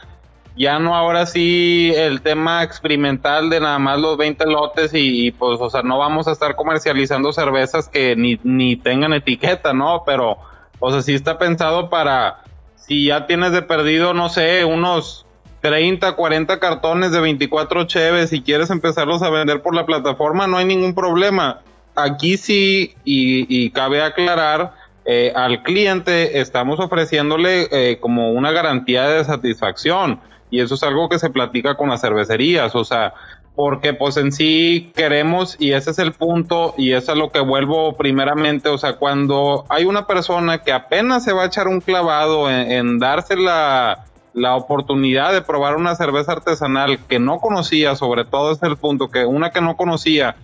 ya 0.57 0.79
no 0.79 0.95
ahora 0.95 1.27
sí 1.27 1.93
el 1.95 2.21
tema 2.21 2.63
experimental 2.63 3.51
de 3.51 3.61
nada 3.61 3.79
más 3.79 4.01
los 4.01 4.17
20 4.17 4.47
lotes 4.47 4.93
y, 4.95 5.33
pues, 5.33 5.61
o 5.61 5.69
sea, 5.69 5.83
no 5.83 5.99
vamos 5.99 6.27
a 6.27 6.33
estar 6.33 6.57
comercializando 6.57 7.33
cervezas 7.33 7.89
que 7.89 8.17
ni, 8.17 8.41
ni 8.45 8.77
tengan 8.77 9.13
etiqueta, 9.13 9.73
¿no? 9.73 10.03
Pero, 10.07 10.39
o 10.79 10.93
sea, 10.93 11.03
sí 11.03 11.15
está 11.15 11.39
pensado 11.39 11.91
para, 11.91 12.43
si 12.77 13.07
ya 13.07 13.27
tienes 13.27 13.53
de 13.53 13.63
perdido, 13.63 14.15
no 14.15 14.29
sé, 14.29 14.65
unos 14.65 15.28
30, 15.61 16.13
40 16.13 16.59
cartones 16.61 17.13
de 17.13 17.21
24 17.21 17.85
cheves 17.85 18.33
y 18.33 18.43
quieres 18.43 18.71
empezarlos 18.71 19.23
a 19.23 19.31
vender 19.31 19.63
por 19.63 19.75
la 19.75 19.87
plataforma, 19.87 20.47
no 20.47 20.57
hay 20.57 20.65
ningún 20.65 20.95
problema. 20.95 21.61
Aquí 21.97 22.37
sí, 22.37 22.95
y, 23.05 23.71
cabe 23.71 24.03
aclarar, 24.03 24.75
eh, 25.05 25.33
al 25.35 25.63
cliente 25.63 26.41
estamos 26.41 26.79
ofreciéndole 26.79 27.69
eh, 27.73 27.99
como 27.99 28.31
una 28.33 28.53
garantía 28.53 29.09
de 29.09 29.25
satisfacción. 29.25 30.21
Y 30.51 30.61
eso 30.61 30.77
es 30.77 30.83
algo 30.83 31.09
que 31.09 31.19
se 31.19 31.31
platica 31.31 31.77
con 31.77 31.91
las 31.91 32.01
cervecerías, 32.01 32.75
o 32.75 32.85
sea, 32.85 33.13
porque 33.59 33.93
pues 33.93 34.17
en 34.17 34.31
sí 34.31 34.93
queremos 34.95 35.57
y 35.59 35.73
ese 35.73 35.91
es 35.91 35.99
el 35.99 36.13
punto 36.13 36.75
y 36.79 36.93
eso 36.93 37.11
es 37.11 37.19
lo 37.19 37.33
que 37.33 37.41
vuelvo 37.41 37.97
primeramente, 37.97 38.69
o 38.69 38.79
sea, 38.79 38.93
cuando 38.93 39.65
hay 39.69 39.85
una 39.85 40.07
persona 40.07 40.59
que 40.59 40.71
apenas 40.71 41.25
se 41.25 41.33
va 41.33 41.43
a 41.43 41.47
echar 41.47 41.67
un 41.67 41.81
clavado 41.81 42.49
en, 42.49 43.01
darse 43.01 43.35
la, 43.35 44.05
la, 44.33 44.57
oportunidad 44.57 45.33
de 45.33 45.43
probar 45.43 45.77
una 45.77 45.95
cerveza 45.95 46.33
artesanal 46.33 46.99
que 47.07 47.19
no 47.19 47.39
conocía, 47.39 47.97
sobre 47.97 48.25
todo 48.25 48.53
es 48.53 48.63
el 48.63 48.77
punto, 48.77 49.09
que 49.09 49.25
una 49.25 49.51
que 49.51 49.61
no 49.61 49.77
conocía, 49.77 50.37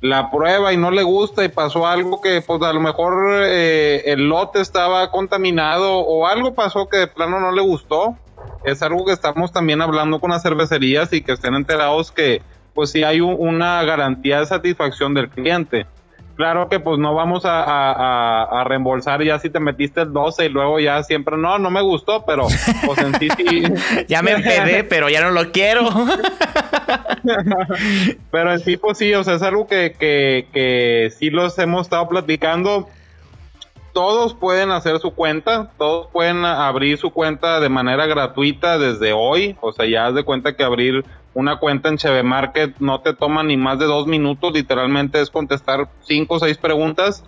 la 0.00 0.30
prueba 0.30 0.72
y 0.72 0.76
no 0.76 0.90
le 0.90 1.02
gusta 1.02 1.44
y 1.44 1.48
pasó 1.48 1.86
algo 1.86 2.20
que 2.20 2.40
pues 2.40 2.62
a 2.62 2.72
lo 2.72 2.80
mejor 2.80 3.42
eh, 3.44 4.02
el 4.06 4.28
lote 4.28 4.60
estaba 4.60 5.10
contaminado 5.10 5.98
o 5.98 6.26
algo 6.26 6.54
pasó 6.54 6.88
que 6.88 6.98
de 6.98 7.06
plano 7.08 7.40
no 7.40 7.50
le 7.50 7.62
gustó, 7.62 8.16
es 8.64 8.82
algo 8.82 9.04
que 9.04 9.12
estamos 9.12 9.52
también 9.52 9.82
hablando 9.82 10.20
con 10.20 10.30
las 10.30 10.42
cervecerías 10.42 11.12
y 11.12 11.22
que 11.22 11.32
estén 11.32 11.54
enterados 11.54 12.12
que 12.12 12.42
pues 12.74 12.90
si 12.92 13.02
hay 13.02 13.20
una 13.20 13.82
garantía 13.82 14.38
de 14.38 14.46
satisfacción 14.46 15.14
del 15.14 15.28
cliente. 15.28 15.86
Claro 16.38 16.68
que 16.68 16.78
pues 16.78 17.00
no 17.00 17.16
vamos 17.16 17.42
a, 17.44 18.62
reembolsar 18.64 19.24
ya 19.24 19.40
si 19.40 19.50
te 19.50 19.58
metiste 19.58 20.02
el 20.02 20.12
12 20.12 20.46
y 20.46 20.48
luego 20.48 20.78
ya 20.78 21.02
siempre, 21.02 21.36
no, 21.36 21.58
no 21.58 21.68
me 21.68 21.82
gustó, 21.82 22.24
pero 22.24 22.46
pues 22.86 22.98
en 22.98 23.12
sí 23.18 23.28
sí. 23.36 23.62
ya 24.08 24.22
me 24.22 24.30
empedé, 24.30 24.84
pero 24.84 25.08
ya 25.08 25.20
no 25.20 25.32
lo 25.32 25.50
quiero. 25.50 25.88
pero 28.30 28.52
en 28.52 28.60
sí 28.60 28.76
pues 28.76 28.98
sí, 28.98 29.12
o 29.14 29.24
sea, 29.24 29.34
es 29.34 29.42
algo 29.42 29.66
que, 29.66 29.96
que, 29.98 30.46
que 30.52 31.12
sí 31.18 31.30
los 31.30 31.58
hemos 31.58 31.88
estado 31.88 32.08
platicando 32.08 32.88
todos 33.92 34.32
pueden 34.32 34.70
hacer 34.70 35.00
su 35.00 35.10
cuenta, 35.10 35.72
todos 35.76 36.06
pueden 36.12 36.44
abrir 36.44 36.98
su 36.98 37.10
cuenta 37.10 37.58
de 37.58 37.68
manera 37.68 38.06
gratuita 38.06 38.78
desde 38.78 39.12
hoy, 39.12 39.56
o 39.60 39.72
sea, 39.72 39.86
ya 39.86 40.06
haz 40.06 40.14
de 40.14 40.22
cuenta 40.22 40.54
que 40.54 40.62
abrir 40.62 41.04
una 41.38 41.60
cuenta 41.60 41.88
en 41.88 41.98
Cheve 41.98 42.24
Market 42.24 42.74
no 42.80 43.00
te 43.00 43.14
toma 43.14 43.44
ni 43.44 43.56
más 43.56 43.78
de 43.78 43.84
dos 43.84 44.08
minutos, 44.08 44.52
literalmente 44.52 45.20
es 45.20 45.30
contestar 45.30 45.88
cinco 46.00 46.34
o 46.34 46.38
seis 46.40 46.58
preguntas, 46.58 47.22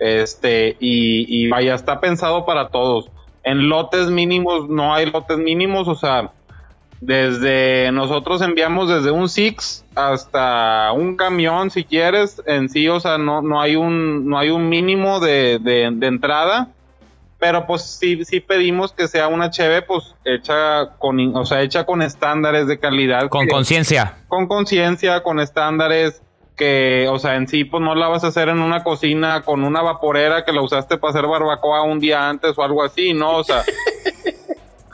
este, 0.00 0.76
y, 0.80 1.48
vaya, 1.48 1.76
está 1.76 2.00
pensado 2.00 2.44
para 2.44 2.70
todos. 2.70 3.12
En 3.44 3.68
lotes 3.68 4.10
mínimos 4.10 4.68
no 4.68 4.92
hay 4.92 5.06
lotes 5.06 5.38
mínimos, 5.38 5.86
o 5.86 5.94
sea, 5.94 6.32
desde 7.00 7.92
nosotros 7.92 8.42
enviamos 8.42 8.88
desde 8.88 9.12
un 9.12 9.28
Six 9.28 9.84
hasta 9.94 10.90
un 10.90 11.16
camión 11.16 11.70
si 11.70 11.84
quieres 11.84 12.42
en 12.46 12.70
sí 12.70 12.88
o 12.88 12.98
sea 12.98 13.18
no 13.18 13.42
no 13.42 13.60
hay 13.60 13.76
un 13.76 14.26
no 14.26 14.38
hay 14.38 14.48
un 14.48 14.70
mínimo 14.70 15.20
de, 15.20 15.58
de, 15.60 16.06
entrada 16.06 16.68
pero 17.44 17.66
pues 17.66 17.82
sí 17.82 18.24
sí 18.24 18.40
pedimos 18.40 18.94
que 18.94 19.06
sea 19.06 19.28
una 19.28 19.50
cheve 19.50 19.82
pues 19.82 20.14
hecha 20.24 20.96
con 20.98 21.36
o 21.36 21.44
sea 21.44 21.60
hecha 21.60 21.84
con 21.84 22.00
estándares 22.00 22.66
de 22.66 22.78
calidad 22.78 23.28
con 23.28 23.46
conciencia 23.48 24.16
con 24.28 24.46
conciencia 24.46 25.22
con 25.22 25.38
estándares 25.40 26.22
que 26.56 27.06
o 27.10 27.18
sea 27.18 27.34
en 27.34 27.46
sí 27.46 27.64
pues 27.64 27.82
no 27.82 27.94
la 27.94 28.08
vas 28.08 28.24
a 28.24 28.28
hacer 28.28 28.48
en 28.48 28.60
una 28.60 28.82
cocina 28.82 29.42
con 29.42 29.62
una 29.62 29.82
vaporera 29.82 30.46
que 30.46 30.52
la 30.52 30.62
usaste 30.62 30.96
para 30.96 31.10
hacer 31.10 31.26
barbacoa 31.26 31.82
un 31.82 32.00
día 32.00 32.30
antes 32.30 32.56
o 32.56 32.62
algo 32.62 32.82
así 32.82 33.12
no 33.12 33.36
o 33.36 33.44
sea 33.44 33.62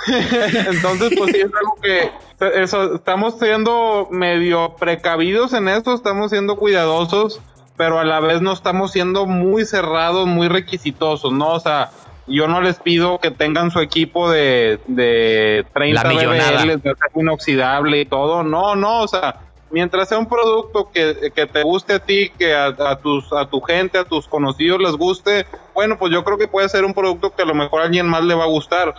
Entonces, 0.06 1.12
pues 1.14 1.30
sí, 1.30 1.40
es 1.42 1.50
algo 1.54 1.76
que 1.82 2.62
eso, 2.62 2.94
estamos 2.94 3.38
siendo 3.38 4.08
medio 4.10 4.74
precavidos 4.76 5.52
en 5.52 5.68
esto, 5.68 5.92
estamos 5.92 6.30
siendo 6.30 6.56
cuidadosos, 6.56 7.38
pero 7.76 7.98
a 7.98 8.04
la 8.04 8.18
vez 8.18 8.40
no 8.40 8.52
estamos 8.54 8.92
siendo 8.92 9.26
muy 9.26 9.66
cerrados, 9.66 10.26
muy 10.26 10.48
requisitosos, 10.48 11.32
¿no? 11.32 11.50
O 11.52 11.60
sea, 11.60 11.90
yo 12.26 12.48
no 12.48 12.60
les 12.60 12.78
pido 12.78 13.18
que 13.18 13.30
tengan 13.30 13.70
su 13.70 13.80
equipo 13.80 14.30
de, 14.30 14.80
de 14.86 15.66
30 15.72 16.02
BBL, 16.02 16.80
de 16.80 16.94
inoxidable 17.14 18.00
y 18.00 18.04
todo, 18.04 18.42
no, 18.42 18.76
no, 18.76 19.00
o 19.00 19.08
sea, 19.08 19.40
mientras 19.70 20.08
sea 20.08 20.18
un 20.18 20.26
producto 20.26 20.90
que, 20.92 21.32
que 21.34 21.46
te 21.46 21.62
guste 21.62 21.94
a 21.94 21.98
ti, 22.00 22.30
que 22.38 22.54
a, 22.54 22.66
a, 22.66 22.96
tus, 22.96 23.32
a 23.32 23.46
tu 23.46 23.60
gente, 23.60 23.98
a 23.98 24.04
tus 24.04 24.26
conocidos 24.26 24.80
les 24.80 24.92
guste, 24.92 25.46
bueno, 25.74 25.98
pues 25.98 26.12
yo 26.12 26.24
creo 26.24 26.38
que 26.38 26.48
puede 26.48 26.68
ser 26.68 26.84
un 26.84 26.94
producto 26.94 27.34
que 27.34 27.42
a 27.42 27.46
lo 27.46 27.54
mejor 27.54 27.82
a 27.82 27.84
alguien 27.84 28.06
más 28.06 28.24
le 28.24 28.34
va 28.34 28.44
a 28.44 28.48
gustar. 28.48 28.94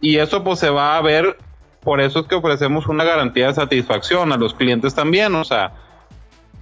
Y 0.00 0.18
eso 0.18 0.44
pues 0.44 0.58
se 0.58 0.70
va 0.70 0.96
a 0.96 1.02
ver, 1.02 1.36
por 1.82 2.00
eso 2.00 2.20
es 2.20 2.26
que 2.26 2.34
ofrecemos 2.34 2.86
una 2.86 3.04
garantía 3.04 3.48
de 3.48 3.54
satisfacción 3.54 4.32
a 4.32 4.36
los 4.36 4.54
clientes 4.54 4.94
también, 4.94 5.34
o 5.34 5.44
sea, 5.44 5.72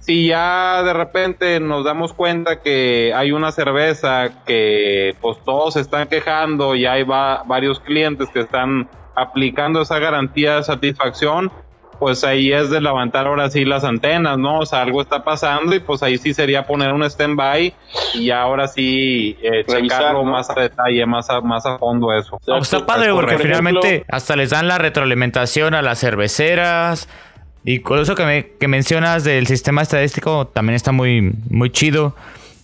si 0.07 0.27
ya 0.27 0.83
de 0.83 0.93
repente 0.93 1.59
nos 1.59 1.83
damos 1.83 2.13
cuenta 2.13 2.61
que 2.61 3.11
hay 3.13 3.33
una 3.33 3.51
cerveza 3.51 4.45
que 4.45 5.13
pues 5.19 5.37
todos 5.43 5.73
se 5.73 5.81
están 5.81 6.07
quejando 6.07 6.75
y 6.75 6.85
hay 6.85 7.03
va, 7.03 7.43
varios 7.45 7.81
clientes 7.81 8.29
que 8.29 8.39
están 8.39 8.89
aplicando 9.17 9.81
esa 9.81 9.99
garantía 9.99 10.55
de 10.55 10.63
satisfacción, 10.63 11.51
pues 11.99 12.23
ahí 12.23 12.53
es 12.53 12.69
de 12.69 12.79
levantar 12.79 13.27
ahora 13.27 13.49
sí 13.49 13.65
las 13.65 13.83
antenas, 13.83 14.37
¿no? 14.37 14.59
O 14.59 14.65
sea, 14.65 14.83
algo 14.83 15.01
está 15.01 15.25
pasando 15.25 15.75
y 15.75 15.81
pues 15.81 16.01
ahí 16.03 16.17
sí 16.17 16.33
sería 16.33 16.63
poner 16.65 16.93
un 16.93 17.03
stand-by 17.03 17.73
y 18.13 18.29
ahora 18.29 18.69
sí 18.69 19.37
eh, 19.41 19.65
checarlo 19.67 20.23
más 20.23 20.49
a 20.49 20.53
detalle, 20.53 21.05
más 21.05 21.29
a, 21.29 21.41
más 21.41 21.65
a 21.65 21.77
fondo 21.77 22.13
eso. 22.13 22.39
está 22.61 22.85
padre 22.85 23.11
porque 23.11 23.37
finalmente 23.37 24.05
hasta 24.09 24.37
les 24.37 24.51
dan 24.51 24.69
la 24.69 24.77
retroalimentación 24.77 25.73
a 25.73 25.81
las 25.81 25.99
cerveceras 25.99 27.09
y 27.67 27.79
con 27.81 27.99
eso 27.99 28.15
que, 28.15 28.23
me, 28.23 28.47
que 28.57 28.69
mencionas 28.69 29.25
del 29.25 29.45
sistema 29.45 29.81
estadístico 29.81 30.47
también 30.47 30.77
está 30.77 30.93
muy, 30.93 31.33
muy 31.49 31.69
chido, 31.69 32.15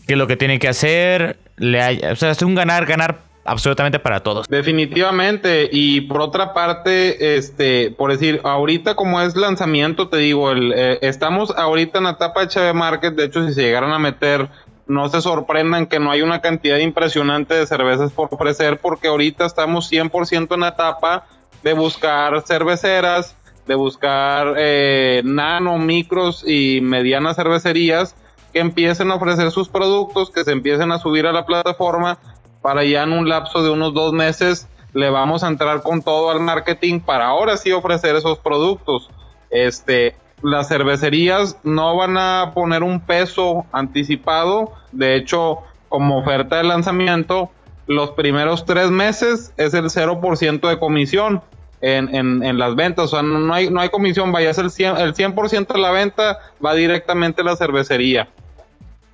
que 0.07 0.15
lo 0.15 0.27
que 0.27 0.37
tiene 0.37 0.59
que 0.59 0.69
hacer, 0.69 1.35
le 1.57 2.09
o 2.09 2.15
sea, 2.15 2.31
es 2.31 2.41
un 2.41 2.55
ganar-ganar 2.55 3.19
absolutamente 3.43 3.99
para 3.99 4.21
todos. 4.21 4.47
Definitivamente. 4.47 5.67
Y 5.69 5.99
por 6.01 6.21
otra 6.21 6.53
parte, 6.53 7.35
este, 7.35 7.91
por 7.91 8.11
decir, 8.11 8.39
ahorita 8.45 8.95
como 8.95 9.19
es 9.19 9.35
lanzamiento, 9.35 10.07
te 10.07 10.15
digo, 10.19 10.51
el, 10.51 10.71
eh, 10.73 10.99
estamos 11.01 11.51
ahorita 11.51 11.97
en 11.97 12.05
la 12.05 12.11
etapa 12.11 12.45
de 12.45 12.47
HB 12.47 12.73
Market. 12.73 13.13
De 13.13 13.25
hecho, 13.25 13.45
si 13.45 13.53
se 13.53 13.61
llegaran 13.61 13.91
a 13.91 13.99
meter, 13.99 14.47
no 14.87 15.09
se 15.09 15.19
sorprendan 15.19 15.87
que 15.87 15.99
no 15.99 16.11
hay 16.11 16.21
una 16.21 16.39
cantidad 16.39 16.77
impresionante 16.77 17.55
de 17.55 17.67
cervezas 17.67 18.13
por 18.13 18.29
ofrecer, 18.31 18.77
porque 18.77 19.09
ahorita 19.09 19.45
estamos 19.45 19.91
100% 19.91 20.53
en 20.53 20.59
la 20.61 20.69
etapa 20.69 21.25
de 21.61 21.73
buscar 21.73 22.41
cerveceras, 22.47 23.35
de 23.67 23.75
buscar 23.75 24.55
eh, 24.57 25.21
nano, 25.23 25.77
micros 25.77 26.43
y 26.47 26.81
medianas 26.81 27.35
cervecerías 27.35 28.15
que 28.51 28.59
empiecen 28.59 29.11
a 29.11 29.15
ofrecer 29.15 29.51
sus 29.51 29.69
productos, 29.69 30.29
que 30.31 30.43
se 30.43 30.51
empiecen 30.51 30.91
a 30.91 30.99
subir 30.99 31.25
a 31.25 31.31
la 31.31 31.45
plataforma 31.45 32.17
para 32.61 32.83
ya 32.83 33.03
en 33.03 33.13
un 33.13 33.27
lapso 33.27 33.63
de 33.63 33.69
unos 33.69 33.93
dos 33.93 34.13
meses 34.13 34.67
le 34.93 35.09
vamos 35.09 35.43
a 35.43 35.47
entrar 35.47 35.81
con 35.81 36.01
todo 36.01 36.29
al 36.29 36.39
marketing 36.39 36.99
para 36.99 37.27
ahora 37.27 37.57
sí 37.57 37.71
ofrecer 37.71 38.15
esos 38.15 38.37
productos. 38.37 39.09
Este, 39.49 40.15
las 40.41 40.67
cervecerías 40.67 41.57
no 41.63 41.95
van 41.95 42.17
a 42.17 42.51
poner 42.53 42.83
un 42.83 43.01
peso 43.01 43.65
anticipado, 43.71 44.73
de 44.91 45.15
hecho, 45.15 45.59
como 45.89 46.19
oferta 46.19 46.57
de 46.57 46.63
lanzamiento, 46.63 47.49
los 47.87 48.11
primeros 48.11 48.65
tres 48.65 48.91
meses 48.91 49.53
es 49.57 49.73
el 49.73 49.85
0% 49.85 50.69
de 50.69 50.79
comisión 50.79 51.41
en, 51.85 52.43
en, 52.43 52.57
las 52.57 52.75
ventas, 52.75 53.05
o 53.05 53.07
sea, 53.09 53.21
no 53.21 53.53
hay, 53.53 53.69
no 53.69 53.81
hay 53.81 53.89
comisión, 53.89 54.31
vaya, 54.31 54.51
es 54.51 54.57
el 54.57 54.69
100%, 54.69 54.99
el 54.99 55.13
100 55.13 55.65
de 55.65 55.77
la 55.77 55.91
venta 55.91 56.39
va 56.65 56.73
directamente 56.73 57.41
a 57.41 57.43
la 57.43 57.57
cervecería. 57.57 58.29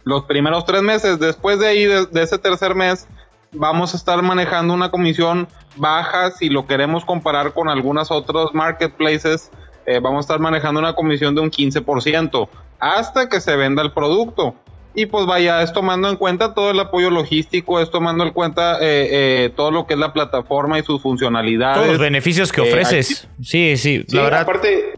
Los 0.04 0.26
primeros 0.26 0.66
tres 0.66 0.84
meses, 0.84 1.20
después 1.20 1.60
de 1.60 1.68
ahí, 1.68 1.86
de 1.86 2.22
ese 2.22 2.38
tercer 2.38 2.76
mes, 2.76 3.08
vamos 3.52 3.96
a 3.96 3.98
estar 3.98 4.22
manejando 4.22 4.76
una 4.76 4.92
comisión 4.92 5.48
baja 5.78 6.30
si 6.30 6.50
lo 6.50 6.68
queremos 6.68 7.06
comparar 7.06 7.54
con 7.54 7.70
algunas 7.70 8.12
otras 8.12 8.54
marketplaces. 8.54 9.50
Eh, 9.88 10.00
vamos 10.00 10.20
a 10.20 10.22
estar 10.22 10.40
manejando 10.40 10.80
una 10.80 10.94
comisión 10.94 11.34
de 11.34 11.42
un 11.42 11.50
15% 11.50 12.50
hasta 12.80 13.30
que 13.30 13.42
se 13.42 13.56
venda 13.56 13.82
el 13.82 13.92
producto. 13.94 14.54
Y 14.96 15.06
pues 15.06 15.26
vaya, 15.26 15.62
es 15.62 15.72
tomando 15.72 16.10
en 16.10 16.18
cuenta 16.18 16.54
todo 16.54 16.72
el 16.72 16.80
apoyo 16.80 17.10
logístico, 17.10 17.80
es 17.80 17.92
tomando 17.92 18.24
en 18.24 18.32
cuenta 18.32 18.78
eh, 18.82 19.08
eh, 19.46 19.50
todo 19.56 19.72
lo 19.72 19.86
que 19.86 19.94
es 19.94 20.00
la 20.00 20.14
plataforma 20.14 20.80
y 20.80 20.84
sus 20.84 21.02
funcionalidades. 21.02 21.78
Todos 21.78 21.90
los 21.90 22.00
beneficios 22.00 22.52
que 22.52 22.62
ofreces. 22.62 23.28
sí, 23.42 23.78
sí, 23.78 24.04
la 24.12 24.24
verdad. 24.24 24.42
Aparte, 24.42 24.94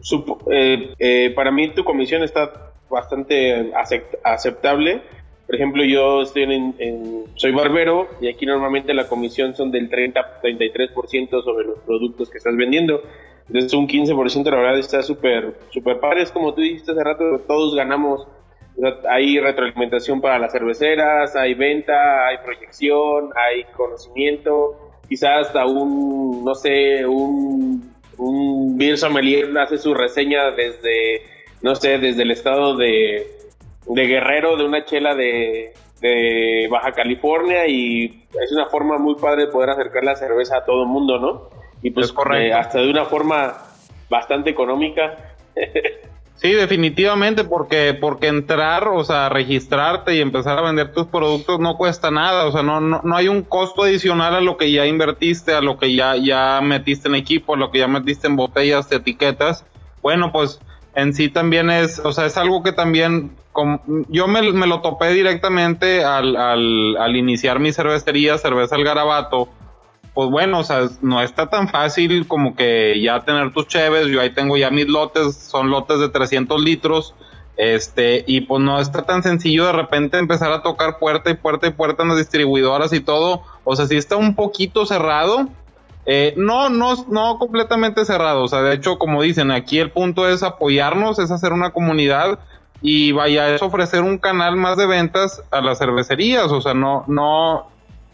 para 1.35 1.51
mí 1.51 1.69
tu 1.73 1.83
comisión 1.83 2.23
está 2.23 2.71
bastante 2.89 3.71
aceptable 4.23 5.01
por 5.51 5.57
ejemplo, 5.57 5.83
yo 5.83 6.21
estoy 6.21 6.43
en, 6.43 7.25
soy 7.35 7.51
barbero 7.51 8.07
y 8.21 8.29
aquí 8.29 8.45
normalmente 8.45 8.93
la 8.93 9.09
comisión 9.09 9.53
son 9.53 9.69
del 9.69 9.89
30-33% 9.89 11.43
sobre 11.43 11.65
los 11.65 11.79
productos 11.79 12.29
que 12.29 12.37
estás 12.37 12.55
vendiendo. 12.55 13.03
Es 13.53 13.73
un 13.73 13.85
15%, 13.85 14.45
la 14.45 14.55
verdad 14.55 14.79
está 14.79 15.03
súper, 15.03 15.53
súper 15.69 15.99
padre. 15.99 16.21
Es 16.21 16.31
como 16.31 16.53
tú 16.53 16.61
dijiste 16.61 16.93
hace 16.93 17.03
rato, 17.03 17.41
todos 17.45 17.75
ganamos. 17.75 18.25
Hay 19.09 19.39
retroalimentación 19.39 20.21
para 20.21 20.39
las 20.39 20.51
cerveceras, 20.51 21.35
hay 21.35 21.53
venta, 21.53 22.27
hay 22.27 22.37
proyección, 22.43 23.31
hay 23.35 23.63
conocimiento. 23.75 24.91
Quizás 25.07 25.47
hasta 25.47 25.65
un, 25.65 26.43
no 26.43 26.55
sé, 26.55 27.05
un, 27.05 27.93
un 28.17 28.77
beer 28.77 28.97
sommelier 28.97 29.57
hace 29.57 29.77
su 29.77 29.93
reseña 29.93 30.51
desde, 30.51 31.21
no 31.61 31.75
sé, 31.75 31.97
desde 31.97 32.23
el 32.23 32.31
estado 32.31 32.77
de, 32.77 33.27
de 33.85 34.07
Guerrero, 34.07 34.55
de 34.55 34.65
una 34.65 34.85
chela 34.85 35.15
de, 35.15 35.73
de 35.99 36.67
Baja 36.69 36.91
California 36.93 37.67
y 37.67 38.25
es 38.41 38.51
una 38.53 38.67
forma 38.67 38.97
muy 38.97 39.15
padre 39.15 39.45
de 39.45 39.51
poder 39.51 39.71
acercar 39.71 40.03
la 40.03 40.15
cerveza 40.15 40.57
a 40.57 40.65
todo 40.65 40.83
el 40.83 40.89
mundo, 40.89 41.19
¿no? 41.19 41.61
y 41.83 41.91
pues 41.91 42.13
eh, 42.35 42.53
hasta 42.53 42.79
de 42.79 42.89
una 42.89 43.05
forma 43.05 43.57
bastante 44.09 44.49
económica. 44.49 45.35
sí, 46.41 46.51
definitivamente, 46.53 47.43
porque, 47.43 47.97
porque 47.99 48.27
entrar, 48.27 48.87
o 48.87 49.03
sea, 49.03 49.29
registrarte 49.29 50.15
y 50.15 50.21
empezar 50.21 50.57
a 50.57 50.61
vender 50.61 50.93
tus 50.93 51.07
productos 51.07 51.59
no 51.59 51.77
cuesta 51.77 52.11
nada, 52.11 52.45
o 52.45 52.51
sea, 52.51 52.63
no, 52.63 52.81
no, 52.81 53.01
no 53.03 53.15
hay 53.15 53.27
un 53.27 53.43
costo 53.43 53.83
adicional 53.83 54.35
a 54.35 54.41
lo 54.41 54.57
que 54.57 54.71
ya 54.71 54.85
invertiste, 54.85 55.53
a 55.53 55.61
lo 55.61 55.77
que 55.77 55.95
ya, 55.95 56.15
ya 56.15 56.59
metiste 56.61 57.07
en 57.07 57.15
equipo, 57.15 57.53
a 57.53 57.57
lo 57.57 57.71
que 57.71 57.79
ya 57.79 57.87
metiste 57.87 58.27
en 58.27 58.35
botellas, 58.35 58.89
de 58.89 58.97
etiquetas. 58.97 59.65
Bueno, 60.01 60.31
pues 60.31 60.59
en 60.95 61.13
sí 61.13 61.29
también 61.29 61.69
es, 61.69 61.99
o 61.99 62.11
sea, 62.11 62.25
es 62.25 62.37
algo 62.37 62.63
que 62.63 62.71
también, 62.71 63.35
yo 64.09 64.27
me, 64.27 64.51
me, 64.51 64.67
lo 64.67 64.81
topé 64.81 65.11
directamente 65.11 66.03
al, 66.03 66.35
al, 66.35 66.97
al 66.97 67.15
iniciar 67.15 67.59
mi 67.59 67.71
cervecería, 67.71 68.37
Cerveza 68.37 68.75
El 68.75 68.83
Garabato, 68.83 69.49
pues 70.13 70.29
bueno, 70.29 70.59
o 70.59 70.63
sea, 70.63 70.89
no 71.01 71.21
está 71.21 71.49
tan 71.49 71.69
fácil 71.69 72.27
como 72.27 72.55
que 72.55 73.01
ya 73.01 73.21
tener 73.21 73.53
tus 73.53 73.67
cheves, 73.67 74.07
yo 74.07 74.19
ahí 74.19 74.31
tengo 74.31 74.57
ya 74.57 74.69
mis 74.69 74.87
lotes, 74.87 75.35
son 75.35 75.69
lotes 75.69 75.99
de 75.99 76.09
300 76.09 76.61
litros, 76.61 77.15
este, 77.55 78.23
y 78.27 78.41
pues 78.41 78.61
no 78.61 78.79
está 78.79 79.03
tan 79.03 79.23
sencillo 79.23 79.65
de 79.65 79.71
repente 79.73 80.17
empezar 80.17 80.51
a 80.51 80.63
tocar 80.63 80.99
puerta 80.99 81.29
y 81.29 81.35
puerta 81.35 81.67
y 81.67 81.71
puerta 81.71 82.03
en 82.03 82.09
las 82.09 82.17
distribuidoras 82.17 82.91
y 82.91 82.99
todo, 82.99 83.43
o 83.63 83.75
sea, 83.75 83.87
sí 83.87 83.95
está 83.95 84.17
un 84.17 84.35
poquito 84.35 84.85
cerrado, 84.85 85.47
eh, 86.05 86.33
no, 86.35 86.69
no, 86.69 87.05
no 87.07 87.37
completamente 87.37 88.03
cerrado, 88.03 88.43
o 88.43 88.47
sea, 88.49 88.63
de 88.63 88.73
hecho, 88.73 88.97
como 88.97 89.21
dicen, 89.21 89.49
aquí 89.51 89.79
el 89.79 89.91
punto 89.91 90.27
es 90.27 90.43
apoyarnos, 90.43 91.19
es 91.19 91.31
hacer 91.31 91.53
una 91.53 91.69
comunidad, 91.69 92.39
y 92.81 93.11
vaya, 93.11 93.53
es 93.53 93.61
ofrecer 93.61 94.01
un 94.01 94.17
canal 94.17 94.55
más 94.55 94.75
de 94.75 94.87
ventas 94.87 95.43
a 95.51 95.61
las 95.61 95.77
cervecerías, 95.77 96.51
o 96.51 96.59
sea, 96.59 96.73
no, 96.73 97.05
no, 97.07 97.70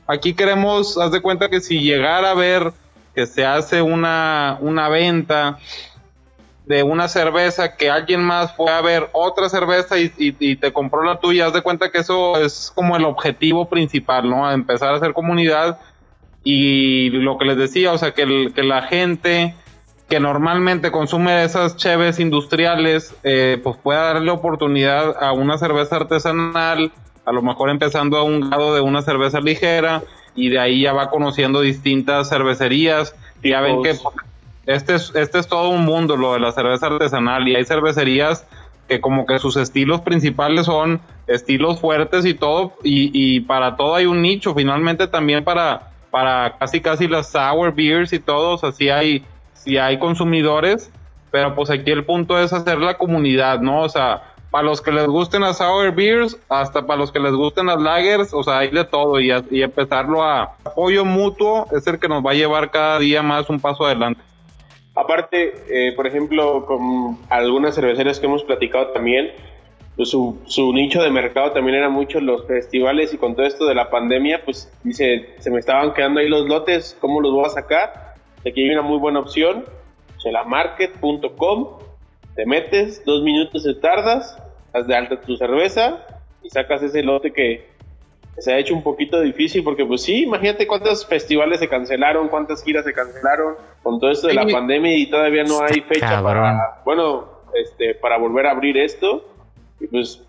Aquí 0.08 0.34
queremos, 0.34 0.98
haz 0.98 1.12
de 1.12 1.22
cuenta 1.22 1.50
que 1.50 1.60
si 1.60 1.82
llegara 1.82 2.32
a 2.32 2.34
ver 2.34 2.72
que 3.14 3.26
se 3.26 3.46
hace 3.46 3.82
una, 3.82 4.58
una 4.62 4.90
venta 4.90 5.60
de 6.66 6.84
una 6.84 7.08
cerveza 7.08 7.76
que 7.76 7.90
alguien 7.90 8.22
más 8.22 8.56
fue 8.56 8.72
a 8.72 8.82
ver 8.82 9.10
otra 9.14 9.50
cerveza 9.50 9.98
y, 9.98 10.12
y, 10.18 10.56
te 10.58 10.74
compró 10.74 11.04
la 11.04 11.20
tuya, 11.20 11.48
haz 11.48 11.54
de 11.54 11.62
cuenta 11.62 11.92
que 11.92 12.00
eso 12.00 12.40
es 12.40 12.72
como 12.76 12.96
el 12.96 13.06
objetivo 13.06 13.70
principal, 13.70 14.30
¿no? 14.30 14.52
Empezar 14.52 14.94
a 14.94 14.98
hacer 14.98 15.14
comunidad 15.14 15.80
y 16.44 17.10
lo 17.10 17.38
que 17.38 17.46
les 17.46 17.58
decía, 17.58 17.92
o 17.92 17.98
sea, 17.98 18.14
que, 18.14 18.52
que 18.54 18.64
la 18.64 18.84
gente 18.84 19.56
que 20.08 20.20
normalmente 20.20 20.92
consume 20.92 21.44
esas 21.44 21.76
cheves 21.76 22.20
industriales, 22.20 23.16
eh, 23.24 23.60
pues 23.62 23.78
pueda 23.78 24.14
darle 24.14 24.32
oportunidad 24.32 25.22
a 25.22 25.34
una 25.34 25.58
cerveza 25.58 25.98
artesanal 25.98 26.92
a 27.28 27.34
lo 27.34 27.42
mejor 27.42 27.70
empezando 27.70 28.18
a 28.18 28.24
un 28.24 28.50
grado 28.50 28.74
de 28.74 28.80
una 28.80 29.02
cerveza 29.02 29.42
ligera 29.42 30.02
y 30.34 30.48
de 30.48 30.60
ahí 30.60 30.82
ya 30.84 30.94
va 30.94 31.10
conociendo 31.10 31.60
distintas 31.60 32.30
cervecerías. 32.30 33.14
Y 33.44 33.50
ya 33.50 33.60
ven 33.60 33.84
que 33.84 33.98
este 34.66 34.96
es, 34.96 35.14
este 35.14 35.40
es 35.40 35.48
todo 35.48 35.70
un 35.70 35.84
mundo, 35.84 36.16
lo 36.16 36.34
de 36.34 36.40
la 36.40 36.54
cerveza 36.54 36.88
artesanal, 36.88 37.46
y 37.48 37.56
hay 37.56 37.66
cervecerías 37.66 38.48
que 38.88 39.02
como 39.02 39.26
que 39.26 39.40
sus 39.40 39.58
estilos 39.58 40.00
principales 40.00 40.68
son 40.68 41.02
estilos 41.28 41.82
fuertes 41.82 42.26
y 42.26 42.34
todo, 42.34 42.74
y, 42.82 43.12
y 43.14 43.42
para 43.42 43.76
todo 43.76 43.96
hay 43.96 44.06
un 44.06 44.22
nicho, 44.22 44.56
finalmente 44.56 45.08
también 45.08 45.44
para, 45.44 45.92
para 46.12 46.56
casi 46.58 46.80
casi 46.80 47.10
las 47.10 47.30
sour 47.30 47.76
beers 47.76 48.14
y 48.14 48.20
todos, 48.20 48.64
así 48.64 48.90
hay, 48.90 49.26
si 49.54 49.78
hay 49.78 50.00
consumidores, 50.00 50.90
pero 51.30 51.54
pues 51.56 51.70
aquí 51.70 51.92
el 51.92 52.06
punto 52.06 52.40
es 52.40 52.54
hacer 52.54 52.78
la 52.78 52.98
comunidad, 52.98 53.60
¿no? 53.60 53.82
O 53.82 53.90
sea, 53.90 54.24
para 54.52 54.64
los 54.64 54.82
que 54.82 54.92
les 54.92 55.08
gusten 55.08 55.42
las 55.42 55.58
sour 55.58 55.94
beers, 55.94 56.38
hasta 56.50 56.86
para 56.86 57.00
los 57.00 57.12
que 57.12 57.20
les 57.20 57.34
gusten 57.34 57.66
las 57.66 57.82
lagers, 57.82 58.34
o 58.34 58.44
sea, 58.44 58.60
hay 58.60 58.70
de 58.70 58.86
todo 58.86 59.20
y, 59.20 59.32
y 59.52 59.62
empezarlo 59.62 60.24
a 60.24 60.56
apoyo 60.64 61.04
mutuo 61.04 61.68
es 61.72 61.86
el 61.88 62.00
que 62.00 62.08
nos 62.08 62.26
va 62.26 62.32
a 62.32 62.36
llevar 62.36 62.72
cada 62.72 63.00
día 63.00 63.22
más 63.22 63.50
un 63.50 63.60
paso 63.60 63.86
adelante. 63.86 64.22
Aparte, 64.96 65.54
eh, 65.70 65.94
por 65.96 66.08
ejemplo, 66.08 66.66
con 66.66 67.20
algunas 67.30 67.76
cerveceras 67.76 68.20
que 68.20 68.26
hemos 68.26 68.44
platicado 68.44 68.88
también, 68.88 69.32
pues 69.96 70.10
su, 70.10 70.40
su, 70.46 70.74
nicho 70.74 71.02
de 71.04 71.12
mercado 71.12 71.52
también 71.52 71.78
era 71.78 71.90
mucho 71.90 72.20
los 72.20 72.48
festivales 72.48 73.14
y 73.14 73.18
con 73.18 73.36
todo 73.36 73.46
esto 73.46 73.66
de 73.66 73.76
la 73.76 73.90
pandemia, 73.90 74.44
pues 74.44 74.72
dice, 74.84 75.36
se 75.40 75.52
me 75.52 75.60
estaban 75.60 75.94
quedando 75.94 76.20
ahí 76.20 76.30
los 76.30 76.48
lotes, 76.48 76.98
¿cómo 77.00 77.22
los 77.22 77.32
voy 77.32 77.46
a 77.46 77.50
sacar? 77.50 78.16
Aquí 78.40 78.64
hay 78.64 78.72
una 78.72 78.82
muy 78.82 78.98
buena 78.98 79.20
opción, 79.20 79.66
chelamarket.com 80.18 81.87
te 82.38 82.46
metes, 82.46 83.04
dos 83.04 83.24
minutos 83.24 83.64
te 83.64 83.74
tardas, 83.74 84.38
haz 84.72 84.86
de 84.86 84.96
alta 84.96 85.20
tu 85.20 85.36
cerveza 85.36 86.06
y 86.44 86.50
sacas 86.52 86.84
ese 86.84 87.02
lote 87.02 87.34
que 87.34 87.66
se 88.38 88.54
ha 88.54 88.60
hecho 88.60 88.76
un 88.76 88.84
poquito 88.84 89.20
difícil 89.22 89.64
porque 89.64 89.84
pues 89.84 90.04
sí, 90.04 90.22
imagínate 90.24 90.68
cuántos 90.68 91.04
festivales 91.08 91.60
se 91.60 91.68
cancelaron, 91.68 92.28
cuántas 92.28 92.64
giras 92.64 92.86
se 92.86 92.94
cancelaron 92.94 93.56
con 93.82 94.00
todo 94.00 94.12
esto 94.12 94.28
de 94.28 94.36
la 94.36 94.46
pandemia 94.46 94.96
y 94.96 95.10
todavía 95.10 95.44
no 95.44 95.62
hay 95.64 95.82
fecha 95.82 96.22
para, 96.22 96.82
bueno, 96.86 97.28
este, 97.56 97.96
para 97.96 98.20
volver 98.20 98.46
a 98.46 98.52
abrir 98.52 98.78
esto. 98.78 99.26
Y 99.80 99.88
pues 99.88 100.24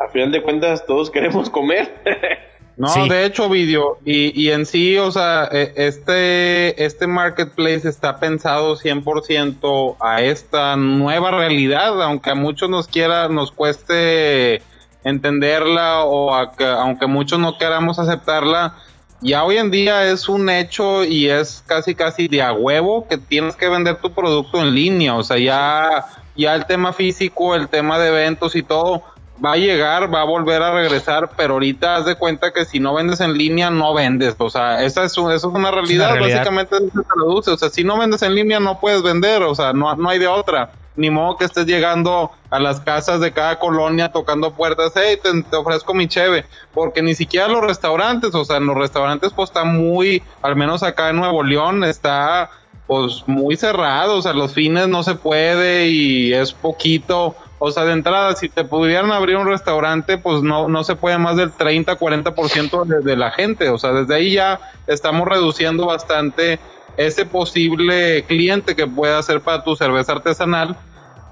a 0.00 0.08
final 0.08 0.32
de 0.32 0.42
cuentas 0.42 0.84
todos 0.84 1.08
queremos 1.08 1.50
comer. 1.50 1.94
No, 2.76 3.06
de 3.06 3.24
hecho, 3.24 3.48
video, 3.48 3.98
y, 4.04 4.40
y 4.40 4.50
en 4.50 4.66
sí, 4.66 4.98
o 4.98 5.12
sea, 5.12 5.48
e, 5.52 5.72
este, 5.76 6.84
este 6.84 7.06
marketplace 7.06 7.88
está 7.88 8.18
pensado 8.18 8.76
100% 8.76 9.96
a 10.00 10.22
esta 10.22 10.74
nueva 10.76 11.30
realidad, 11.30 12.02
aunque 12.02 12.30
a 12.30 12.34
muchos 12.34 12.68
nos 12.68 12.88
quiera, 12.88 13.28
nos 13.28 13.52
cueste 13.52 14.60
entenderla 15.04 16.04
o 16.04 16.34
aunque 16.34 17.06
muchos 17.06 17.38
no 17.38 17.58
queramos 17.58 17.98
aceptarla, 17.98 18.74
ya 19.20 19.44
hoy 19.44 19.56
en 19.56 19.70
día 19.70 20.10
es 20.10 20.28
un 20.28 20.50
hecho 20.50 21.04
y 21.04 21.30
es 21.30 21.64
casi 21.66 21.94
casi 21.94 22.28
de 22.28 22.42
a 22.42 22.52
huevo 22.52 23.06
que 23.08 23.16
tienes 23.16 23.56
que 23.56 23.68
vender 23.68 23.96
tu 23.96 24.12
producto 24.12 24.60
en 24.60 24.74
línea, 24.74 25.14
o 25.14 25.22
sea, 25.22 25.38
ya, 25.38 26.04
ya 26.36 26.54
el 26.54 26.66
tema 26.66 26.92
físico, 26.92 27.54
el 27.54 27.68
tema 27.68 27.98
de 27.98 28.08
eventos 28.08 28.54
y 28.56 28.62
todo, 28.62 29.02
va 29.42 29.52
a 29.52 29.56
llegar, 29.56 30.12
va 30.12 30.22
a 30.22 30.24
volver 30.24 30.62
a 30.62 30.72
regresar, 30.72 31.30
pero 31.36 31.54
ahorita 31.54 31.96
haz 31.96 32.06
de 32.06 32.16
cuenta 32.16 32.52
que 32.52 32.64
si 32.64 32.80
no 32.80 32.94
vendes 32.94 33.20
en 33.20 33.36
línea, 33.36 33.70
no 33.70 33.94
vendes. 33.94 34.34
O 34.38 34.50
sea, 34.50 34.82
esa 34.84 35.04
es, 35.04 35.12
eso 35.12 35.30
es 35.32 35.44
una 35.44 35.70
realidad, 35.70 36.18
básicamente 36.18 36.76
se 36.78 37.02
traduce. 37.02 37.50
O 37.50 37.56
sea, 37.56 37.70
si 37.70 37.84
no 37.84 37.98
vendes 37.98 38.22
en 38.22 38.34
línea, 38.34 38.60
no 38.60 38.80
puedes 38.80 39.02
vender, 39.02 39.42
o 39.42 39.54
sea, 39.54 39.72
no, 39.72 39.94
no 39.96 40.08
hay 40.08 40.18
de 40.18 40.28
otra. 40.28 40.72
Ni 40.96 41.10
modo 41.10 41.36
que 41.36 41.44
estés 41.44 41.66
llegando 41.66 42.30
a 42.50 42.60
las 42.60 42.80
casas 42.80 43.18
de 43.18 43.32
cada 43.32 43.58
colonia 43.58 44.12
tocando 44.12 44.52
puertas, 44.52 44.92
hey, 44.94 45.18
te, 45.20 45.56
ofrezco 45.56 45.92
mi 45.92 46.06
cheve, 46.06 46.44
porque 46.72 47.02
ni 47.02 47.16
siquiera 47.16 47.48
los 47.48 47.62
restaurantes, 47.62 48.32
o 48.36 48.44
sea, 48.44 48.58
en 48.58 48.66
los 48.66 48.76
restaurantes 48.76 49.32
pues 49.34 49.50
está 49.50 49.64
muy, 49.64 50.22
al 50.40 50.54
menos 50.54 50.84
acá 50.84 51.10
en 51.10 51.16
Nuevo 51.16 51.42
León, 51.42 51.82
está 51.82 52.50
pues 52.86 53.24
muy 53.26 53.56
cerrado, 53.56 54.18
o 54.18 54.22
sea, 54.22 54.34
los 54.34 54.52
fines 54.52 54.86
no 54.86 55.02
se 55.02 55.16
puede 55.16 55.88
y 55.88 56.32
es 56.32 56.52
poquito 56.52 57.34
o 57.64 57.72
sea, 57.72 57.84
de 57.84 57.92
entrada, 57.92 58.36
si 58.36 58.50
te 58.50 58.62
pudieran 58.62 59.10
abrir 59.10 59.36
un 59.36 59.46
restaurante, 59.46 60.18
pues 60.18 60.42
no, 60.42 60.68
no 60.68 60.84
se 60.84 60.96
puede 60.96 61.16
más 61.16 61.36
del 61.36 61.50
30, 61.50 61.98
40% 61.98 62.84
de, 62.84 63.00
de 63.00 63.16
la 63.16 63.30
gente. 63.30 63.70
O 63.70 63.78
sea, 63.78 63.92
desde 63.92 64.14
ahí 64.14 64.34
ya 64.34 64.60
estamos 64.86 65.26
reduciendo 65.26 65.86
bastante 65.86 66.58
ese 66.98 67.24
posible 67.24 68.24
cliente 68.24 68.76
que 68.76 68.86
pueda 68.86 69.18
hacer 69.18 69.40
para 69.40 69.64
tu 69.64 69.76
cerveza 69.76 70.12
artesanal. 70.12 70.76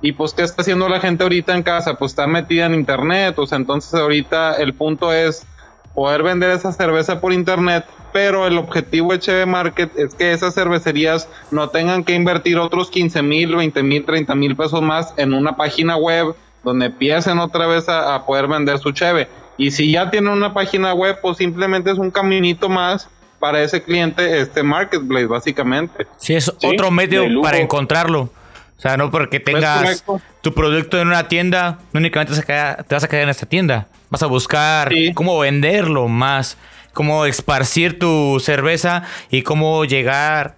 Y 0.00 0.12
pues, 0.12 0.32
¿qué 0.32 0.42
está 0.42 0.62
haciendo 0.62 0.88
la 0.88 1.00
gente 1.00 1.22
ahorita 1.22 1.54
en 1.54 1.62
casa? 1.62 1.94
Pues 1.94 2.12
está 2.12 2.26
metida 2.26 2.64
en 2.64 2.74
internet. 2.74 3.38
O 3.38 3.46
sea, 3.46 3.58
entonces 3.58 3.92
ahorita 3.92 4.54
el 4.54 4.72
punto 4.72 5.12
es 5.12 5.46
poder 5.94 6.22
vender 6.22 6.50
esa 6.50 6.72
cerveza 6.72 7.20
por 7.20 7.32
internet, 7.32 7.84
pero 8.12 8.46
el 8.46 8.58
objetivo 8.58 9.12
de 9.12 9.18
HB 9.18 9.46
Market 9.46 9.90
es 9.96 10.14
que 10.14 10.32
esas 10.32 10.54
cervecerías 10.54 11.28
no 11.50 11.68
tengan 11.68 12.04
que 12.04 12.14
invertir 12.14 12.58
otros 12.58 12.90
15 12.90 13.22
mil, 13.22 13.56
20 13.56 13.82
mil, 13.82 14.04
30 14.04 14.34
mil 14.34 14.56
pesos 14.56 14.82
más 14.82 15.14
en 15.16 15.32
una 15.34 15.56
página 15.56 15.96
web 15.96 16.34
donde 16.62 16.86
empiecen 16.86 17.38
otra 17.38 17.66
vez 17.66 17.88
a, 17.88 18.24
poder 18.24 18.46
vender 18.46 18.78
su 18.78 18.92
cheve. 18.92 19.28
Y 19.56 19.70
si 19.70 19.90
ya 19.90 20.10
tienen 20.10 20.32
una 20.32 20.54
página 20.54 20.94
web, 20.94 21.18
pues 21.20 21.38
simplemente 21.38 21.90
es 21.90 21.98
un 21.98 22.10
caminito 22.10 22.68
más 22.68 23.08
para 23.38 23.62
ese 23.62 23.82
cliente, 23.82 24.40
este 24.40 24.62
marketplace, 24.62 25.26
básicamente. 25.26 26.06
Sí, 26.16 26.34
es 26.34 26.48
otro 26.48 26.90
medio 26.90 27.24
para 27.42 27.58
encontrarlo. 27.58 28.30
O 28.78 28.80
sea, 28.80 28.96
no 28.96 29.10
porque 29.10 29.40
pues, 29.40 29.56
tengas 29.56 30.04
tu 30.40 30.54
producto 30.54 31.00
en 31.00 31.08
una 31.08 31.28
tienda, 31.28 31.78
no 31.92 31.98
únicamente 31.98 32.34
te 32.34 32.94
vas 32.94 33.04
a 33.04 33.08
quedar 33.08 33.24
en 33.24 33.28
esta 33.28 33.46
tienda. 33.46 33.88
Vas 34.12 34.22
a 34.22 34.26
buscar 34.26 34.92
cómo 35.14 35.38
venderlo 35.38 36.06
más, 36.06 36.58
cómo 36.92 37.24
esparcir 37.24 37.98
tu 37.98 38.40
cerveza 38.40 39.04
y 39.30 39.40
cómo 39.40 39.86
llegar 39.86 40.56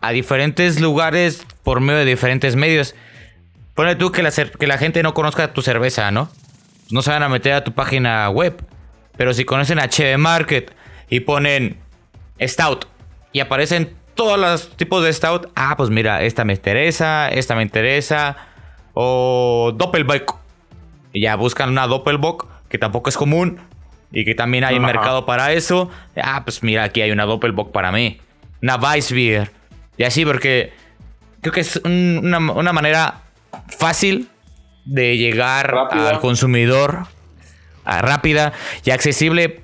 a 0.00 0.10
diferentes 0.12 0.80
lugares 0.80 1.46
por 1.62 1.82
medio 1.82 1.98
de 1.98 2.06
diferentes 2.06 2.56
medios. 2.56 2.94
Pone 3.74 3.94
tú 3.96 4.10
que 4.10 4.22
la, 4.22 4.30
que 4.30 4.66
la 4.66 4.78
gente 4.78 5.02
no 5.02 5.12
conozca 5.12 5.52
tu 5.52 5.60
cerveza, 5.60 6.10
¿no? 6.12 6.30
No 6.90 7.02
se 7.02 7.10
van 7.10 7.22
a 7.22 7.28
meter 7.28 7.52
a 7.52 7.62
tu 7.62 7.72
página 7.72 8.30
web. 8.30 8.66
Pero 9.18 9.34
si 9.34 9.44
conocen 9.44 9.80
a 9.80 9.88
HB 9.90 10.16
Market 10.16 10.74
y 11.10 11.20
ponen 11.20 11.76
Stout 12.40 12.86
y 13.34 13.40
aparecen 13.40 13.94
todos 14.14 14.38
los 14.38 14.78
tipos 14.78 15.04
de 15.04 15.12
Stout, 15.12 15.52
ah, 15.56 15.76
pues 15.76 15.90
mira, 15.90 16.22
esta 16.22 16.46
me 16.46 16.54
interesa, 16.54 17.28
esta 17.28 17.54
me 17.54 17.60
interesa. 17.60 18.38
O 18.94 19.74
Doppelbock. 19.76 20.38
Y 21.12 21.20
ya 21.20 21.36
buscan 21.36 21.68
una 21.68 21.86
Doppelbock, 21.86 22.53
que 22.74 22.78
tampoco 22.78 23.08
es 23.08 23.16
común. 23.16 23.60
Y 24.10 24.24
que 24.24 24.34
también 24.34 24.64
hay 24.64 24.80
mercado 24.80 25.26
para 25.26 25.52
eso. 25.52 25.90
Ah, 26.20 26.42
pues 26.44 26.64
mira, 26.64 26.82
aquí 26.82 27.02
hay 27.02 27.12
una 27.12 27.24
Doppelbock 27.24 27.70
para 27.70 27.92
mí. 27.92 28.18
Una 28.60 28.74
Weissbier. 28.74 29.52
Y 29.96 30.02
así, 30.02 30.24
porque 30.24 30.72
creo 31.40 31.52
que 31.52 31.60
es 31.60 31.80
una, 31.84 32.72
manera 32.72 33.20
fácil 33.78 34.28
de 34.84 35.16
llegar 35.16 35.72
al 35.92 36.18
consumidor 36.18 37.06
rápida 37.84 38.52
y 38.84 38.90
accesible 38.90 39.60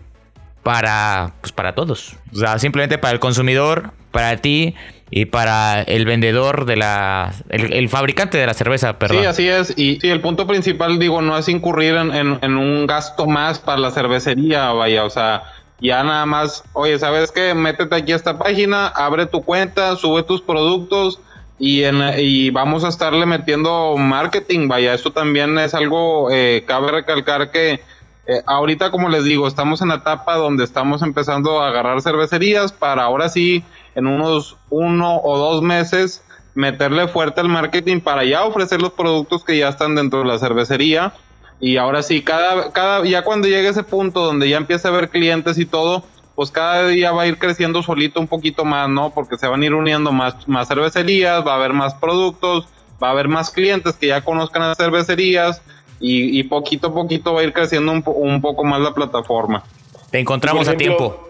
para, 0.63 1.33
pues 1.41 1.51
para 1.51 1.75
todos. 1.75 2.17
O 2.33 2.37
sea, 2.37 2.61
simplemente 2.61 2.97
para 2.97 3.13
el 3.13 3.19
consumidor, 3.19 3.91
para 4.13 4.37
ti 4.37 4.77
y 5.11 5.25
para 5.27 5.83
el 5.83 6.05
vendedor 6.05 6.65
de 6.65 6.77
la. 6.77 7.33
El, 7.49 7.89
fabricante 7.89 8.39
de 8.39 8.47
la 8.47 8.55
cerveza, 8.55 8.99
perdón. 8.99 9.19
Sí, 9.21 9.27
así 9.27 9.49
es. 9.49 9.75
Y 9.77 9.99
sí, 10.01 10.09
el 10.09 10.21
punto 10.21 10.47
principal, 10.47 10.99
digo, 10.99 11.21
no 11.21 11.37
es 11.37 11.49
incurrir 11.49 11.97
en, 11.97 12.13
en, 12.15 12.57
un 12.57 12.87
gasto 12.87 13.27
más 13.27 13.59
para 13.59 13.79
la 13.79 13.91
cervecería, 13.91 14.71
vaya, 14.73 15.05
o 15.05 15.11
sea. 15.11 15.43
Ya 15.83 16.05
nada 16.05 16.27
más, 16.27 16.63
oye, 16.75 16.99
¿sabes 16.99 17.33
qué? 17.33 17.55
Métete 17.55 17.97
aquí 17.97 18.13
a 18.13 18.17
esta 18.17 18.39
página, 18.39 18.87
abre 18.89 19.25
tu 19.25 19.41
cuenta, 19.43 19.97
sube 19.97 20.23
tus 20.23 20.43
productos, 20.43 21.21
y, 21.59 21.85
en, 21.85 22.03
y 22.19 22.51
vamos 22.51 22.85
a 22.85 22.89
estarle 22.89 23.25
metiendo 23.25 23.97
marketing, 23.97 24.69
vaya, 24.69 24.93
esto 24.93 25.11
también 25.11 25.59
es 25.59 25.75
algo, 25.75 26.31
eh, 26.31 26.65
cabe 26.67 26.91
recalcar 26.91 27.51
que 27.51 27.81
eh, 28.27 28.43
ahorita, 28.47 28.91
como 28.91 29.09
les 29.09 29.25
digo, 29.25 29.49
estamos 29.49 29.83
en 29.83 29.89
la 29.89 29.97
etapa 29.97 30.37
donde 30.37 30.65
estamos 30.65 31.03
empezando 31.03 31.61
a 31.61 31.69
agarrar 31.69 32.01
cervecerías 32.01 32.73
para 32.73 33.03
ahora 33.03 33.29
sí, 33.29 33.65
en 34.01 34.07
unos 34.07 34.57
uno 34.71 35.21
o 35.23 35.39
dos 35.39 35.63
meses, 35.63 36.23
meterle 36.55 37.09
fuerte 37.09 37.41
al 37.41 37.49
marketing 37.49 38.01
para 38.01 38.25
ya 38.25 38.45
ofrecer 38.45 38.83
los 38.83 38.93
productos 38.93 39.45
que 39.45 39.57
ya 39.59 39.69
están 39.69 39.95
dentro 39.95 40.21
de 40.21 40.27
la 40.27 40.39
cervecería. 40.39 41.13
Y 41.61 41.77
ahora 41.77 42.03
sí, 42.03 42.23
cada, 42.23 42.73
cada, 42.73 43.05
ya 43.05 43.23
cuando 43.23 43.47
llegue 43.47 43.69
ese 43.69 43.83
punto 43.83 44.25
donde 44.25 44.49
ya 44.49 44.57
empieza 44.57 44.89
a 44.89 44.91
haber 44.93 45.11
clientes 45.11 45.59
y 45.59 45.67
todo, 45.67 46.05
pues 46.35 46.51
cada 46.51 46.89
día 46.89 47.13
va 47.13 47.23
a 47.23 47.27
ir 47.27 47.39
creciendo 47.39 47.83
solito 47.83 48.19
un 48.19 48.27
poquito 48.27 48.65
más, 48.65 48.89
¿no? 48.89 49.11
Porque 49.11 49.37
se 49.37 49.47
van 49.47 49.61
a 49.63 49.65
ir 49.67 49.75
uniendo 49.75 50.11
más, 50.11 50.49
más 50.49 50.69
cervecerías, 50.69 51.47
va 51.47 51.53
a 51.53 51.57
haber 51.57 51.75
más 51.75 51.95
productos, 51.95 52.67
va 53.03 53.09
a 53.09 53.11
haber 53.11 53.29
más 53.29 53.51
clientes 53.51 53.95
que 53.97 54.07
ya 54.07 54.23
conozcan 54.23 54.63
las 54.63 54.79
cervecerías 54.79 55.61
y, 56.03 56.43
poquito 56.45 56.89
a 56.89 56.95
poquito 56.95 57.35
va 57.35 57.43
a 57.43 57.45
ir 57.45 57.53
creciendo 57.53 57.93
un, 57.93 58.03
un 58.07 58.41
poco 58.41 58.65
más 58.65 58.81
la 58.81 58.95
plataforma. 58.95 59.63
Te 60.11 60.19
encontramos 60.19 60.67
a 60.67 60.77
tiempo. 60.77 61.29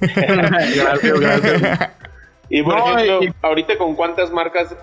Gracias, 0.00 1.20
gracias. 1.20 1.90
Y 2.48 2.62
por 2.62 2.78
ejemplo, 2.78 3.20
ahorita 3.42 3.76
con 3.78 3.94
cuántas 3.94 4.32
marcas 4.32 4.76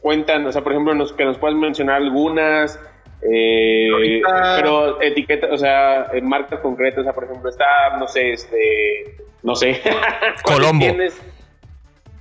cuentan, 0.00 0.46
o 0.46 0.52
sea, 0.52 0.62
por 0.62 0.72
ejemplo, 0.72 0.94
nos, 0.94 1.12
que 1.12 1.24
nos 1.24 1.38
puedas 1.38 1.56
mencionar 1.56 1.96
algunas, 1.96 2.78
eh, 3.22 4.20
pero 4.56 5.00
etiquetas, 5.00 5.50
o 5.52 5.56
sea, 5.56 6.06
en 6.12 6.28
marcas 6.28 6.60
concretas, 6.60 7.00
o 7.00 7.04
sea, 7.04 7.12
por 7.12 7.24
ejemplo, 7.24 7.48
está, 7.50 7.96
no 7.98 8.06
sé, 8.06 8.32
este, 8.32 9.16
no 9.42 9.54
sé. 9.54 9.80
Colombo. 10.42 10.86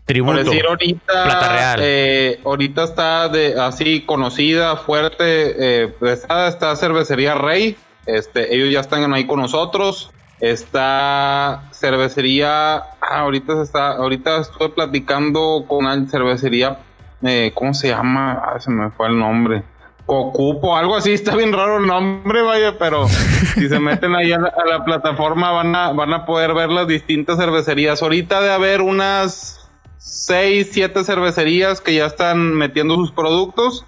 Tributo. 0.06 0.38
Por 0.38 0.46
decir 0.46 0.66
ahorita, 0.66 1.24
Plata 1.26 1.54
Real. 1.54 1.80
Eh, 1.84 2.40
ahorita 2.46 2.84
está 2.86 3.28
de, 3.28 3.60
así 3.60 4.06
conocida, 4.06 4.78
fuerte, 4.78 5.84
eh, 5.84 5.94
está, 6.02 6.48
está 6.48 6.74
Cervecería 6.78 7.36
Rey, 7.36 7.76
este, 8.06 8.56
ellos 8.56 8.72
ya 8.72 8.80
están 8.80 9.14
ahí 9.14 9.28
con 9.28 9.42
nosotros. 9.42 10.12
Está 10.40 11.64
cervecería, 11.72 12.76
ah, 12.76 13.20
ahorita 13.22 13.56
se 13.56 13.64
está, 13.64 13.94
ahorita 13.94 14.42
estoy 14.42 14.70
platicando 14.70 15.66
con 15.68 15.86
la 15.86 16.06
cervecería, 16.08 16.78
eh, 17.24 17.52
¿cómo 17.56 17.74
se 17.74 17.90
llama? 17.90 18.34
Ah, 18.34 18.60
se 18.60 18.70
me 18.70 18.92
fue 18.92 19.08
el 19.08 19.18
nombre. 19.18 19.64
Ocupo, 20.06 20.78
algo 20.78 20.96
así, 20.96 21.12
está 21.12 21.36
bien 21.36 21.52
raro 21.52 21.80
el 21.80 21.88
nombre, 21.88 22.42
vaya, 22.42 22.78
pero 22.78 23.08
si 23.10 23.68
se 23.68 23.80
meten 23.80 24.16
ahí 24.16 24.32
a 24.32 24.40
la, 24.40 24.86
plataforma 24.86 25.52
van 25.52 25.76
a, 25.76 25.92
van 25.92 26.14
a 26.14 26.26
poder 26.26 26.54
ver 26.54 26.70
las 26.70 26.88
distintas 26.88 27.38
cervecerías. 27.38 28.02
Ahorita 28.02 28.40
de 28.40 28.52
haber 28.52 28.82
unas 28.82 29.70
6, 29.98 30.70
7 30.72 31.04
cervecerías 31.04 31.82
que 31.82 31.96
ya 31.96 32.06
están 32.06 32.54
metiendo 32.54 32.96
sus 32.96 33.12
productos. 33.12 33.86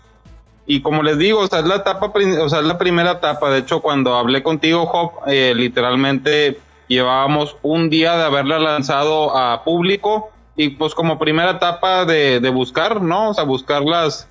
Y 0.72 0.84
como 0.84 1.02
les 1.02 1.18
digo, 1.18 1.40
o 1.40 1.48
sea, 1.48 1.62
es 1.62 1.66
la 1.66 1.78
etapa, 1.78 2.14
o 2.14 2.48
sea, 2.48 2.60
es 2.60 2.66
la 2.66 2.78
primera 2.78 3.14
etapa. 3.14 3.50
De 3.50 3.58
hecho, 3.58 3.82
cuando 3.82 4.16
hablé 4.16 4.44
contigo, 4.44 4.84
Hop, 4.84 5.28
eh, 5.28 5.54
literalmente 5.56 6.60
llevábamos 6.88 7.58
un 7.64 7.90
día 7.90 8.16
de 8.16 8.24
haberla 8.26 8.60
lanzado 8.60 9.36
a 9.36 9.64
público 9.64 10.30
y 10.56 10.70
pues 10.70 10.94
como 10.94 11.18
primera 11.18 11.54
etapa 11.54 12.06
de, 12.06 12.40
de 12.40 12.50
buscar, 12.52 13.02
¿no? 13.02 13.32
O 13.32 13.34
sea, 13.34 13.46
buscar 13.46 13.82
las, 13.82 14.30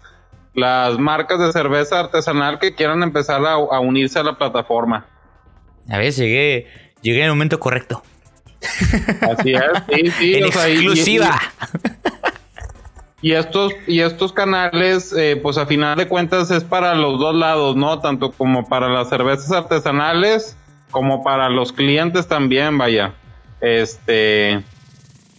las 0.55 0.97
marcas 0.97 1.41
de 1.41 1.51
cerveza 1.51 1.99
artesanal 1.99 2.61
que 2.61 2.73
quieran 2.73 3.03
empezar 3.03 3.45
a, 3.45 3.81
unirse 3.81 4.21
a 4.21 4.23
la 4.23 4.39
plataforma. 4.39 5.07
A 5.91 5.99
ver, 5.99 6.13
llegué, 6.13 6.69
llegué 7.03 7.19
en 7.19 7.25
el 7.25 7.31
momento 7.31 7.59
correcto. 7.59 8.05
Así 9.23 9.55
es, 9.55 9.63
sí, 9.93 10.11
sí. 10.13 10.35
en 10.37 10.45
exclusiva. 10.45 11.37
Y, 11.37 12.28
estos, 13.23 13.73
y 13.87 14.01
estos 14.01 14.33
canales, 14.33 15.13
eh, 15.13 15.39
pues 15.43 15.59
a 15.59 15.67
final 15.67 15.99
de 15.99 16.07
cuentas 16.07 16.51
es 16.51 16.65
para 16.65 16.95
los 16.95 17.19
dos 17.19 17.35
lados, 17.35 17.77
¿no? 17.77 17.99
Tanto 18.01 18.31
como 18.33 18.69
para 18.69 18.89
las 18.89 19.09
cervezas 19.09 19.51
artesanales 19.51 20.57
como 20.91 21.23
para 21.23 21.49
los 21.49 21.73
clientes 21.73 22.29
también, 22.29 22.79
vaya. 22.79 23.15
Este, 23.61 24.63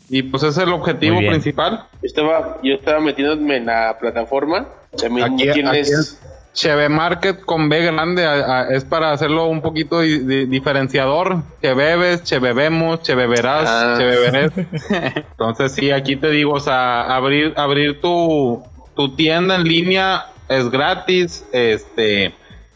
y 0.09 0.23
pues 0.23 0.43
ese 0.43 0.61
es 0.61 0.67
el 0.67 0.73
objetivo 0.73 1.19
principal. 1.19 1.85
Estaba, 2.01 2.59
yo 2.63 2.75
estaba 2.75 2.99
metiéndome 2.99 3.57
en 3.57 3.65
la 3.67 3.97
plataforma. 3.99 4.67
También 4.97 5.33
aquí, 5.33 5.51
tienes... 5.51 6.21
Cheve 6.59 6.89
Market 6.89 7.45
con 7.45 7.69
B 7.69 7.85
grande 7.85 8.27
es 8.71 8.83
para 8.83 9.11
hacerlo 9.11 9.45
un 9.47 9.61
poquito 9.61 10.01
diferenciador. 10.01 11.41
Che 11.61 11.73
bebes, 11.73 12.23
che 12.23 12.39
bebemos, 12.39 12.99
che 13.01 13.15
beberás, 13.15 13.69
ah. 13.69 13.95
che 13.97 14.03
beberés. 14.03 14.51
Entonces 15.31 15.71
sí, 15.71 15.91
aquí 15.91 16.17
te 16.17 16.29
digo, 16.31 16.53
o 16.53 16.59
sea, 16.59 17.15
abrir, 17.15 17.53
abrir 17.55 18.01
tu, 18.01 18.61
tu 18.93 19.15
tienda 19.15 19.55
en 19.55 19.63
línea 19.63 20.25
es 20.49 20.69
gratis, 20.69 21.47
este, 21.53 22.33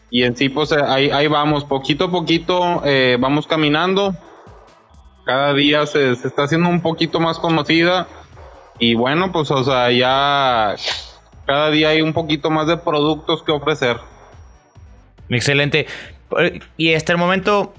y 0.08 0.22
en 0.22 0.34
sí 0.34 0.48
pues 0.48 0.72
ahí, 0.72 1.10
ahí 1.10 1.26
vamos, 1.26 1.64
poquito 1.64 2.06
a 2.06 2.10
poquito 2.10 2.80
eh, 2.84 3.18
vamos 3.20 3.46
caminando 3.46 4.14
cada 5.24 5.54
día 5.54 5.86
se, 5.86 6.12
está 6.12 6.44
haciendo 6.44 6.68
un 6.68 6.80
poquito 6.80 7.18
más 7.18 7.38
conocida 7.38 8.06
y 8.78 8.94
bueno, 8.94 9.32
pues 9.32 9.50
o 9.50 9.64
sea, 9.64 9.90
ya 9.90 10.74
cada 11.46 11.70
día 11.70 11.90
hay 11.90 12.02
un 12.02 12.12
poquito 12.12 12.50
más 12.50 12.66
de 12.66 12.76
productos 12.76 13.42
que 13.42 13.52
ofrecer. 13.52 13.98
Excelente. 15.28 15.86
Y 16.76 16.94
hasta 16.94 17.12
el 17.12 17.18
momento, 17.18 17.74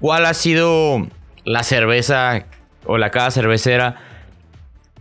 ¿cuál 0.00 0.26
ha 0.26 0.34
sido 0.34 1.06
la 1.44 1.62
cerveza 1.62 2.44
o 2.86 2.98
la 2.98 3.10
cada 3.10 3.30
cervecera 3.30 3.96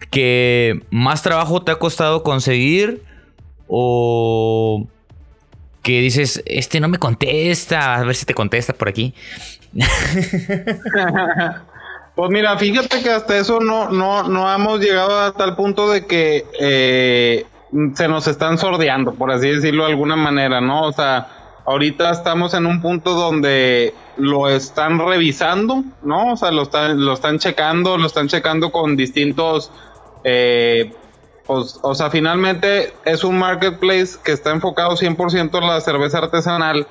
que 0.10 0.82
más 0.90 1.24
trabajo 1.24 1.62
te 1.62 1.72
ha 1.72 1.76
costado 1.76 2.24
conseguir 2.24 3.04
o 3.68 4.88
que 5.84 6.02
dices, 6.02 6.44
este 6.46 6.80
no 6.80 6.88
me 6.88 6.98
contesta, 6.98 7.96
a 7.96 8.04
ver 8.04 8.16
si 8.16 8.26
te 8.26 8.34
contesta 8.34 8.74
por 8.74 8.90
aquí? 8.90 9.14
Pues 12.18 12.32
mira, 12.32 12.58
fíjate 12.58 13.04
que 13.04 13.12
hasta 13.12 13.38
eso 13.38 13.60
no, 13.60 13.92
no, 13.92 14.24
no 14.24 14.52
hemos 14.52 14.80
llegado 14.80 15.20
a 15.20 15.34
tal 15.34 15.56
punto 15.56 15.92
de 15.92 16.08
que 16.08 16.48
eh, 16.60 17.46
se 17.94 18.08
nos 18.08 18.28
están 18.28 18.58
sordeando, 18.58 19.14
por 19.14 19.32
así 19.32 19.50
decirlo 19.50 19.86
de 19.86 19.92
alguna 19.92 20.16
manera, 20.16 20.62
¿no? 20.62 20.84
O 20.84 20.92
sea, 20.92 21.28
ahorita 21.66 22.12
estamos 22.12 22.54
en 22.54 22.66
un 22.66 22.82
punto 22.82 23.12
donde 23.14 23.94
lo 24.18 24.50
están 24.50 25.00
revisando, 25.00 25.84
¿no? 26.04 26.34
O 26.34 26.38
sea, 26.38 26.52
lo 26.52 26.64
están, 26.64 27.06
lo 27.06 27.14
están 27.14 27.40
checando, 27.40 27.98
lo 27.98 28.08
están 28.08 28.28
checando 28.28 28.72
con 28.72 28.96
distintos... 28.96 29.72
Eh, 30.24 30.94
pues, 31.46 31.80
o 31.82 31.96
sea, 31.96 32.10
finalmente 32.10 32.94
es 33.06 33.24
un 33.24 33.40
marketplace 33.40 34.18
que 34.22 34.34
está 34.34 34.52
enfocado 34.52 34.98
100% 34.98 35.58
en 35.58 35.68
la 35.68 35.80
cerveza 35.80 36.18
artesanal 36.18 36.86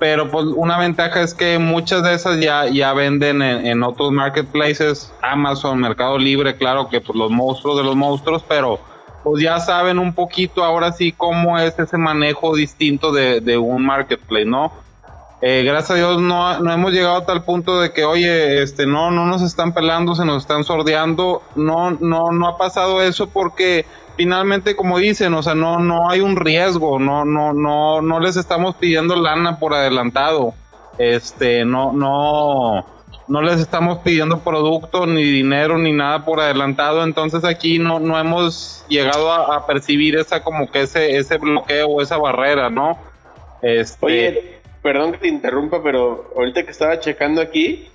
pero 0.00 0.30
pues 0.30 0.46
una 0.46 0.78
ventaja 0.78 1.20
es 1.20 1.34
que 1.34 1.58
muchas 1.58 2.02
de 2.02 2.14
esas 2.14 2.40
ya, 2.40 2.66
ya 2.66 2.94
venden 2.94 3.42
en, 3.42 3.82
otros 3.82 4.10
marketplaces, 4.10 5.12
Amazon, 5.20 5.78
Mercado 5.78 6.18
Libre, 6.18 6.56
claro 6.56 6.88
que 6.88 7.02
pues 7.02 7.16
los 7.16 7.30
monstruos 7.30 7.76
de 7.76 7.84
los 7.84 7.94
monstruos, 7.94 8.42
pero 8.48 8.80
pues 9.22 9.42
ya 9.42 9.60
saben 9.60 9.98
un 9.98 10.14
poquito 10.14 10.64
ahora 10.64 10.92
sí 10.92 11.12
cómo 11.12 11.58
es 11.58 11.78
ese 11.78 11.98
manejo 11.98 12.54
distinto 12.54 13.12
de, 13.12 13.58
un 13.58 13.84
marketplace, 13.84 14.46
¿no? 14.46 14.72
Eh, 15.42 15.62
gracias 15.64 15.92
a 15.92 15.94
Dios 15.94 16.20
no, 16.20 16.60
no 16.60 16.70
hemos 16.70 16.92
llegado 16.92 17.16
a 17.16 17.24
tal 17.24 17.44
punto 17.44 17.80
de 17.80 17.92
que, 17.92 18.04
oye, 18.04 18.62
este, 18.62 18.86
no, 18.86 19.10
no 19.10 19.26
nos 19.26 19.40
están 19.40 19.72
pelando, 19.72 20.14
se 20.14 20.24
nos 20.24 20.42
están 20.42 20.64
sordeando. 20.64 21.42
No, 21.56 21.92
no, 21.92 22.30
no 22.30 22.46
ha 22.46 22.58
pasado 22.58 23.00
eso 23.00 23.28
porque 23.30 23.86
finalmente, 24.16 24.76
como 24.76 24.98
dicen, 24.98 25.32
o 25.32 25.42
sea, 25.42 25.54
no, 25.54 25.78
no 25.78 26.10
hay 26.10 26.20
un 26.20 26.36
riesgo, 26.36 26.98
no, 26.98 27.24
no, 27.24 27.54
no, 27.54 28.02
no 28.02 28.20
les 28.20 28.36
estamos 28.36 28.74
pidiendo 28.76 29.16
lana 29.16 29.58
por 29.58 29.72
adelantado. 29.72 30.52
Este, 30.98 31.64
no, 31.64 31.92
no, 31.92 32.84
no 33.30 33.42
les 33.42 33.60
estamos 33.60 33.98
pidiendo 33.98 34.40
producto, 34.40 35.06
ni 35.06 35.22
dinero, 35.22 35.78
ni 35.78 35.92
nada 35.92 36.24
por 36.24 36.40
adelantado. 36.40 37.04
Entonces 37.04 37.44
aquí 37.44 37.78
no, 37.78 38.00
no 38.00 38.18
hemos 38.18 38.84
llegado 38.88 39.32
a, 39.32 39.68
percibir 39.68 40.16
esa 40.16 40.42
como 40.42 40.68
que 40.68 40.82
ese, 40.82 41.16
ese 41.16 41.38
bloqueo, 41.38 42.00
esa 42.02 42.18
barrera, 42.18 42.70
¿no? 42.70 42.98
Este, 43.62 44.04
Oye, 44.04 44.60
perdón 44.82 45.12
que 45.12 45.18
te 45.18 45.28
interrumpa, 45.28 45.80
pero 45.80 46.32
ahorita 46.36 46.64
que 46.64 46.72
estaba 46.72 46.98
checando 46.98 47.40
aquí, 47.40 47.88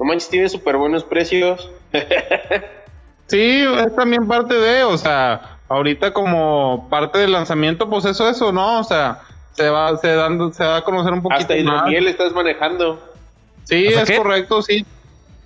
no 0.00 0.04
manches, 0.04 0.30
tiene 0.30 0.48
súper 0.48 0.76
buenos 0.76 1.04
precios. 1.04 1.70
sí, 3.28 3.62
es 3.62 3.94
también 3.94 4.26
parte 4.26 4.54
de, 4.54 4.82
o 4.82 4.98
sea, 4.98 5.60
ahorita 5.68 6.12
como 6.12 6.88
parte 6.90 7.20
del 7.20 7.30
lanzamiento, 7.30 7.88
pues 7.88 8.04
eso, 8.04 8.28
eso, 8.28 8.50
¿no? 8.50 8.80
O 8.80 8.84
sea, 8.84 9.20
se 9.52 9.70
va, 9.70 9.96
se, 9.98 10.08
dando, 10.08 10.52
se 10.52 10.64
va 10.64 10.78
a 10.78 10.82
conocer 10.82 11.12
un 11.12 11.22
poquito 11.22 11.40
Hasta 11.40 11.56
hidromiel 11.56 12.08
estás 12.08 12.32
manejando. 12.32 13.14
Sí, 13.66 13.86
es 13.86 14.10
correcto, 14.16 14.62
sí. 14.62 14.86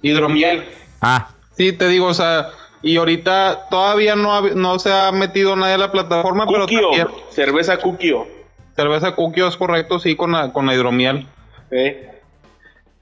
Hidromiel. 0.03 0.65
Ah. 1.01 1.31
Sí, 1.57 1.73
te 1.73 1.89
digo, 1.89 2.07
o 2.07 2.15
sea, 2.15 2.51
y 2.83 2.97
ahorita 2.97 3.67
todavía 3.71 4.15
no, 4.15 4.43
no 4.51 4.79
se 4.79 4.93
ha 4.93 5.11
metido 5.13 5.57
nadie 5.57 5.75
a 5.75 5.79
la 5.79 5.93
plataforma, 5.93 6.47
pero 6.47 6.67
también... 6.67 7.09
Cerveza 7.31 7.79
Kukio. 7.79 8.27
Cerveza 8.77 9.15
Kukio 9.15 9.49
es 9.49 9.57
correcto, 9.57 9.99
sí, 9.99 10.17
con 10.17 10.33
la, 10.33 10.53
con 10.53 10.67
la 10.67 10.75
hidromiel. 10.75 11.27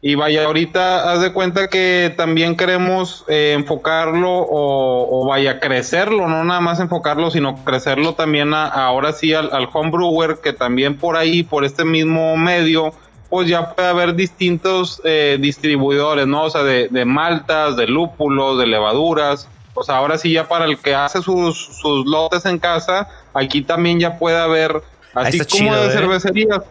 Y 0.00 0.14
vaya, 0.14 0.44
ahorita 0.44 1.10
haz 1.10 1.20
de 1.20 1.32
cuenta 1.32 1.68
que 1.68 2.14
también 2.16 2.56
queremos 2.56 3.24
eh, 3.28 3.54
enfocarlo 3.56 4.46
o, 4.48 5.26
vaya, 5.28 5.58
crecerlo, 5.58 6.28
no 6.28 6.44
nada 6.44 6.60
más 6.60 6.78
enfocarlo, 6.78 7.32
sino 7.32 7.64
crecerlo 7.64 8.14
también 8.14 8.54
ahora 8.54 9.12
sí 9.12 9.34
al, 9.34 9.50
al 9.52 9.68
homebrewer, 9.72 10.38
que 10.40 10.52
también 10.52 10.96
por 10.98 11.16
ahí, 11.16 11.42
por 11.42 11.64
este 11.64 11.84
mismo 11.84 12.36
medio, 12.36 12.92
pues 13.28 13.48
ya 13.48 13.74
puede 13.74 13.88
haber 13.88 14.14
distintos 14.14 15.00
eh, 15.04 15.36
distribuidores, 15.40 16.26
¿no? 16.26 16.44
O 16.44 16.50
sea, 16.50 16.62
de, 16.62 16.88
de, 16.88 17.04
maltas, 17.04 17.76
de 17.76 17.86
lúpulos, 17.86 18.58
de 18.58 18.66
levaduras. 18.66 19.48
Pues 19.74 19.90
ahora 19.90 20.18
sí 20.18 20.32
ya 20.32 20.48
para 20.48 20.64
el 20.64 20.78
que 20.78 20.94
hace 20.94 21.22
sus, 21.22 21.56
sus 21.56 22.06
lotes 22.06 22.46
en 22.46 22.58
casa, 22.58 23.08
aquí 23.34 23.62
también 23.62 24.00
ya 24.00 24.18
puede 24.18 24.38
haber 24.38 24.82
Así 25.14 25.40
como 25.44 25.74
de 25.74 25.86
¿eh? 25.86 25.90
cervecerías. 25.90 26.62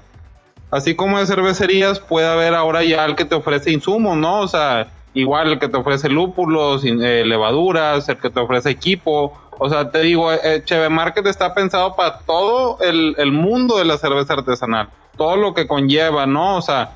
Así 0.69 0.95
como 0.95 1.19
de 1.19 1.25
cervecerías, 1.25 1.99
puede 1.99 2.27
haber 2.27 2.53
ahora 2.53 2.83
ya 2.83 3.05
el 3.05 3.15
que 3.15 3.25
te 3.25 3.35
ofrece 3.35 3.71
insumos, 3.71 4.17
¿no? 4.17 4.41
O 4.41 4.47
sea, 4.47 4.87
igual 5.13 5.53
el 5.53 5.59
que 5.59 5.69
te 5.69 5.77
ofrece 5.77 6.09
lúpulos, 6.09 6.83
eh, 6.83 7.23
levaduras, 7.25 8.09
el 8.09 8.17
que 8.17 8.29
te 8.29 8.39
ofrece 8.39 8.69
equipo. 8.69 9.37
O 9.59 9.69
sea, 9.69 9.89
te 9.89 10.01
digo, 10.01 10.31
eh, 10.31 10.61
Cheve 10.63 10.89
Market 10.89 11.25
está 11.25 11.53
pensado 11.53 11.95
para 11.95 12.19
todo 12.19 12.79
el, 12.81 13.15
el, 13.17 13.31
mundo 13.31 13.77
de 13.77 13.85
la 13.85 13.97
cerveza 13.97 14.33
artesanal. 14.33 14.89
Todo 15.17 15.35
lo 15.35 15.53
que 15.53 15.67
conlleva, 15.67 16.25
¿no? 16.25 16.57
O 16.57 16.61
sea, 16.61 16.91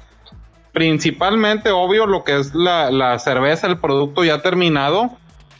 principalmente, 0.71 1.71
obvio, 1.71 2.05
lo 2.05 2.23
que 2.23 2.37
es 2.37 2.53
la, 2.53 2.91
la 2.91 3.17
cerveza, 3.19 3.67
el 3.67 3.77
producto 3.77 4.23
ya 4.23 4.41
terminado, 4.41 5.11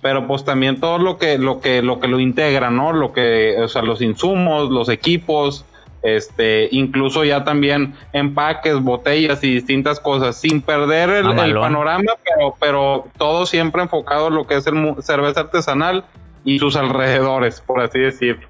pero 0.01 0.27
pues 0.27 0.45
también 0.45 0.79
todo 0.79 0.99
lo 0.99 1.17
que, 1.17 1.37
lo 1.37 1.59
que, 1.59 1.81
lo 1.81 1.99
que 1.99 2.07
lo 2.07 2.19
integra, 2.19 2.69
¿no? 2.69 2.93
Lo 2.93 3.13
que, 3.13 3.57
o 3.61 3.67
sea, 3.67 3.81
los 3.81 4.01
insumos, 4.01 4.69
los 4.69 4.89
equipos, 4.89 5.65
este, 6.03 6.67
incluso 6.71 7.23
ya 7.23 7.43
también 7.43 7.95
empaques, 8.13 8.79
botellas 8.79 9.43
y 9.43 9.53
distintas 9.53 9.99
cosas, 9.99 10.35
sin 10.35 10.61
perder 10.61 11.09
el, 11.09 11.53
panorama, 11.53 12.13
pero, 12.23 12.55
pero 12.59 13.07
todo 13.17 13.45
siempre 13.45 13.83
enfocado 13.83 14.29
en 14.29 14.35
lo 14.35 14.47
que 14.47 14.55
es 14.55 14.67
el 14.67 14.95
cerveza 15.01 15.41
artesanal 15.41 16.05
y 16.43 16.59
sus 16.59 16.75
alrededores, 16.75 17.61
por 17.61 17.81
así 17.81 17.99
decirlo. 17.99 18.47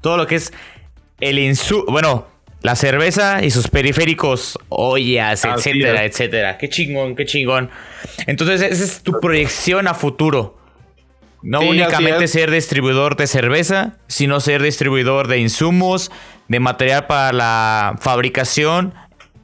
Todo 0.00 0.16
lo 0.16 0.26
que 0.26 0.36
es 0.36 0.52
el 1.20 1.38
insu, 1.38 1.84
bueno, 1.88 2.26
la 2.62 2.74
cerveza 2.74 3.44
y 3.44 3.50
sus 3.50 3.68
periféricos, 3.68 4.58
ollas, 4.68 5.44
etcétera, 5.44 6.04
etcétera. 6.04 6.58
Qué 6.58 6.68
chingón, 6.68 7.14
qué 7.16 7.24
chingón. 7.24 7.70
Entonces, 8.26 8.62
esa 8.62 8.84
es 8.84 9.02
tu 9.02 9.20
proyección 9.20 9.88
a 9.88 9.94
futuro. 9.94 10.58
No 11.42 11.60
únicamente 11.60 12.26
ser 12.26 12.50
distribuidor 12.50 13.16
de 13.16 13.26
cerveza, 13.26 13.98
sino 14.08 14.40
ser 14.40 14.62
distribuidor 14.62 15.28
de 15.28 15.38
insumos, 15.38 16.10
de 16.48 16.58
material 16.58 17.06
para 17.06 17.32
la 17.32 17.96
fabricación, 18.00 18.94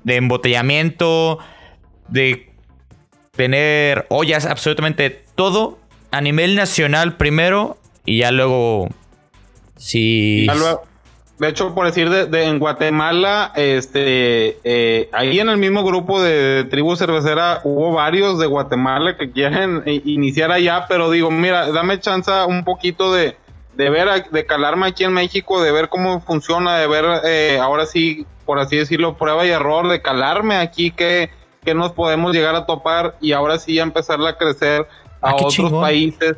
de 0.03 0.17
embotellamiento, 0.17 1.39
de 2.09 2.51
tener 3.37 4.07
ollas, 4.09 4.47
absolutamente 4.47 5.23
todo 5.37 5.79
a 6.13 6.21
nivel 6.21 6.55
nacional 6.55 7.17
primero 7.17 7.77
y 8.05 8.19
ya 8.19 8.31
luego 8.31 8.89
si 9.77 10.47
de 11.39 11.49
hecho 11.49 11.75
por 11.75 11.87
decir 11.87 12.09
de, 12.09 12.45
en 12.45 12.59
Guatemala 12.59 13.53
este 13.57 14.59
eh, 14.63 15.09
ahí 15.13 15.41
en 15.41 15.49
el 15.49 15.57
mismo 15.57 15.83
grupo 15.83 16.23
de 16.23 16.65
tribu 16.71 16.95
cervecera 16.95 17.61
hubo 17.65 17.93
varios 17.93 18.39
de 18.39 18.47
Guatemala 18.47 19.17
que 19.17 19.33
quieren 19.33 19.83
iniciar 19.87 20.53
allá 20.53 20.87
pero 20.89 21.11
digo 21.11 21.31
mira 21.31 21.73
dame 21.73 21.99
chance 21.99 22.31
un 22.47 22.63
poquito 22.63 23.13
de 23.13 23.37
de 23.75 23.91
ver, 23.91 24.31
de 24.31 24.47
calarme 24.47 24.87
aquí 24.87 25.05
en 25.05 25.13
México, 25.13 25.63
de 25.63 25.73
ver 25.73 25.89
cómo 25.89 26.21
funciona, 26.21 26.77
de 26.77 26.87
ver, 26.87 27.05
eh, 27.25 27.59
ahora 27.61 27.87
sí, 27.87 28.27
por 28.45 28.59
así 28.59 28.77
decirlo, 28.77 29.17
prueba 29.17 29.47
y 29.47 29.51
error, 29.51 29.89
de 29.89 30.03
calarme 30.03 30.57
aquí, 30.57 30.91
que, 30.91 31.31
que 31.65 31.75
nos 31.75 31.93
podemos 31.93 32.33
llegar 32.35 32.55
a 32.55 32.67
topar 32.67 33.17
y 33.21 33.33
ahora 33.33 33.59
sí 33.59 33.75
ya 33.75 33.83
empezar 33.83 34.21
a 34.21 34.37
crecer 34.37 34.87
a 35.23 35.31
ah, 35.31 35.37
otros 35.37 35.73
países. 35.73 36.37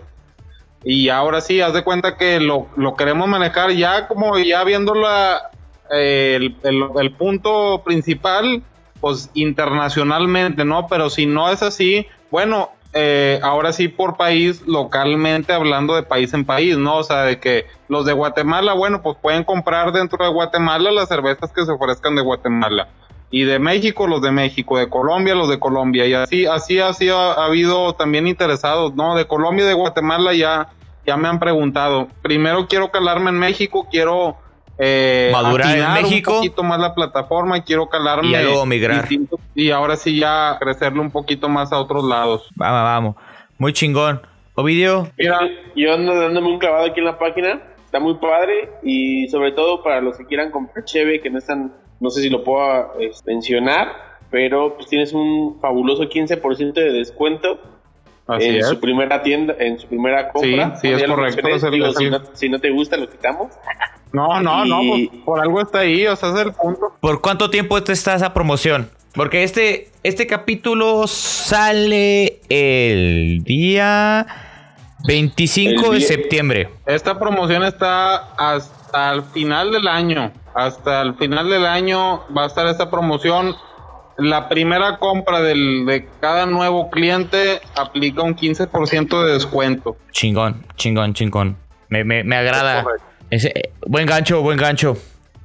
Y 0.84 1.08
ahora 1.08 1.40
sí, 1.40 1.60
haz 1.60 1.72
de 1.72 1.82
cuenta 1.82 2.16
que 2.16 2.38
lo, 2.40 2.68
lo 2.76 2.94
queremos 2.94 3.26
manejar 3.26 3.72
ya 3.72 4.06
como 4.06 4.38
ya 4.38 4.62
viendo 4.64 4.94
la, 4.94 5.50
eh, 5.90 6.34
el, 6.36 6.56
el, 6.62 6.84
el 7.00 7.12
punto 7.12 7.82
principal, 7.84 8.62
pues 9.00 9.30
internacionalmente, 9.34 10.64
¿no? 10.64 10.86
Pero 10.86 11.08
si 11.08 11.26
no 11.26 11.50
es 11.50 11.62
así, 11.62 12.06
bueno, 12.30 12.70
eh, 12.96 13.40
ahora 13.42 13.72
sí 13.72 13.88
por 13.88 14.16
país, 14.16 14.62
localmente 14.66 15.52
hablando 15.52 15.96
de 15.96 16.04
país 16.04 16.32
en 16.32 16.44
país, 16.44 16.78
¿no? 16.78 16.98
O 16.98 17.02
sea, 17.02 17.22
de 17.22 17.40
que 17.40 17.66
los 17.88 18.06
de 18.06 18.12
Guatemala, 18.12 18.72
bueno, 18.72 19.02
pues 19.02 19.16
pueden 19.20 19.42
comprar 19.42 19.90
dentro 19.90 20.24
de 20.24 20.30
Guatemala 20.30 20.92
las 20.92 21.08
cervezas 21.08 21.52
que 21.52 21.64
se 21.64 21.72
ofrezcan 21.72 22.14
de 22.14 22.22
Guatemala. 22.22 22.88
Y 23.34 23.42
de 23.42 23.58
México, 23.58 24.06
los 24.06 24.22
de 24.22 24.30
México, 24.30 24.78
de 24.78 24.88
Colombia, 24.88 25.34
los 25.34 25.48
de 25.48 25.58
Colombia. 25.58 26.06
Y 26.06 26.14
así, 26.14 26.46
así, 26.46 26.78
así 26.78 27.08
ha, 27.08 27.32
ha 27.32 27.46
habido 27.46 27.94
también 27.94 28.28
interesados, 28.28 28.94
¿no? 28.94 29.16
De 29.16 29.26
Colombia 29.26 29.64
y 29.64 29.68
de 29.68 29.74
Guatemala 29.74 30.32
ya, 30.34 30.68
ya 31.04 31.16
me 31.16 31.26
han 31.26 31.40
preguntado. 31.40 32.06
Primero 32.22 32.68
quiero 32.68 32.92
calarme 32.92 33.30
en 33.30 33.38
México, 33.40 33.88
quiero 33.90 34.36
eh, 34.78 35.30
madurar 35.32 35.76
en 35.76 35.92
México. 35.94 36.32
Un 36.32 36.36
poquito 36.38 36.62
más 36.62 36.80
la 36.80 36.94
plataforma 36.94 37.58
y 37.58 37.62
quiero 37.62 37.88
calarme. 37.88 38.28
Y 38.28 38.42
luego 38.42 38.66
migrar. 38.66 39.08
Y 39.54 39.70
ahora 39.70 39.96
sí 39.96 40.18
ya 40.18 40.56
crecerle 40.60 41.00
un 41.00 41.10
poquito 41.10 41.48
más 41.48 41.72
a 41.72 41.78
otros 41.78 42.04
lados. 42.04 42.48
Vamos, 42.54 42.82
vamos. 42.82 43.16
Muy 43.58 43.72
chingón. 43.72 44.20
Ovidio. 44.54 45.10
Mira, 45.18 45.40
yo 45.74 45.92
ando 45.92 46.14
dándome 46.14 46.48
un 46.48 46.58
clavado 46.58 46.86
aquí 46.86 47.00
en 47.00 47.06
la 47.06 47.18
página. 47.18 47.60
Está 47.84 48.00
muy 48.00 48.14
padre. 48.14 48.70
Y 48.82 49.28
sobre 49.28 49.52
todo 49.52 49.82
para 49.82 50.00
los 50.00 50.16
que 50.16 50.24
quieran 50.24 50.50
comprar 50.50 50.84
Cheve, 50.84 51.20
que 51.20 51.30
no 51.30 51.38
están, 51.38 51.72
no 52.04 52.10
sé 52.10 52.20
si 52.20 52.28
lo 52.28 52.44
puedo 52.44 52.92
este, 53.00 53.32
mencionar. 53.32 54.14
Pero 54.30 54.74
pues 54.76 54.88
tienes 54.88 55.12
un 55.12 55.58
fabuloso 55.60 56.04
15% 56.04 56.74
de 56.74 56.92
descuento 56.92 57.58
en 58.28 58.64
su 58.64 58.80
primera 58.80 59.22
tienda, 59.22 59.54
en 59.58 59.78
su 59.78 59.86
primera 59.86 60.30
compra. 60.30 60.76
Sí, 60.76 60.88
sí, 60.88 60.92
es 60.92 61.04
correcto. 61.04 61.58
si, 61.58 62.10
no, 62.10 62.20
si, 62.32 62.48
no, 62.48 62.58
te 62.58 62.70
gusta, 62.70 62.96
lo 62.96 63.08
quitamos. 63.08 63.52
No, 64.12 64.40
no, 64.40 64.64
no, 64.64 64.80
pues, 64.88 65.08
por 65.24 65.40
algo 65.40 65.60
está 65.60 65.80
ahí, 65.80 66.06
o 66.06 66.16
sea, 66.16 66.30
es 66.30 66.46
el 66.46 66.52
punto. 66.52 66.92
¿Por 67.00 67.20
cuánto 67.20 67.48
tiempo 67.50 67.78
está 67.78 68.14
esa 68.14 68.34
promoción? 68.34 68.90
Porque 69.14 69.44
este, 69.44 69.90
este 70.02 70.26
capítulo 70.26 71.06
sale 71.06 72.40
el 72.48 73.44
día 73.44 74.26
25 75.06 75.92
de 75.92 76.00
septiembre. 76.00 76.68
Esta 76.86 77.18
promoción 77.18 77.64
está 77.64 78.32
hasta 78.36 78.83
el 78.94 79.22
final 79.22 79.72
del 79.72 79.88
año. 79.88 80.32
Hasta 80.54 81.02
el 81.02 81.14
final 81.14 81.48
del 81.48 81.66
año 81.66 82.24
va 82.36 82.44
a 82.44 82.46
estar 82.46 82.66
esta 82.66 82.90
promoción. 82.90 83.54
La 84.16 84.48
primera 84.48 84.98
compra 84.98 85.40
del, 85.40 85.84
de 85.86 86.08
cada 86.20 86.46
nuevo 86.46 86.90
cliente 86.90 87.60
aplica 87.76 88.22
un 88.22 88.36
15% 88.36 89.24
de 89.24 89.32
descuento. 89.32 89.96
Chingón, 90.12 90.64
chingón, 90.76 91.14
chingón. 91.14 91.56
Me, 91.88 92.04
me, 92.04 92.22
me 92.22 92.36
agrada. 92.36 92.84
Ese, 93.30 93.72
buen 93.86 94.06
gancho, 94.06 94.42
buen 94.42 94.56
gancho. 94.56 94.96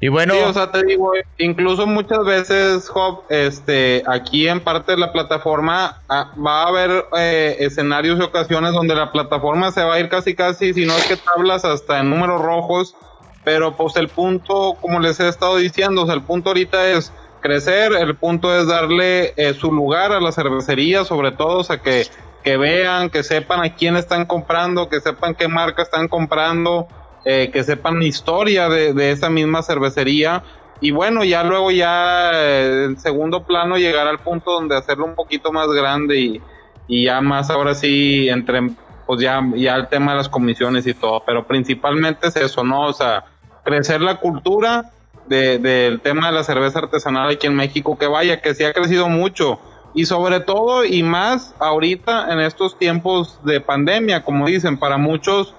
Y 0.02 0.08
bueno. 0.08 0.34
Sí, 0.34 0.39
o 0.39 0.54
sea, 0.54 0.72
te 0.72 0.84
digo, 0.86 1.12
incluso 1.38 1.86
muchas 1.86 2.24
veces, 2.24 2.88
Job, 2.88 3.24
este, 3.30 4.04
aquí 4.08 4.47
en 4.47 4.62
parte 4.62 4.93
de 4.93 4.97
la 4.97 5.12
plataforma 5.12 6.02
ah, 6.08 6.32
va 6.38 6.64
a 6.64 6.68
haber 6.68 7.06
eh, 7.18 7.58
escenarios 7.60 8.18
y 8.20 8.22
ocasiones 8.22 8.72
donde 8.72 8.95
la 8.95 9.12
plataforma 9.12 9.72
se 9.72 9.84
va 9.84 9.95
a 9.95 10.00
ir 10.00 10.08
casi 10.08 10.36
casi, 10.36 10.74
si 10.74 10.86
no 10.86 10.93
es 10.95 11.06
que 11.06 11.18
tablas 11.18 11.66
hasta 11.66 12.00
en 12.00 12.10
números 12.10 12.41
rojos, 12.41 12.95
pero 13.50 13.76
pues 13.76 13.95
el 13.95 14.10
punto, 14.10 14.78
como 14.80 15.00
les 15.00 15.20
he 15.20 15.28
estado 15.28 15.58
diciendo, 15.58 16.04
o 16.04 16.06
sea, 16.06 16.14
el 16.14 16.22
punto 16.22 16.52
ahorita 16.52 16.91
es 16.91 17.12
crecer, 17.41 17.93
el 17.93 18.16
punto 18.16 18.56
es 18.56 18.68
darle 18.68 19.34
eh, 19.38 19.56
su 19.56 19.72
lugar 19.72 20.12
a 20.12 20.22
la 20.22 20.32
cervecería, 20.32 21.04
sobre 21.04 21.32
todo, 21.32 21.58
o 21.58 21.64
sea, 21.64 21.80
que, 21.80 22.06
que 22.43 22.58
vean, 22.58 23.10
que 23.10 23.24
sepan 23.24 23.62
a 23.64 23.74
quién 23.74 23.95
están 23.95 24.28
comprando, 24.28 24.88
que 24.88 25.00
sepan 25.00 25.34
qué 25.34 25.47
marca 25.47 25.82
están 25.82 26.08
comprando, 26.08 26.88
eh, 27.26 27.50
que 27.52 27.64
sepan 27.64 27.97
la 27.97 28.06
historia 28.06 28.70
de, 28.70 28.93
de, 28.93 29.10
esa 29.10 29.32
misma 29.32 29.64
cervecería. 29.64 30.43
Y 30.80 30.91
bueno, 30.91 31.24
ya 31.24 31.43
luego 31.43 31.72
ya 31.72 32.30
eh, 32.36 32.93
segundo 33.00 33.45
plano 33.45 33.80
llegar 33.80 34.06
al 34.06 34.20
punto 34.20 34.52
donde 34.52 34.78
hacerlo 34.78 35.06
un 35.06 35.16
poquito 35.16 35.52
más 35.52 35.70
grande 35.70 36.20
y, 36.20 36.41
y 36.88 37.06
ya 37.06 37.20
más 37.20 37.50
ahora 37.50 37.74
sí 37.74 38.30
entre 38.30 38.62
pues 39.10 39.22
ya, 39.22 39.43
ya 39.56 39.76
el 39.76 39.88
tema 39.88 40.12
de 40.12 40.18
las 40.20 40.30
comisiones 40.30 40.86
y 40.86 40.93
todo, 40.93 41.24
pero 41.26 41.47
principalmente 41.47 42.28
es 42.28 42.36
eso, 42.36 42.64
¿no? 42.64 42.82
O 42.82 42.93
sea, 42.93 43.26
crecer 43.70 44.01
la 44.01 44.20
cultura 44.20 44.91
del 45.28 46.01
tema 46.01 46.28
de 46.28 46.34
la 46.34 46.43
cerveza 46.43 46.80
artesanal 46.80 47.30
aquí 47.30 47.45
en 47.45 47.53
México, 47.53 47.99
que 47.99 48.07
vaya, 48.07 48.41
que 48.41 48.55
sí 48.55 48.63
ha 48.63 48.74
crecido 48.74 49.09
mucho. 49.09 49.59
Y 49.93 50.05
sobre 50.05 50.39
todo 50.39 50.86
y 50.86 51.03
más 51.03 51.53
ahorita 51.59 52.34
en 52.34 52.39
estos 52.39 52.78
tiempos 52.80 53.39
de 53.43 53.61
pandemia, 53.61 54.24
como 54.24 54.47
dicen, 54.47 54.78
para 54.78 54.97
muchos 54.97 55.53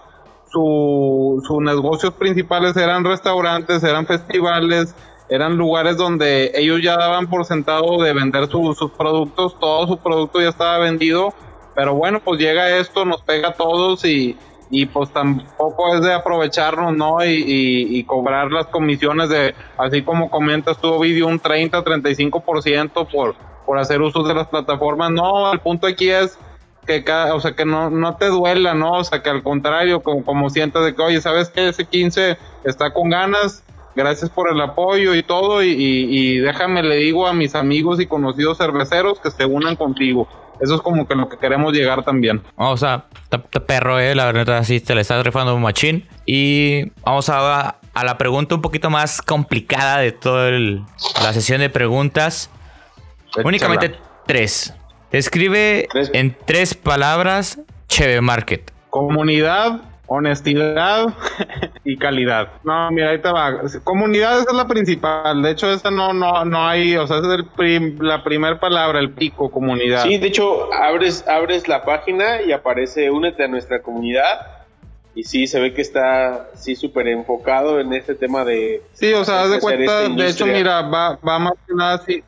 sus 0.52 1.61
negocios 1.61 2.12
principales 2.14 2.76
eran 2.76 3.04
restaurantes, 3.04 3.84
eran 3.84 4.06
festivales, 4.06 4.96
eran 5.28 5.56
lugares 5.56 5.96
donde 5.96 6.50
ellos 6.56 6.82
ya 6.82 6.96
daban 6.96 7.30
por 7.30 7.44
sentado 7.44 8.02
de 8.02 8.12
vender 8.12 8.48
sus 8.48 8.90
productos, 8.98 9.56
todo 9.61 9.86
su 9.86 9.98
producto 9.98 10.40
ya 10.40 10.48
estaba 10.48 10.78
vendido, 10.78 11.32
pero 11.76 11.94
bueno, 11.94 12.18
pues 12.18 12.40
llega 12.40 12.76
esto, 12.78 13.04
nos 13.04 13.22
pega 13.22 13.50
a 13.50 13.54
todos 13.54 14.04
y, 14.04 14.36
y 14.71 14.87
pues 14.87 15.12
tampoco 15.12 15.95
es 15.95 16.03
de 16.03 16.14
aprovecharnos, 16.14 16.97
¿no? 16.97 17.25
Y, 17.25 17.45
y, 17.91 18.05
cobrar 18.05 18.53
las 18.53 18.66
comisiones 18.66 19.29
de, 19.29 19.55
así 19.77 20.03
como 20.03 20.31
comentas 20.31 20.81
tu 20.81 20.99
vídeo, 21.01 21.27
un 21.27 21.41
30-35% 21.41 23.09
por, 23.09 23.35
por 23.66 23.79
hacer 23.79 24.01
uso 24.01 24.23
de 24.23 24.35
las 24.35 24.47
plataformas. 24.47 25.11
No, 25.11 25.53
el 25.53 25.59
punto 25.59 25.89
aquí 25.89 26.09
es 26.11 26.39
que 26.87 27.03
cada, 27.03 27.35
o 27.35 27.41
sea, 27.41 27.57
que 27.57 27.64
no, 27.64 27.91
no 27.91 28.16
te 28.16 28.27
duela, 28.27 28.75
¿no? 28.75 28.99
O 28.99 29.05
sea, 29.05 29.23
que 29.23 29.31
al 29.31 29.43
contrario, 29.43 30.01
como, 30.03 30.25
como 30.25 30.51
sientes 30.51 30.83
de 30.85 30.95
que, 30.95 31.03
oye, 31.03 31.21
¿sabes 31.21 31.51
qué? 31.51 31.68
Ese 31.68 31.85
15 31.85 32.39
está 32.64 32.93
con 32.93 33.11
ganas, 33.11 33.64
gracias 33.97 34.31
por 34.31 34.51
el 34.51 34.61
apoyo 34.61 35.16
y 35.16 35.25
todo, 35.25 35.64
y, 35.64 35.71
y 35.71 36.39
déjame, 36.39 36.85
le 36.85 36.97
digo 36.97 37.27
a 37.27 37.33
mis 37.33 37.57
amigos 37.57 38.01
y 38.01 38.07
conocidos 38.07 38.59
cerveceros 38.59 39.18
que 39.18 39.33
se 39.33 39.47
unan 39.47 39.75
contigo. 39.75 40.29
Eso 40.61 40.74
es 40.74 40.80
como 40.82 41.06
que 41.06 41.14
lo 41.14 41.28
que 41.28 41.38
queremos 41.38 41.72
llegar 41.72 42.04
también. 42.04 42.42
O 42.56 42.76
sea, 42.76 43.06
perro, 43.66 43.98
eh, 43.98 44.14
la 44.14 44.30
verdad, 44.30 44.62
sí 44.64 44.80
te 44.80 44.94
le 44.94 45.00
estás 45.00 45.24
rifando 45.24 45.54
un 45.54 45.62
machín. 45.62 46.06
Y 46.26 46.90
vamos 47.02 47.28
a, 47.28 47.76
a 47.94 48.04
la 48.04 48.18
pregunta 48.18 48.54
un 48.54 48.62
poquito 48.62 48.90
más 48.90 49.22
complicada 49.22 49.98
de 49.98 50.12
toda 50.12 50.50
la 50.50 51.32
sesión 51.32 51.61
de 51.61 51.70
preguntas. 51.70 52.50
Únicamente 53.44 53.96
tres. 54.26 54.74
Escribe 55.12 55.88
en 56.12 56.36
tres 56.46 56.74
palabras 56.74 57.58
Cheve 57.88 58.20
Market. 58.20 58.70
Comunidad, 58.90 59.80
honestidad 60.12 61.14
y 61.84 61.96
calidad. 61.96 62.48
No, 62.64 62.90
mira, 62.90 63.11
ahí 63.11 63.22
te 63.22 63.30
va. 63.30 63.61
Comunidad 63.84 64.40
es 64.40 64.52
la 64.52 64.66
principal. 64.66 65.40
De 65.40 65.52
hecho, 65.52 65.70
esta 65.70 65.92
no, 65.92 66.12
no, 66.12 66.44
no 66.44 66.66
hay, 66.66 66.96
o 66.96 67.06
sea, 67.06 67.18
es 67.18 67.24
el 67.24 67.96
la 68.00 68.24
primera 68.24 68.58
palabra, 68.58 68.98
el 68.98 69.12
pico, 69.12 69.52
comunidad. 69.52 70.02
Sí, 70.02 70.18
de 70.18 70.26
hecho, 70.26 70.72
abres, 70.74 71.26
abres 71.28 71.68
la 71.68 71.84
página 71.84 72.42
y 72.42 72.50
aparece 72.50 73.08
únete 73.08 73.44
a 73.44 73.48
nuestra 73.48 73.82
comunidad. 73.82 74.64
Y 75.14 75.22
sí, 75.22 75.46
se 75.46 75.61
ve 75.61 75.74
que 75.74 75.82
está, 75.82 76.48
sí, 76.54 76.74
súper 76.74 77.06
enfocado 77.06 77.78
en 77.78 77.92
este 77.92 78.16
tema 78.16 78.44
de... 78.44 78.82
Sí, 78.92 79.12
o 79.12 79.24
sea, 79.24 79.42
haz 79.42 79.50
de 79.50 79.61
cuenta, 79.61 80.08
de 80.08 80.28
hecho, 80.28 80.44
mira, 80.46 80.82
va, 80.82 81.18
va 81.26 81.38
más 81.38 81.54
que 81.66 81.74
nada 81.74 81.94
así. 81.94 82.24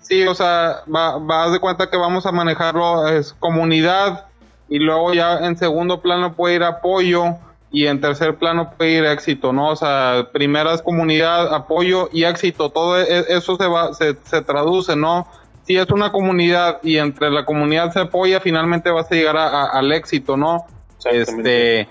Sí, 0.00 0.24
o 0.26 0.34
sea, 0.34 0.82
va, 0.94 1.18
va 1.18 1.50
de 1.50 1.58
cuenta 1.58 1.90
que 1.90 1.96
vamos 1.96 2.26
a 2.26 2.32
manejarlo, 2.32 3.08
es 3.08 3.32
comunidad, 3.32 4.26
y 4.72 4.78
luego 4.78 5.12
ya 5.12 5.46
en 5.46 5.58
segundo 5.58 6.00
plano 6.00 6.32
puede 6.32 6.54
ir 6.54 6.62
apoyo 6.62 7.36
y 7.70 7.86
en 7.86 8.00
tercer 8.00 8.36
plano 8.36 8.72
puede 8.74 8.92
ir 8.92 9.04
éxito, 9.04 9.52
¿no? 9.52 9.68
O 9.68 9.76
sea, 9.76 10.30
primeras 10.32 10.80
comunidad, 10.80 11.54
apoyo 11.54 12.08
y 12.10 12.24
éxito, 12.24 12.70
todo 12.70 12.98
e, 12.98 13.26
eso 13.28 13.56
se 13.56 13.66
va, 13.66 13.92
se, 13.92 14.16
se 14.24 14.40
traduce, 14.40 14.96
¿no? 14.96 15.28
Si 15.64 15.76
es 15.76 15.90
una 15.90 16.10
comunidad 16.10 16.80
y 16.82 16.96
entre 16.96 17.30
la 17.30 17.44
comunidad 17.44 17.92
se 17.92 18.00
apoya, 18.00 18.40
finalmente 18.40 18.90
vas 18.90 19.12
a 19.12 19.14
llegar 19.14 19.36
al 19.36 19.92
éxito, 19.92 20.38
¿no? 20.38 20.64
Este, 21.04 21.86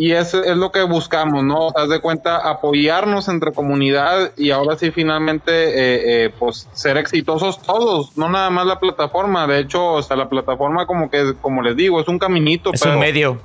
y 0.00 0.12
eso 0.12 0.42
es 0.42 0.56
lo 0.56 0.72
que 0.72 0.82
buscamos, 0.82 1.44
¿no? 1.44 1.68
Haz 1.76 1.90
de 1.90 2.00
cuenta 2.00 2.48
apoyarnos 2.48 3.28
entre 3.28 3.52
comunidad 3.52 4.32
y 4.34 4.50
ahora 4.50 4.78
sí 4.78 4.90
finalmente 4.92 5.52
eh, 5.52 6.24
eh, 6.24 6.30
pues 6.38 6.70
ser 6.72 6.96
exitosos 6.96 7.60
todos, 7.60 8.16
no 8.16 8.30
nada 8.30 8.48
más 8.48 8.64
la 8.64 8.80
plataforma, 8.80 9.46
de 9.46 9.58
hecho, 9.58 9.92
o 9.92 10.00
sea, 10.00 10.16
la 10.16 10.30
plataforma 10.30 10.86
como 10.86 11.10
que, 11.10 11.34
como 11.42 11.60
les 11.60 11.76
digo, 11.76 12.00
es 12.00 12.08
un 12.08 12.18
caminito. 12.18 12.70
Es 12.72 12.80
un 12.86 12.98
medio. 12.98 13.38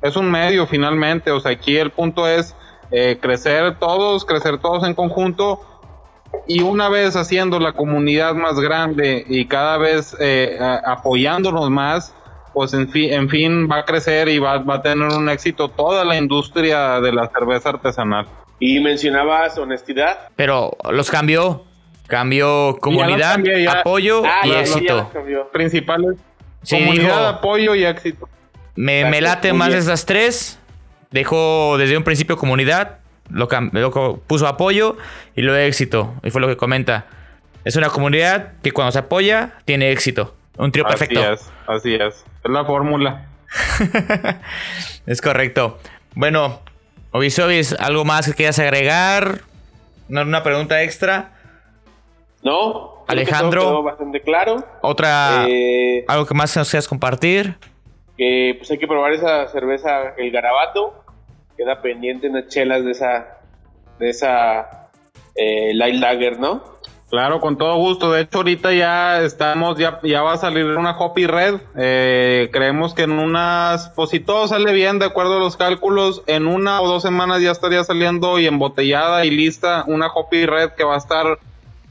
es 0.00 0.14
un 0.14 0.30
medio 0.30 0.68
finalmente, 0.68 1.32
o 1.32 1.40
sea, 1.40 1.50
aquí 1.50 1.76
el 1.76 1.90
punto 1.90 2.28
es 2.28 2.54
eh, 2.92 3.18
crecer 3.20 3.80
todos, 3.80 4.24
crecer 4.24 4.58
todos 4.58 4.86
en 4.86 4.94
conjunto 4.94 5.60
y 6.46 6.62
una 6.62 6.88
vez 6.88 7.16
haciendo 7.16 7.58
la 7.58 7.72
comunidad 7.72 8.32
más 8.34 8.60
grande 8.60 9.24
y 9.28 9.46
cada 9.46 9.76
vez 9.76 10.16
apoyándonos 10.84 11.68
más, 11.68 12.14
pues 12.58 12.74
en 12.74 12.88
fin, 12.90 13.12
en 13.12 13.28
fin 13.28 13.68
va 13.70 13.76
a 13.76 13.84
crecer 13.84 14.26
y 14.26 14.40
va, 14.40 14.54
a 14.54 14.82
tener 14.82 15.06
un 15.12 15.28
éxito 15.28 15.68
toda 15.68 16.04
la 16.04 16.16
industria 16.16 17.00
de 17.00 17.12
la 17.12 17.30
cerveza 17.30 17.68
artesanal. 17.68 18.26
Y 18.58 18.80
mencionabas 18.80 19.56
honestidad. 19.58 20.28
Pero 20.34 20.76
los 20.90 21.08
cambió. 21.08 21.64
Cambió 22.08 22.76
comunidad, 22.80 23.38
apoyo 23.68 24.24
ah, 24.26 24.44
y 24.44 24.50
éxito. 24.50 25.08
Principales. 25.52 26.16
comunidad, 26.68 27.28
apoyo 27.28 27.76
y 27.76 27.84
éxito. 27.84 28.28
Me, 28.74 29.04
me 29.04 29.20
late 29.20 29.52
más 29.52 29.72
esas 29.72 30.04
tres. 30.04 30.58
Dejó 31.12 31.78
desde 31.78 31.96
un 31.96 32.02
principio 32.02 32.36
comunidad. 32.36 32.98
Lo, 33.30 33.48
lo 33.70 34.16
puso 34.26 34.48
apoyo 34.48 34.96
y 35.36 35.42
luego 35.42 35.60
éxito. 35.60 36.12
Y 36.24 36.30
fue 36.30 36.40
lo 36.40 36.48
que 36.48 36.56
comenta. 36.56 37.06
Es 37.64 37.76
una 37.76 37.88
comunidad 37.88 38.54
que 38.64 38.72
cuando 38.72 38.90
se 38.90 38.98
apoya 38.98 39.52
tiene 39.64 39.92
éxito. 39.92 40.34
Un 40.56 40.72
trío 40.72 40.84
perfecto. 40.84 41.20
Así 41.20 41.32
es, 41.32 41.52
así 41.68 41.94
es. 41.94 42.24
Es 42.48 42.54
la 42.54 42.64
fórmula. 42.64 43.26
es 45.06 45.20
correcto. 45.20 45.78
Bueno, 46.14 46.60
Obisobis, 47.12 47.74
¿algo 47.74 48.06
más 48.06 48.26
que 48.26 48.32
quieras 48.32 48.58
agregar? 48.58 49.40
¿Una 50.08 50.42
pregunta 50.42 50.82
extra? 50.82 51.32
No. 52.42 53.04
Alejandro. 53.06 53.82
bastante 53.82 54.22
claro. 54.22 54.64
Otra. 54.80 55.44
Eh, 55.46 56.06
¿Algo 56.08 56.24
que 56.24 56.32
más 56.32 56.56
nos 56.56 56.70
quieras 56.70 56.88
compartir? 56.88 57.56
Que 58.16 58.54
pues 58.56 58.70
hay 58.70 58.78
que 58.78 58.88
probar 58.88 59.12
esa 59.12 59.46
cerveza, 59.48 60.14
el 60.16 60.30
garabato. 60.30 61.04
Queda 61.54 61.82
pendiente 61.82 62.30
unas 62.30 62.48
chelas 62.48 62.82
de 62.82 62.92
esa. 62.92 63.40
De 63.98 64.08
esa. 64.08 64.88
Eh, 65.34 65.74
light 65.74 65.96
lager, 65.96 66.38
¿no? 66.38 66.77
Claro, 67.10 67.40
con 67.40 67.56
todo 67.56 67.76
gusto. 67.76 68.12
De 68.12 68.22
hecho, 68.22 68.38
ahorita 68.38 68.72
ya 68.74 69.22
estamos, 69.22 69.78
ya, 69.78 69.98
ya 70.02 70.20
va 70.22 70.34
a 70.34 70.36
salir 70.36 70.66
una 70.66 70.96
Hoppy 70.98 71.26
Red. 71.26 71.60
Eh, 71.76 72.50
creemos 72.52 72.92
que 72.92 73.02
en 73.02 73.12
unas, 73.12 73.90
pues 73.90 74.10
si 74.10 74.20
todo 74.20 74.46
sale 74.46 74.72
bien, 74.74 74.98
de 74.98 75.06
acuerdo 75.06 75.38
a 75.38 75.40
los 75.40 75.56
cálculos, 75.56 76.22
en 76.26 76.46
una 76.46 76.82
o 76.82 76.88
dos 76.88 77.02
semanas 77.02 77.40
ya 77.40 77.50
estaría 77.50 77.82
saliendo 77.82 78.38
y 78.38 78.46
embotellada 78.46 79.24
y 79.24 79.30
lista 79.30 79.84
una 79.86 80.08
Hoppy 80.08 80.44
Red 80.44 80.72
que 80.72 80.84
va 80.84 80.96
a 80.96 80.98
estar 80.98 81.38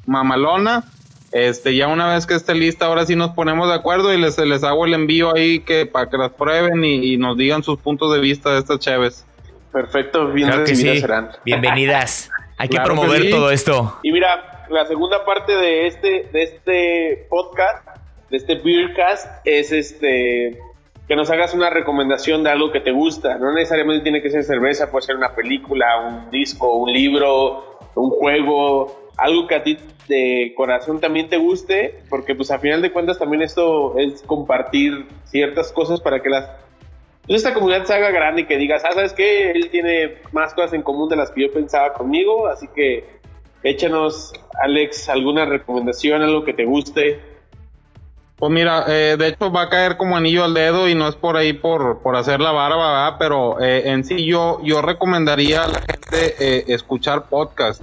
mamalona. 0.05 0.83
Este, 1.31 1.75
ya 1.75 1.87
una 1.87 2.13
vez 2.13 2.27
que 2.27 2.35
esté 2.35 2.53
lista, 2.53 2.85
ahora 2.85 3.05
sí 3.05 3.15
nos 3.15 3.31
ponemos 3.31 3.67
de 3.67 3.73
acuerdo 3.73 4.13
y 4.13 4.17
les, 4.17 4.37
les 4.37 4.63
hago 4.63 4.85
el 4.85 4.93
envío 4.93 5.35
ahí 5.35 5.59
que 5.59 5.87
para 5.87 6.09
que 6.09 6.17
las 6.17 6.31
prueben 6.31 6.85
y, 6.85 7.17
nos 7.17 7.35
digan 7.37 7.63
sus 7.63 7.79
puntos 7.79 8.13
de 8.13 8.19
vista 8.19 8.51
de 8.51 8.59
estas 8.59 8.79
cheves. 8.79 9.25
Perfecto, 9.73 10.27
bienvenidas 10.27 10.99
serán. 10.99 11.29
Bienvenidas. 11.43 12.29
Hay 12.57 12.69
que 12.69 12.79
promover 12.79 13.29
todo 13.29 13.51
esto. 13.51 13.99
Y 14.03 14.11
mira, 14.11 14.56
la 14.69 14.85
segunda 14.85 15.25
parte 15.25 15.55
de 15.55 15.87
este, 15.87 16.29
de 16.31 16.43
este 16.43 17.27
podcast, 17.29 17.87
de 18.29 18.37
este 18.37 18.55
Beercast, 18.55 19.27
es 19.45 19.71
este 19.71 20.59
que 21.07 21.15
nos 21.15 21.29
hagas 21.31 21.53
una 21.53 21.69
recomendación 21.69 22.43
de 22.43 22.49
algo 22.49 22.71
que 22.71 22.81
te 22.81 22.91
gusta. 22.91 23.37
No 23.37 23.53
necesariamente 23.53 24.03
tiene 24.03 24.21
que 24.21 24.29
ser 24.29 24.43
cerveza, 24.43 24.91
puede 24.91 25.05
ser 25.05 25.15
una 25.15 25.33
película, 25.33 26.01
un 26.05 26.29
disco, 26.29 26.75
un 26.75 26.91
libro, 26.91 27.79
un 27.95 28.09
juego, 28.09 29.11
algo 29.17 29.47
que 29.47 29.55
a 29.55 29.63
ti 29.63 29.77
de 30.09 30.53
corazón 30.55 30.99
también 30.99 31.29
te 31.29 31.37
guste, 31.37 32.01
porque 32.09 32.35
pues 32.35 32.51
a 32.51 32.59
final 32.59 32.81
de 32.81 32.91
cuentas 32.91 33.17
también 33.19 33.41
esto 33.41 33.97
es 33.97 34.21
compartir 34.21 35.05
ciertas 35.25 35.71
cosas 35.71 36.01
para 36.01 36.21
que 36.21 36.29
las 36.29 36.49
pues, 37.27 37.43
esta 37.43 37.53
comunidad 37.53 37.83
se 37.83 37.93
haga 37.93 38.09
grande 38.09 38.41
y 38.41 38.45
que 38.45 38.57
digas, 38.57 38.83
ah, 38.85 38.93
¿sabes 38.93 39.11
qué? 39.11 39.51
Él 39.51 39.69
tiene 39.69 40.15
más 40.31 40.53
cosas 40.53 40.73
en 40.73 40.81
común 40.81 41.09
de 41.09 41.17
las 41.17 41.29
que 41.31 41.41
yo 41.41 41.51
pensaba 41.51 41.93
conmigo, 41.93 42.47
así 42.47 42.67
que 42.73 43.03
Échanos, 43.67 44.33
Alex, 44.63 45.09
alguna 45.09 45.43
recomendación, 45.43 46.21
algo 46.21 46.45
que 46.45 46.53
te 46.53 46.63
guste. 46.63 47.19
Pues 48.37 48.49
mira, 48.49 48.85
eh, 48.87 49.17
de 49.17 49.27
hecho 49.27 49.51
va 49.51 49.63
a 49.63 49.69
caer 49.69 49.97
como 49.97 50.15
anillo 50.15 50.45
al 50.45 50.53
dedo 50.53 50.87
y 50.87 50.95
no 50.95 51.09
es 51.09 51.15
por 51.15 51.35
ahí 51.35 51.51
por, 51.51 51.99
por 51.99 52.15
hacer 52.15 52.39
la 52.39 52.51
barba, 52.51 52.91
¿verdad? 52.91 53.15
pero 53.19 53.59
eh, 53.59 53.89
en 53.89 54.05
sí 54.05 54.25
yo, 54.25 54.61
yo 54.63 54.81
recomendaría 54.81 55.63
a 55.63 55.67
la 55.67 55.81
gente 55.81 56.35
eh, 56.39 56.65
escuchar 56.67 57.27
podcast, 57.27 57.81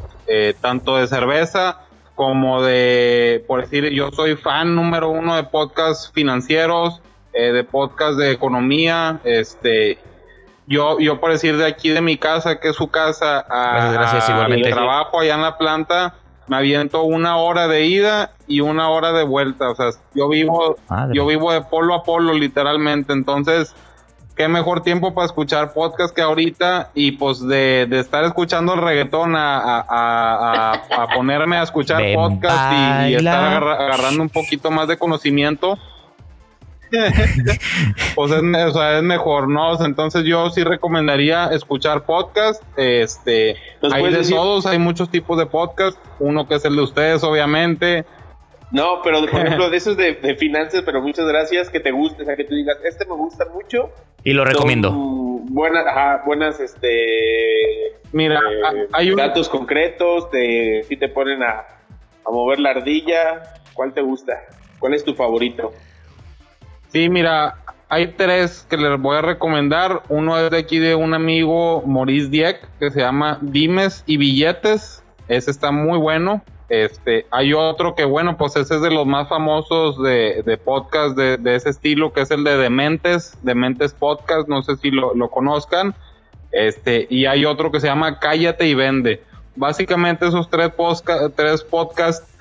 tanto 0.62 0.96
de 0.96 1.06
cerveza 1.06 1.80
como 2.14 2.62
de, 2.62 3.44
por 3.46 3.60
decir, 3.60 3.90
yo 3.90 4.10
soy 4.10 4.36
fan 4.36 4.74
número 4.74 5.10
uno 5.10 5.36
de 5.36 5.44
podcasts 5.44 6.10
financieros, 6.14 7.02
de 7.32 7.64
podcasts 7.64 8.16
de 8.16 8.30
economía, 8.30 9.20
este, 9.24 9.98
yo, 10.66 10.98
yo 10.98 11.20
por 11.20 11.30
decir 11.30 11.56
de 11.56 11.66
aquí 11.66 11.90
de 11.90 12.00
mi 12.00 12.16
casa, 12.16 12.58
que 12.58 12.70
es 12.70 12.76
su 12.76 12.88
casa, 12.88 13.44
a, 13.48 13.92
gracias, 13.92 14.26
trabajo 14.70 15.20
allá 15.20 15.34
en 15.34 15.42
la 15.42 15.58
planta, 15.58 16.14
me 16.46 16.56
aviento 16.56 17.02
una 17.02 17.36
hora 17.36 17.68
de 17.68 17.86
ida 17.86 18.32
y 18.46 18.60
una 18.60 18.88
hora 18.90 19.12
de 19.12 19.24
vuelta. 19.24 19.70
O 19.70 19.74
sea, 19.74 19.90
yo 20.14 20.28
vivo, 20.28 20.76
yo 21.12 21.26
vivo 21.26 21.52
de 21.52 21.62
polo 21.62 21.94
a 21.94 22.02
polo, 22.02 22.34
literalmente. 22.34 23.12
Entonces, 23.12 23.74
qué 24.36 24.48
mejor 24.48 24.82
tiempo 24.82 25.14
para 25.14 25.26
escuchar 25.26 25.72
podcast 25.72 26.14
que 26.14 26.22
ahorita 26.22 26.90
y 26.94 27.12
pues 27.12 27.46
de, 27.46 27.88
estar 27.92 28.24
escuchando 28.24 28.74
el 28.74 28.82
reggaetón 28.82 29.34
a, 29.36 30.82
ponerme 31.14 31.56
a 31.56 31.62
escuchar 31.62 32.02
podcast 32.14 32.72
y, 33.08 33.14
estar 33.14 33.62
agarrando 33.62 34.22
un 34.22 34.30
poquito 34.30 34.70
más 34.70 34.88
de 34.88 34.98
conocimiento 34.98 35.78
pues 38.14 38.32
es, 38.32 38.42
es 38.42 39.02
mejor, 39.02 39.48
¿no? 39.48 39.84
entonces 39.84 40.24
yo 40.24 40.50
sí 40.50 40.62
recomendaría 40.64 41.46
escuchar 41.46 42.04
podcast. 42.04 42.62
Este, 42.76 43.56
hay 43.92 44.10
de 44.10 44.28
todos, 44.28 44.66
hay 44.66 44.78
muchos 44.78 45.10
tipos 45.10 45.38
de 45.38 45.46
podcast. 45.46 45.98
Uno 46.18 46.46
que 46.46 46.54
es 46.54 46.64
el 46.64 46.76
de 46.76 46.82
ustedes, 46.82 47.22
obviamente. 47.24 48.04
No, 48.70 49.00
pero 49.02 49.20
por 49.20 49.40
ejemplo, 49.40 49.70
de 49.70 49.76
esos 49.76 49.96
de, 49.96 50.36
finanzas, 50.38 50.82
pero 50.84 51.00
muchas 51.00 51.26
gracias, 51.26 51.70
que 51.70 51.80
te 51.80 51.92
guste, 51.92 52.22
o 52.22 52.26
sea, 52.26 52.36
que 52.36 52.44
tú 52.44 52.54
digas, 52.54 52.76
este 52.84 53.06
me 53.06 53.14
gusta 53.14 53.46
mucho. 53.52 53.90
Y 54.24 54.32
lo 54.32 54.44
recomiendo. 54.44 54.90
Buenas, 54.92 55.86
ajá, 55.86 56.22
buenas, 56.26 56.58
este... 56.58 58.00
Mira, 58.12 58.40
eh, 58.40 58.88
hay 58.92 59.14
datos 59.14 59.48
concretos, 59.48 60.30
te, 60.30 60.82
si 60.84 60.96
te 60.96 61.08
ponen 61.08 61.42
a, 61.42 61.66
a 62.24 62.30
mover 62.30 62.58
la 62.58 62.70
ardilla, 62.70 63.42
¿cuál 63.74 63.92
te 63.92 64.00
gusta? 64.00 64.40
¿Cuál 64.78 64.94
es 64.94 65.04
tu 65.04 65.14
favorito? 65.14 65.72
Sí, 66.94 67.08
mira, 67.08 67.56
hay 67.88 68.06
tres 68.06 68.68
que 68.70 68.76
les 68.76 69.00
voy 69.00 69.16
a 69.16 69.20
recomendar. 69.20 70.04
Uno 70.08 70.38
es 70.38 70.48
de 70.52 70.58
aquí 70.58 70.78
de 70.78 70.94
un 70.94 71.12
amigo 71.12 71.82
Maurice 71.84 72.28
Dieck 72.28 72.68
que 72.78 72.92
se 72.92 73.00
llama 73.00 73.38
Dimes 73.40 74.04
y 74.06 74.16
Billetes. 74.16 75.02
Ese 75.26 75.50
está 75.50 75.72
muy 75.72 75.98
bueno. 75.98 76.44
Este, 76.68 77.26
hay 77.32 77.52
otro 77.52 77.96
que 77.96 78.04
bueno, 78.04 78.36
pues 78.36 78.54
ese 78.54 78.76
es 78.76 78.80
de 78.80 78.92
los 78.92 79.06
más 79.06 79.28
famosos 79.28 80.00
de, 80.04 80.44
de 80.46 80.56
podcast 80.56 81.16
de, 81.16 81.56
ese 81.56 81.70
estilo, 81.70 82.12
que 82.12 82.20
es 82.20 82.30
el 82.30 82.44
de 82.44 82.56
Dementes, 82.58 83.36
Dementes 83.42 83.92
Podcast, 83.92 84.46
no 84.46 84.62
sé 84.62 84.76
si 84.76 84.92
lo, 84.92 85.16
lo 85.16 85.30
conozcan. 85.30 85.96
Este, 86.52 87.08
y 87.10 87.26
hay 87.26 87.44
otro 87.44 87.72
que 87.72 87.80
se 87.80 87.88
llama 87.88 88.20
Cállate 88.20 88.68
y 88.68 88.74
Vende. 88.74 89.20
Básicamente 89.56 90.28
esos 90.28 90.48
tres, 90.48 90.70
tres 91.34 91.64
podcasts 91.64 92.33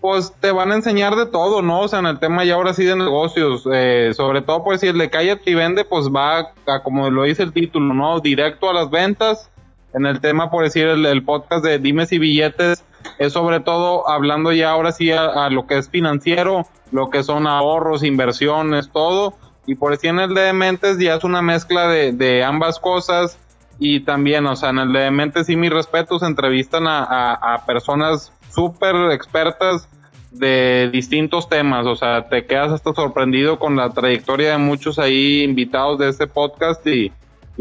pues 0.00 0.32
te 0.40 0.50
van 0.50 0.72
a 0.72 0.76
enseñar 0.76 1.14
de 1.16 1.26
todo, 1.26 1.60
¿no? 1.60 1.82
O 1.82 1.88
sea, 1.88 1.98
en 1.98 2.06
el 2.06 2.18
tema 2.18 2.44
ya 2.44 2.54
ahora 2.54 2.72
sí 2.72 2.84
de 2.84 2.96
negocios, 2.96 3.68
eh, 3.70 4.12
sobre 4.14 4.40
todo 4.40 4.64
pues 4.64 4.80
si 4.80 4.88
el 4.88 4.98
de 4.98 5.10
Cállate 5.10 5.50
y 5.50 5.54
Vende, 5.54 5.84
pues 5.84 6.08
va 6.08 6.52
a, 6.66 6.82
como 6.82 7.10
lo 7.10 7.24
dice 7.24 7.42
el 7.42 7.52
título, 7.52 7.92
¿no? 7.92 8.20
Directo 8.20 8.70
a 8.70 8.74
las 8.74 8.90
ventas. 8.90 9.50
En 9.92 10.06
el 10.06 10.20
tema, 10.20 10.50
por 10.50 10.62
decir, 10.62 10.86
el, 10.86 11.24
podcast 11.24 11.64
de 11.64 11.80
Dimes 11.80 12.12
y 12.12 12.18
Billetes, 12.18 12.84
es 13.18 13.32
sobre 13.32 13.58
todo 13.60 14.08
hablando 14.08 14.52
ya 14.52 14.70
ahora 14.70 14.92
sí 14.92 15.10
a, 15.10 15.50
lo 15.50 15.66
que 15.66 15.78
es 15.78 15.90
financiero, 15.90 16.64
lo 16.92 17.10
que 17.10 17.24
son 17.24 17.48
ahorros, 17.48 18.04
inversiones, 18.04 18.90
todo. 18.92 19.34
Y 19.66 19.74
por 19.74 19.90
decir 19.90 20.10
en 20.10 20.20
el 20.20 20.34
de 20.34 20.52
Mentes 20.52 20.98
ya 20.98 21.16
es 21.16 21.24
una 21.24 21.42
mezcla 21.42 21.88
de, 21.88 22.12
de 22.12 22.44
ambas 22.44 22.78
cosas. 22.78 23.38
Y 23.80 24.00
también, 24.00 24.46
o 24.46 24.54
sea, 24.54 24.70
en 24.70 24.78
el 24.78 24.92
de 24.92 25.10
Mentes 25.10 25.46
sí 25.46 25.56
mis 25.56 25.72
respetos, 25.72 26.22
entrevistan 26.22 26.86
a, 26.86 27.02
a, 27.02 27.54
a 27.54 27.66
personas 27.66 28.32
súper 28.52 28.94
expertas 29.12 29.88
de 30.30 30.90
distintos 30.92 31.48
temas, 31.48 31.86
o 31.86 31.96
sea, 31.96 32.28
te 32.28 32.46
quedas 32.46 32.72
hasta 32.72 32.92
sorprendido 32.92 33.58
con 33.58 33.76
la 33.76 33.90
trayectoria 33.90 34.52
de 34.52 34.58
muchos 34.58 34.98
ahí 34.98 35.42
invitados 35.42 35.98
de 35.98 36.08
este 36.08 36.26
podcast 36.26 36.86
y, 36.86 37.12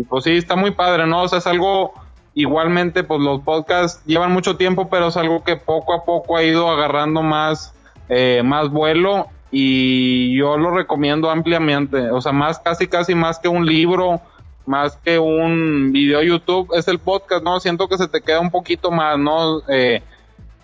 pues 0.07 0.23
sí, 0.23 0.31
está 0.31 0.55
muy 0.55 0.71
padre, 0.71 1.07
¿no? 1.07 1.23
O 1.23 1.27
sea, 1.27 1.39
es 1.39 1.47
algo, 1.47 1.93
igualmente, 2.35 3.03
pues 3.03 3.21
los 3.21 3.41
podcasts 3.41 4.03
llevan 4.05 4.31
mucho 4.31 4.55
tiempo, 4.55 4.87
pero 4.89 5.07
es 5.07 5.17
algo 5.17 5.43
que 5.43 5.55
poco 5.55 5.93
a 5.93 6.05
poco 6.05 6.37
ha 6.37 6.43
ido 6.43 6.69
agarrando 6.69 7.23
más, 7.23 7.73
eh, 8.07 8.43
más 8.45 8.69
vuelo 8.69 9.27
y 9.51 10.37
yo 10.37 10.57
lo 10.57 10.69
recomiendo 10.69 11.31
ampliamente, 11.31 12.11
o 12.11 12.21
sea, 12.21 12.31
más, 12.31 12.59
casi, 12.59 12.87
casi 12.87 13.15
más 13.15 13.39
que 13.39 13.47
un 13.47 13.65
libro, 13.65 14.21
más 14.67 14.95
que 14.97 15.17
un 15.17 15.91
video 15.91 16.21
YouTube, 16.21 16.69
es 16.75 16.87
el 16.87 16.99
podcast, 16.99 17.43
¿no? 17.43 17.59
Siento 17.59 17.87
que 17.87 17.97
se 17.97 18.07
te 18.07 18.21
queda 18.21 18.39
un 18.39 18.51
poquito 18.51 18.91
más, 18.91 19.17
¿no? 19.17 19.61
Eh, 19.67 20.03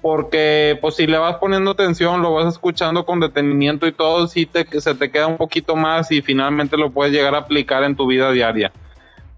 porque 0.05 0.77
pues 0.81 0.97
si 0.97 1.07
le 1.07 1.17
vas 1.17 1.37
poniendo 1.37 1.71
atención, 1.71 2.21
lo 2.21 2.35
vas 2.35 2.53
escuchando 2.53 3.07
con 3.07 3.19
detenimiento 3.19 3.87
y 3.87 3.91
todo, 3.91 4.27
sí 4.27 4.45
te, 4.45 4.63
se 4.79 4.93
te 4.93 5.09
queda 5.09 5.25
un 5.25 5.37
poquito 5.37 5.75
más 5.75 6.11
y 6.11 6.21
finalmente 6.21 6.77
lo 6.77 6.91
puedes 6.91 7.11
llegar 7.11 7.33
a 7.33 7.39
aplicar 7.39 7.83
en 7.83 7.95
tu 7.95 8.05
vida 8.05 8.31
diaria. 8.31 8.71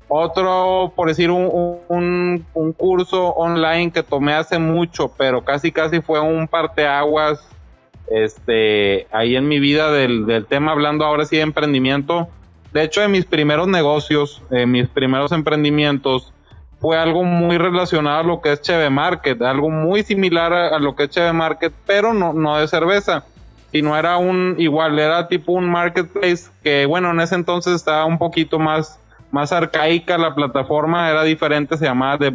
Otro, 0.09 0.91
por 0.93 1.07
decir, 1.07 1.31
un, 1.31 1.79
un, 1.87 2.73
curso 2.73 3.27
online 3.27 3.93
que 3.93 4.03
tomé 4.03 4.33
hace 4.33 4.59
mucho, 4.59 5.09
pero 5.17 5.41
casi 5.45 5.71
casi 5.71 6.01
fue 6.01 6.19
un 6.19 6.49
parteaguas 6.49 7.39
este, 8.11 9.07
ahí 9.13 9.37
en 9.37 9.47
mi 9.47 9.61
vida 9.61 9.89
del, 9.93 10.25
del 10.25 10.47
tema, 10.47 10.73
hablando 10.73 11.05
ahora 11.05 11.23
sí 11.23 11.37
de 11.37 11.43
emprendimiento. 11.43 12.27
De 12.73 12.83
hecho, 12.83 12.99
de 12.99 13.07
mis 13.07 13.23
primeros 13.23 13.69
negocios, 13.69 14.41
eh, 14.51 14.65
mis 14.65 14.89
primeros 14.89 15.31
emprendimientos, 15.31 16.33
fue 16.79 16.97
algo 16.97 17.23
muy 17.23 17.57
relacionado 17.57 18.19
a 18.19 18.23
lo 18.23 18.41
que 18.41 18.53
es 18.53 18.61
Cheve 18.61 18.89
Market, 18.89 19.41
algo 19.41 19.69
muy 19.69 20.03
similar 20.03 20.53
a, 20.53 20.79
lo 20.79 20.95
que 20.95 21.03
es 21.03 21.09
Cheve 21.09 21.33
Market, 21.33 21.73
pero 21.85 22.13
no, 22.13 22.33
no 22.33 22.57
de 22.57 22.67
cerveza, 22.67 23.23
sino 23.71 23.97
era 23.97 24.17
un, 24.17 24.55
igual, 24.57 24.99
era 24.99 25.27
tipo 25.27 25.53
un 25.53 25.69
marketplace 25.69 26.49
que, 26.63 26.85
bueno, 26.85 27.11
en 27.11 27.19
ese 27.19 27.35
entonces 27.35 27.73
estaba 27.73 28.05
un 28.05 28.17
poquito 28.17 28.59
más, 28.59 28.99
más 29.31 29.51
arcaica 29.51 30.17
la 30.17 30.35
plataforma, 30.35 31.09
era 31.09 31.23
diferente, 31.23 31.77
se 31.77 31.85
llamaba 31.85 32.17
de 32.17 32.31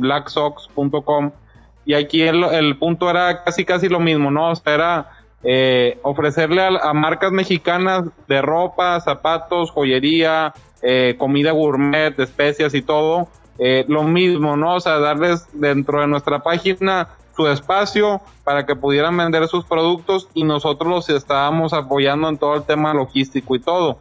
y 1.85 1.95
aquí 1.95 2.23
el, 2.23 2.77
punto 2.79 3.11
era 3.11 3.43
casi 3.43 3.65
casi 3.65 3.89
lo 3.89 3.99
mismo, 3.99 4.31
¿no? 4.31 4.51
O 4.51 4.55
sea, 4.55 4.75
era 4.75 5.11
eh, 5.43 5.99
ofrecerle 6.03 6.63
a, 6.63 6.93
marcas 6.93 7.33
mexicanas 7.33 8.05
de 8.29 8.41
ropa, 8.41 9.01
zapatos, 9.01 9.71
joyería, 9.73 10.55
eh, 10.81 11.17
comida 11.19 11.51
gourmet, 11.51 12.17
especias 12.21 12.75
y 12.75 12.83
todo, 12.83 13.29
eh, 13.59 13.85
lo 13.89 14.03
mismo, 14.03 14.57
¿no? 14.57 14.77
O 14.77 14.81
sea, 14.81 14.99
darles 14.99 15.47
dentro 15.53 16.01
de 16.01 16.07
nuestra 16.07 16.43
página 16.43 17.09
su 17.37 17.47
espacio 17.47 18.21
para 18.45 18.67
que 18.67 18.77
pudieran 18.77 19.17
vender 19.17 19.47
sus 19.49 19.65
productos 19.65 20.29
y 20.35 20.45
nosotros 20.45 20.91
los 20.91 21.09
estábamos 21.11 21.73
apoyando 21.73 22.29
en 22.29 22.39
todo 22.39 22.57
el 22.57 22.63
tema 22.65 22.93
logístico 22.93 23.55
y 23.57 23.61
todo. 23.61 23.99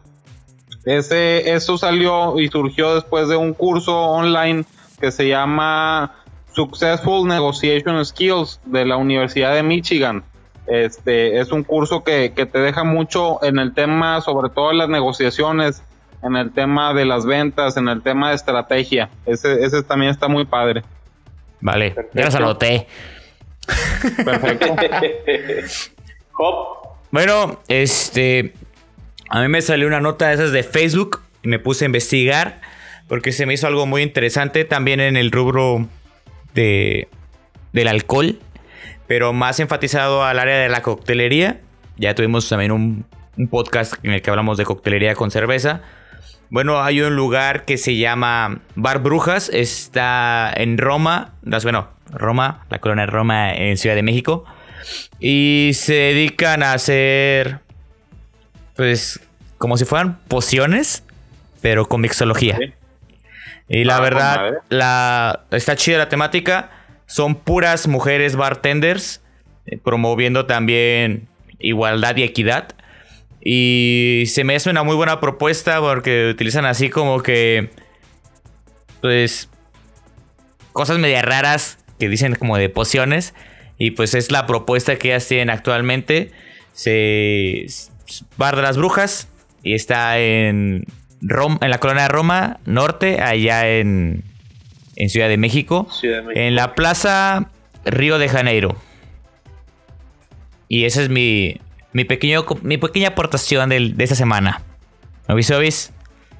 Ese, 0.84 1.52
eso 1.52 1.78
salió 1.78 2.38
y 2.38 2.48
surgió 2.48 2.94
después 2.94 3.28
de 3.28 3.36
un 3.36 3.54
curso 3.54 3.96
online 3.96 4.64
que 5.00 5.10
se 5.10 5.28
llama 5.28 6.14
Successful 6.52 7.26
Negotiation 7.26 8.04
Skills 8.04 8.60
de 8.64 8.84
la 8.84 8.96
Universidad 8.96 9.54
de 9.54 9.62
Michigan. 9.62 10.24
Este 10.66 11.40
es 11.40 11.50
un 11.50 11.64
curso 11.64 12.04
que, 12.04 12.32
que 12.34 12.46
te 12.46 12.58
deja 12.58 12.84
mucho 12.84 13.42
en 13.42 13.58
el 13.58 13.74
tema, 13.74 14.20
sobre 14.20 14.50
todo 14.50 14.70
en 14.70 14.78
las 14.78 14.88
negociaciones, 14.88 15.82
en 16.22 16.36
el 16.36 16.52
tema 16.52 16.94
de 16.94 17.04
las 17.04 17.26
ventas, 17.26 17.76
en 17.76 17.88
el 17.88 18.02
tema 18.02 18.30
de 18.30 18.36
estrategia. 18.36 19.10
Ese, 19.26 19.64
ese 19.64 19.82
también 19.82 20.10
está 20.10 20.28
muy 20.28 20.44
padre. 20.44 20.82
Vale, 21.60 21.94
ya 22.12 22.24
los 22.24 22.34
anoté. 22.34 22.86
Perfecto. 24.24 24.76
bueno, 27.10 27.60
este. 27.68 28.54
A 29.28 29.40
mí 29.40 29.48
me 29.48 29.62
salió 29.62 29.86
una 29.86 30.00
nota 30.00 30.28
de 30.28 30.34
esas 30.34 30.52
de 30.52 30.62
Facebook 30.62 31.20
y 31.42 31.48
me 31.48 31.58
puse 31.58 31.84
a 31.84 31.86
investigar 31.86 32.60
porque 33.08 33.32
se 33.32 33.46
me 33.46 33.54
hizo 33.54 33.66
algo 33.66 33.86
muy 33.86 34.02
interesante 34.02 34.64
también 34.64 35.00
en 35.00 35.16
el 35.16 35.30
rubro 35.30 35.86
de, 36.54 37.08
del 37.72 37.88
alcohol, 37.88 38.38
pero 39.06 39.32
más 39.32 39.60
enfatizado 39.60 40.24
al 40.24 40.38
área 40.38 40.58
de 40.58 40.68
la 40.68 40.82
coctelería. 40.82 41.60
Ya 41.96 42.14
tuvimos 42.14 42.48
también 42.48 42.72
un, 42.72 43.04
un 43.36 43.48
podcast 43.48 43.94
en 44.02 44.12
el 44.12 44.22
que 44.22 44.30
hablamos 44.30 44.58
de 44.58 44.64
coctelería 44.64 45.14
con 45.14 45.30
cerveza. 45.30 45.82
Bueno, 46.52 46.82
hay 46.82 47.00
un 47.00 47.16
lugar 47.16 47.64
que 47.64 47.78
se 47.78 47.96
llama 47.96 48.60
Bar 48.74 48.98
Brujas, 48.98 49.48
está 49.48 50.52
en 50.54 50.76
Roma, 50.76 51.32
bueno, 51.62 51.88
Roma, 52.10 52.66
la 52.68 52.78
colonia 52.78 53.06
de 53.06 53.10
Roma 53.10 53.54
en 53.54 53.78
Ciudad 53.78 53.96
de 53.96 54.02
México, 54.02 54.44
y 55.18 55.70
se 55.72 55.94
dedican 55.94 56.62
a 56.62 56.74
hacer, 56.74 57.60
pues, 58.76 59.18
como 59.56 59.78
si 59.78 59.86
fueran 59.86 60.18
pociones, 60.28 61.04
pero 61.62 61.88
con 61.88 62.02
mixología. 62.02 62.58
Y 63.66 63.84
la 63.84 63.96
ah, 63.96 64.00
verdad, 64.00 64.52
la, 64.68 65.44
está 65.52 65.74
chida 65.74 65.96
la 65.96 66.10
temática, 66.10 66.68
son 67.06 67.34
puras 67.34 67.88
mujeres 67.88 68.36
bartenders, 68.36 69.22
eh, 69.64 69.78
promoviendo 69.82 70.44
también 70.44 71.28
igualdad 71.60 72.14
y 72.16 72.24
equidad. 72.24 72.74
Y 73.44 74.24
se 74.28 74.44
me 74.44 74.54
hace 74.54 74.70
una 74.70 74.84
muy 74.84 74.94
buena 74.94 75.20
propuesta 75.20 75.80
porque 75.80 76.28
utilizan 76.30 76.64
así 76.64 76.90
como 76.90 77.22
que. 77.22 77.70
Pues. 79.00 79.48
Cosas 80.72 80.98
media 80.98 81.22
raras 81.22 81.78
que 81.98 82.08
dicen 82.08 82.34
como 82.34 82.56
de 82.56 82.68
pociones. 82.68 83.34
Y 83.78 83.92
pues 83.92 84.14
es 84.14 84.30
la 84.30 84.46
propuesta 84.46 84.96
que 84.96 85.08
ellas 85.08 85.26
tienen 85.26 85.50
actualmente. 85.50 86.30
Se. 86.72 87.66
Bar 88.36 88.56
de 88.56 88.62
las 88.62 88.76
Brujas. 88.76 89.28
Y 89.62 89.74
está 89.74 90.18
en. 90.18 90.84
en 91.20 91.70
la 91.70 91.78
colonia 91.78 92.04
de 92.04 92.08
Roma, 92.08 92.60
norte, 92.64 93.20
allá 93.20 93.68
en. 93.68 94.24
En 94.94 95.08
Ciudad 95.08 95.28
de 95.28 95.38
México. 95.38 95.88
Ciudad 95.90 96.18
de 96.18 96.22
México. 96.22 96.40
En 96.40 96.54
la 96.54 96.74
plaza 96.74 97.50
Río 97.84 98.18
de 98.18 98.28
Janeiro. 98.28 98.76
Y 100.68 100.84
esa 100.84 101.02
es 101.02 101.08
mi, 101.08 101.60
mi, 101.92 102.04
pequeño, 102.04 102.44
mi 102.62 102.78
pequeña 102.78 103.08
aportación 103.08 103.68
del- 103.68 103.96
de 103.96 104.04
esta 104.04 104.16
semana. 104.16 104.62
¿Obis, 105.28 105.50
obis? 105.50 105.92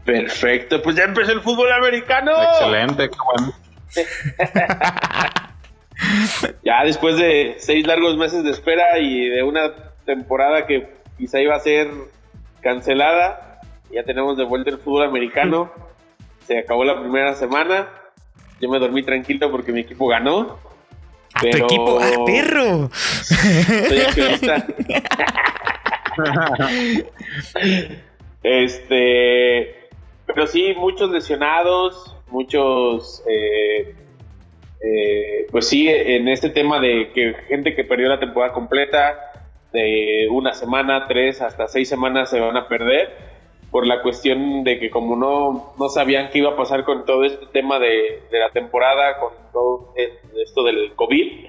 Perfecto, 0.05 0.83
pues 0.83 0.97
ya 0.97 1.05
empezó 1.05 1.33
el 1.33 1.41
fútbol 1.41 1.71
americano. 1.73 2.33
Excelente, 2.43 3.09
qué 3.09 3.17
bueno. 3.35 3.53
Ya 6.65 6.83
después 6.85 7.17
de 7.17 7.55
seis 7.59 7.87
largos 7.87 8.17
meses 8.17 8.43
de 8.43 8.51
espera 8.51 8.99
y 8.99 9.29
de 9.29 9.43
una 9.45 9.73
temporada 10.05 10.67
que 10.67 10.89
quizá 11.17 11.41
iba 11.41 11.55
a 11.55 11.61
ser 11.61 11.89
cancelada, 12.61 13.61
ya 13.93 14.03
tenemos 14.03 14.37
de 14.37 14.45
vuelta 14.45 14.71
el 14.71 14.79
fútbol 14.79 15.05
americano. 15.07 15.71
Se 16.47 16.59
acabó 16.59 16.85
la 16.85 16.99
primera 17.01 17.35
semana. 17.35 17.89
Yo 18.61 18.69
me 18.69 18.79
dormí 18.81 19.03
tranquilo 19.05 19.51
porque 19.51 19.73
mi 19.73 19.81
equipo 19.81 20.09
ganó. 20.09 20.59
¡A 21.35 21.41
tu 21.41 21.47
equipo! 21.49 21.99
¡Ah, 22.01 22.25
perro! 22.27 22.91
Soy 22.93 23.99
este, 28.43 29.89
pero 30.27 30.47
sí, 30.47 30.75
muchos 30.77 31.11
lesionados, 31.11 32.17
muchos, 32.29 33.23
eh, 33.29 33.95
eh, 34.83 35.47
pues 35.51 35.69
sí, 35.69 35.89
en 35.89 36.29
este 36.29 36.51
tema 36.51 36.81
de 36.81 37.11
que 37.15 37.35
gente 37.49 37.75
que 37.75 37.85
perdió 37.85 38.09
la 38.09 38.21
temporada 38.21 38.53
completa, 38.53 39.33
de 39.73 40.29
una 40.31 40.53
semana, 40.53 41.07
tres 41.09 41.41
hasta 41.41 41.67
seis 41.67 41.89
semanas 41.89 42.29
se 42.31 42.41
van 42.41 42.57
a 42.57 42.69
perder 42.69 43.32
por 43.73 43.87
la 43.87 44.03
cuestión 44.03 44.63
de 44.65 44.79
que 44.79 44.91
como 44.91 45.17
no, 45.17 45.73
no 45.79 45.89
sabían 45.89 46.29
qué 46.31 46.39
iba 46.39 46.51
a 46.51 46.57
pasar 46.57 46.85
con 46.85 47.07
todo 47.07 47.25
este 47.25 47.47
tema 47.47 47.79
de, 47.79 48.23
de 48.31 48.39
la 48.39 48.51
temporada, 48.51 49.19
con 49.19 49.33
todo 49.51 49.95
esto 49.97 50.63
del 50.63 50.93
COVID, 50.95 51.47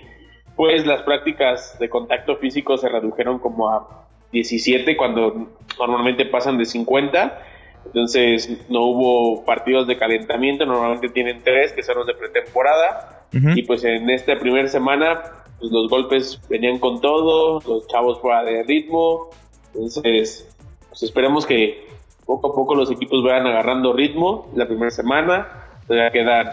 pues 0.56 0.88
las 0.88 1.02
prácticas 1.02 1.78
de 1.80 1.90
contacto 1.90 2.38
físico 2.38 2.78
se 2.78 2.88
redujeron 2.88 3.40
como 3.40 3.70
a 3.70 4.08
17 4.32 4.96
cuando 4.96 5.50
normalmente 5.78 6.26
pasan 6.26 6.58
de 6.58 6.66
50. 6.66 7.42
Entonces 7.88 8.70
no 8.70 8.84
hubo 8.84 9.44
partidos 9.44 9.86
de 9.88 9.98
calentamiento, 9.98 10.66
normalmente 10.66 11.10
tienen 11.10 11.42
tres 11.44 11.74
que 11.74 11.84
son 11.84 11.98
los 11.98 12.08
de 12.08 12.14
pretemporada. 12.14 13.28
Ujú. 13.36 13.50
Y 13.56 13.64
pues 13.64 13.84
en 13.84 14.10
esta 14.10 14.40
primera 14.40 14.70
semana 14.70 15.24
pues 15.60 15.72
los 15.74 15.90
golpes 15.90 16.40
venían 16.50 16.80
con 16.80 17.02
todo, 17.02 17.60
los 17.68 17.86
chavos 17.88 18.22
fuera 18.22 18.44
de 18.46 18.64
ritmo. 18.64 19.30
Entonces 19.74 20.50
pues 20.88 21.04
esperemos 21.04 21.46
que 21.46 21.92
poco 22.26 22.52
a 22.52 22.56
poco 22.56 22.76
los 22.76 22.90
equipos 22.92 23.24
vayan 23.24 23.48
agarrando 23.48 23.94
ritmo 23.94 24.52
la 24.56 24.66
primera 24.68 24.92
semana. 24.92 25.48
Todavía 25.88 26.12
quedan 26.12 26.48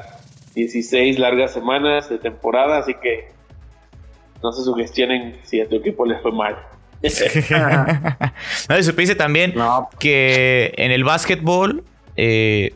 16 0.54 1.18
largas 1.18 1.52
semanas 1.52 2.08
de 2.08 2.18
temporada, 2.18 2.78
así 2.78 2.94
que 3.00 3.28
no 4.42 4.52
se 4.52 4.62
sugestionen 4.64 5.36
si 5.44 5.60
a 5.60 5.68
tu 5.68 5.76
equipo 5.76 6.04
les 6.06 6.20
fue 6.22 6.32
mal. 6.32 6.56
no, 8.68 8.78
y 8.78 8.82
supiste 8.82 9.14
también 9.14 9.52
No. 9.54 9.88
que 9.98 10.72
en 10.76 10.90
el 10.90 11.04
básquetbol 11.04 11.82
eh, 12.16 12.74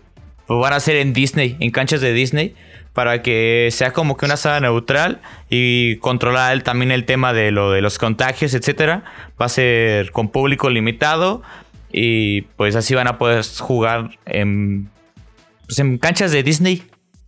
lo 0.48 0.58
van 0.60 0.72
a 0.72 0.76
hacer 0.76 0.96
en 0.96 1.12
Disney, 1.12 1.56
en 1.60 1.70
canchas 1.70 2.00
de 2.00 2.12
Disney, 2.12 2.54
para 2.92 3.22
que 3.22 3.68
sea 3.72 3.92
como 3.92 4.16
que 4.16 4.24
una 4.24 4.36
sala 4.36 4.60
neutral 4.60 5.20
y 5.50 5.96
controlar 5.96 6.52
el- 6.52 6.62
también 6.62 6.90
el 6.92 7.04
tema 7.04 7.32
de 7.32 7.50
lo 7.50 7.70
de 7.72 7.80
los 7.82 7.98
contagios, 7.98 8.54
etcétera. 8.54 9.02
Va 9.40 9.46
a 9.46 9.48
ser 9.48 10.12
con 10.12 10.28
público 10.28 10.70
limitado 10.70 11.42
y 11.96 12.42
pues 12.56 12.74
así 12.74 12.92
van 12.96 13.06
a 13.06 13.18
poder 13.18 13.44
jugar 13.60 14.10
en, 14.26 14.90
pues, 15.64 15.78
en 15.78 15.96
canchas 15.98 16.32
de 16.32 16.42
Disney, 16.42 16.82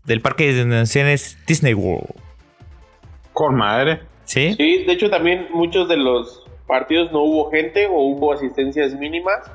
del 0.04 0.20
parque 0.20 0.52
de 0.52 0.64
naciones 0.64 1.38
Disney 1.46 1.72
World. 1.72 2.10
Con 3.32 3.54
madre. 3.54 4.00
¿Sí? 4.24 4.54
Sí, 4.54 4.82
de 4.84 4.92
hecho 4.92 5.08
también 5.08 5.46
muchos 5.52 5.88
de 5.88 5.96
los 5.96 6.44
partidos 6.66 7.12
no 7.12 7.22
hubo 7.22 7.48
gente 7.52 7.86
o 7.86 7.92
hubo 7.92 8.32
asistencias 8.32 8.92
mínimas. 8.94 9.48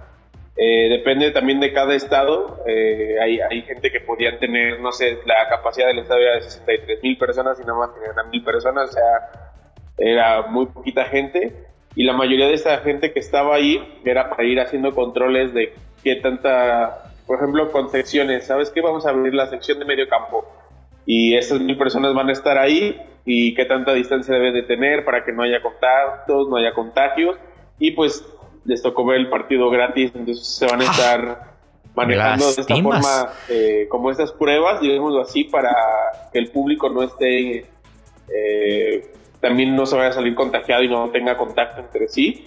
Eh, 0.56 0.88
depende 0.88 1.32
también 1.32 1.60
de 1.60 1.74
cada 1.74 1.94
estado. 1.94 2.64
Eh, 2.66 3.18
hay, 3.22 3.42
hay 3.42 3.64
gente 3.64 3.92
que 3.92 4.00
podían 4.00 4.40
tener, 4.40 4.80
no 4.80 4.94
sé, 4.94 5.18
la 5.26 5.50
capacidad 5.50 5.88
del 5.88 6.00
estadio 6.00 6.22
era 6.22 6.36
de 6.36 6.44
63 6.44 7.04
mil 7.04 7.18
personas 7.18 7.60
y 7.60 7.66
nada 7.66 7.80
más 7.80 7.94
tenían 7.94 8.18
a 8.18 8.24
mil 8.30 8.46
personas, 8.46 8.92
o 8.92 8.94
sea, 8.94 9.58
era 9.98 10.44
muy 10.44 10.68
poquita 10.68 11.04
gente. 11.04 11.71
Y 11.96 12.04
la 12.04 12.14
mayoría 12.14 12.48
de 12.48 12.54
esa 12.54 12.78
gente 12.80 13.12
que 13.12 13.20
estaba 13.20 13.56
ahí 13.56 13.82
era 14.06 14.30
para 14.30 14.44
ir 14.44 14.60
haciendo 14.60 14.94
controles 14.94 15.54
de 15.54 15.74
qué 16.04 16.16
tanta, 16.16 17.12
por 17.28 17.38
ejemplo, 17.38 17.72
con 17.72 17.90
secciones. 17.90 18.46
¿Sabes 18.48 18.70
qué? 18.70 18.82
Vamos 18.82 19.06
a 19.06 19.10
abrir 19.10 19.34
la 19.34 19.48
sección 19.48 19.80
de 19.80 19.86
medio 19.86 20.08
campo 20.08 20.46
y 21.06 21.36
esas 21.36 21.60
mil 21.60 21.78
personas 21.78 22.14
van 22.14 22.30
a 22.30 22.32
estar 22.32 22.58
ahí 22.58 23.02
y 23.26 23.54
qué 23.54 23.66
tanta 23.66 23.94
distancia 23.94 24.34
deben 24.34 24.54
de 24.54 24.64
tener 24.64 25.04
para 25.04 25.24
que 25.24 25.32
no 25.32 25.44
haya 25.44 25.62
contactos, 25.62 26.48
no 26.48 26.58
haya 26.58 26.74
contagios 26.74 27.38
y 27.80 27.92
pues 27.92 28.24
les 28.66 28.82
tocó 28.82 29.06
ver 29.06 29.20
el 29.20 29.30
partido 29.30 29.70
gratis, 29.70 30.12
entonces 30.14 30.46
se 30.48 30.68
van 30.68 30.82
a 30.82 30.84
estar 30.84 31.52
manejando 31.96 32.46
de 32.46 32.62
esta 32.62 32.76
forma 32.76 33.34
eh, 33.50 33.88
como 33.90 34.12
estas 34.12 34.32
pruebas, 34.32 34.82
digámoslo 34.82 35.22
así, 35.22 35.46
para 35.46 35.76
que 36.32 36.40
el 36.40 36.52
público 36.52 36.90
no 36.90 37.04
esté, 37.04 37.66
eh, 38.34 39.12
también 39.42 39.76
no 39.76 39.86
se 39.86 39.96
vaya 39.96 40.10
a 40.10 40.14
salir 40.14 40.36
contagiado 40.36 40.84
y 40.84 40.90
no 40.90 41.10
tenga 41.10 41.38
contacto 41.38 41.82
entre 41.82 42.08
sí. 42.08 42.46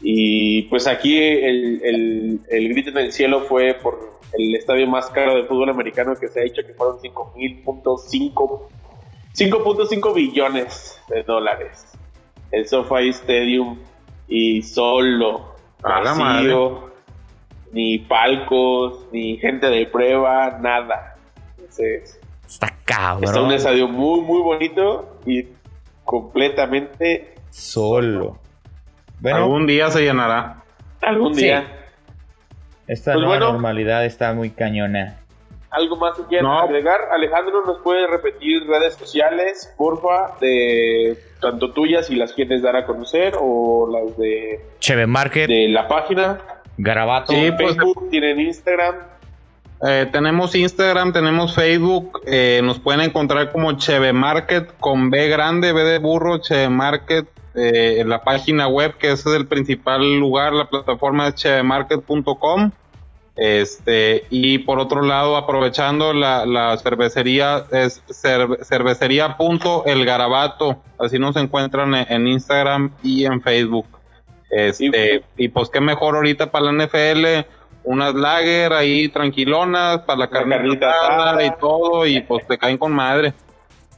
Y 0.00 0.62
pues 0.64 0.86
aquí 0.86 1.16
el, 1.18 1.80
el, 1.82 2.40
el 2.48 2.68
grito 2.68 2.90
en 2.90 2.98
el 2.98 3.12
cielo 3.12 3.40
fue 3.42 3.74
por 3.74 4.20
el 4.38 4.54
estadio 4.54 4.86
más 4.86 5.08
caro 5.10 5.34
de 5.34 5.44
fútbol 5.44 5.70
americano 5.70 6.14
que 6.14 6.28
se 6.28 6.40
ha 6.40 6.44
hecho, 6.44 6.62
que 6.66 6.74
fueron 6.74 6.98
5.5 6.98 8.60
5.5 9.34 10.14
billones 10.14 11.00
de 11.08 11.22
dólares. 11.22 11.92
El 12.52 12.66
SoFi 12.66 13.10
Stadium 13.10 13.78
y 14.28 14.62
solo, 14.62 15.54
A 15.82 16.00
la 16.00 16.14
vacío, 16.14 16.90
ni 17.72 17.98
palcos, 17.98 19.06
ni 19.12 19.36
gente 19.36 19.66
de 19.66 19.86
prueba, 19.86 20.58
nada. 20.60 21.16
Entonces, 21.58 22.18
Está 22.46 22.66
está 22.66 22.76
un 22.76 22.84
cabrón. 22.84 23.52
estadio 23.52 23.88
muy, 23.88 24.20
muy 24.22 24.40
bonito 24.40 25.18
y 25.26 25.42
completamente 26.06 27.34
Solo. 27.50 28.38
Bueno, 29.20 29.38
Algún 29.38 29.66
día 29.66 29.90
se 29.90 30.02
llenará. 30.02 30.62
algún 31.02 31.34
Sí. 31.34 31.44
día. 31.44 31.72
esta 32.86 33.12
pues 33.14 33.24
nueva 33.24 33.38
bueno. 33.38 33.52
normalidad 33.52 34.04
está 34.04 34.32
muy 34.32 34.50
cañona. 34.50 35.18
¿Algo 35.70 35.96
más 35.96 36.16
que 36.16 36.22
quieran 36.24 36.46
No. 36.46 36.58
agregar? 36.60 37.00
Alejandro, 37.10 37.64
¿nos 37.66 37.78
puede 37.80 38.06
repetir 38.06 38.64
redes 38.68 38.94
sociales, 38.94 39.74
porfa, 39.76 40.36
de 40.40 41.18
tanto 41.40 41.72
tuyas 41.72 42.08
y 42.10 42.14
las 42.14 42.32
quieres 42.32 42.62
dar 42.62 42.76
a 42.76 42.86
conocer 42.86 43.34
o 43.40 43.88
las 43.90 44.16
de, 44.16 44.60
Cheve 44.78 45.06
Market, 45.06 45.48
de 45.48 45.68
la 45.68 45.88
página? 45.88 46.38
Garabato. 46.78 47.32
Sí, 47.32 47.38
¿Tienen 47.38 47.56
pues- 47.56 47.74
Facebook? 47.76 48.08
¿Tienen 48.10 48.40
Instagram? 48.40 48.94
Eh, 49.86 50.08
tenemos 50.10 50.54
Instagram, 50.54 51.12
tenemos 51.12 51.54
Facebook, 51.54 52.20
eh, 52.26 52.60
nos 52.64 52.78
pueden 52.78 53.02
encontrar 53.02 53.52
como 53.52 53.72
Cheve 53.76 54.12
Market 54.12 54.74
con 54.78 55.10
B 55.10 55.28
grande, 55.28 55.72
B 55.72 55.84
de 55.84 55.98
burro, 55.98 56.38
Cheve 56.38 56.70
Market, 56.70 57.26
eh, 57.54 57.96
en 58.00 58.08
la 58.08 58.22
página 58.24 58.68
web 58.68 58.96
que 58.98 59.12
ese 59.12 59.28
es 59.30 59.36
el 59.36 59.46
principal 59.46 60.18
lugar, 60.18 60.52
la 60.54 60.68
plataforma 60.70 61.28
es 61.28 61.34
chevemarket.com. 61.36 62.70
Este, 63.38 64.24
y 64.30 64.60
por 64.60 64.78
otro 64.78 65.02
lado, 65.02 65.36
aprovechando 65.36 66.14
la, 66.14 66.46
la 66.46 66.74
cervecería, 66.78 67.66
es 67.70 68.02
cer- 68.08 68.64
cervecería.elgarabato, 68.64 70.82
así 70.98 71.18
nos 71.18 71.36
encuentran 71.36 71.94
en, 71.94 72.06
en 72.12 72.26
Instagram 72.28 72.92
y 73.02 73.26
en 73.26 73.42
Facebook. 73.42 73.86
Este, 74.50 75.22
y 75.36 75.48
pues 75.48 75.68
qué 75.68 75.80
mejor 75.80 76.16
ahorita 76.16 76.50
para 76.50 76.72
la 76.72 76.86
NFL, 76.86 77.46
unas 77.86 78.14
lager 78.14 78.72
ahí 78.72 79.08
tranquilonas, 79.08 80.00
para 80.02 80.20
la 80.20 80.28
carnita 80.28 80.56
carnita 80.56 80.90
asada 80.90 81.44
y 81.44 81.50
todo, 81.58 82.06
y 82.06 82.20
pues 82.20 82.46
te 82.46 82.58
caen 82.58 82.78
con 82.78 82.92
madre. 82.92 83.32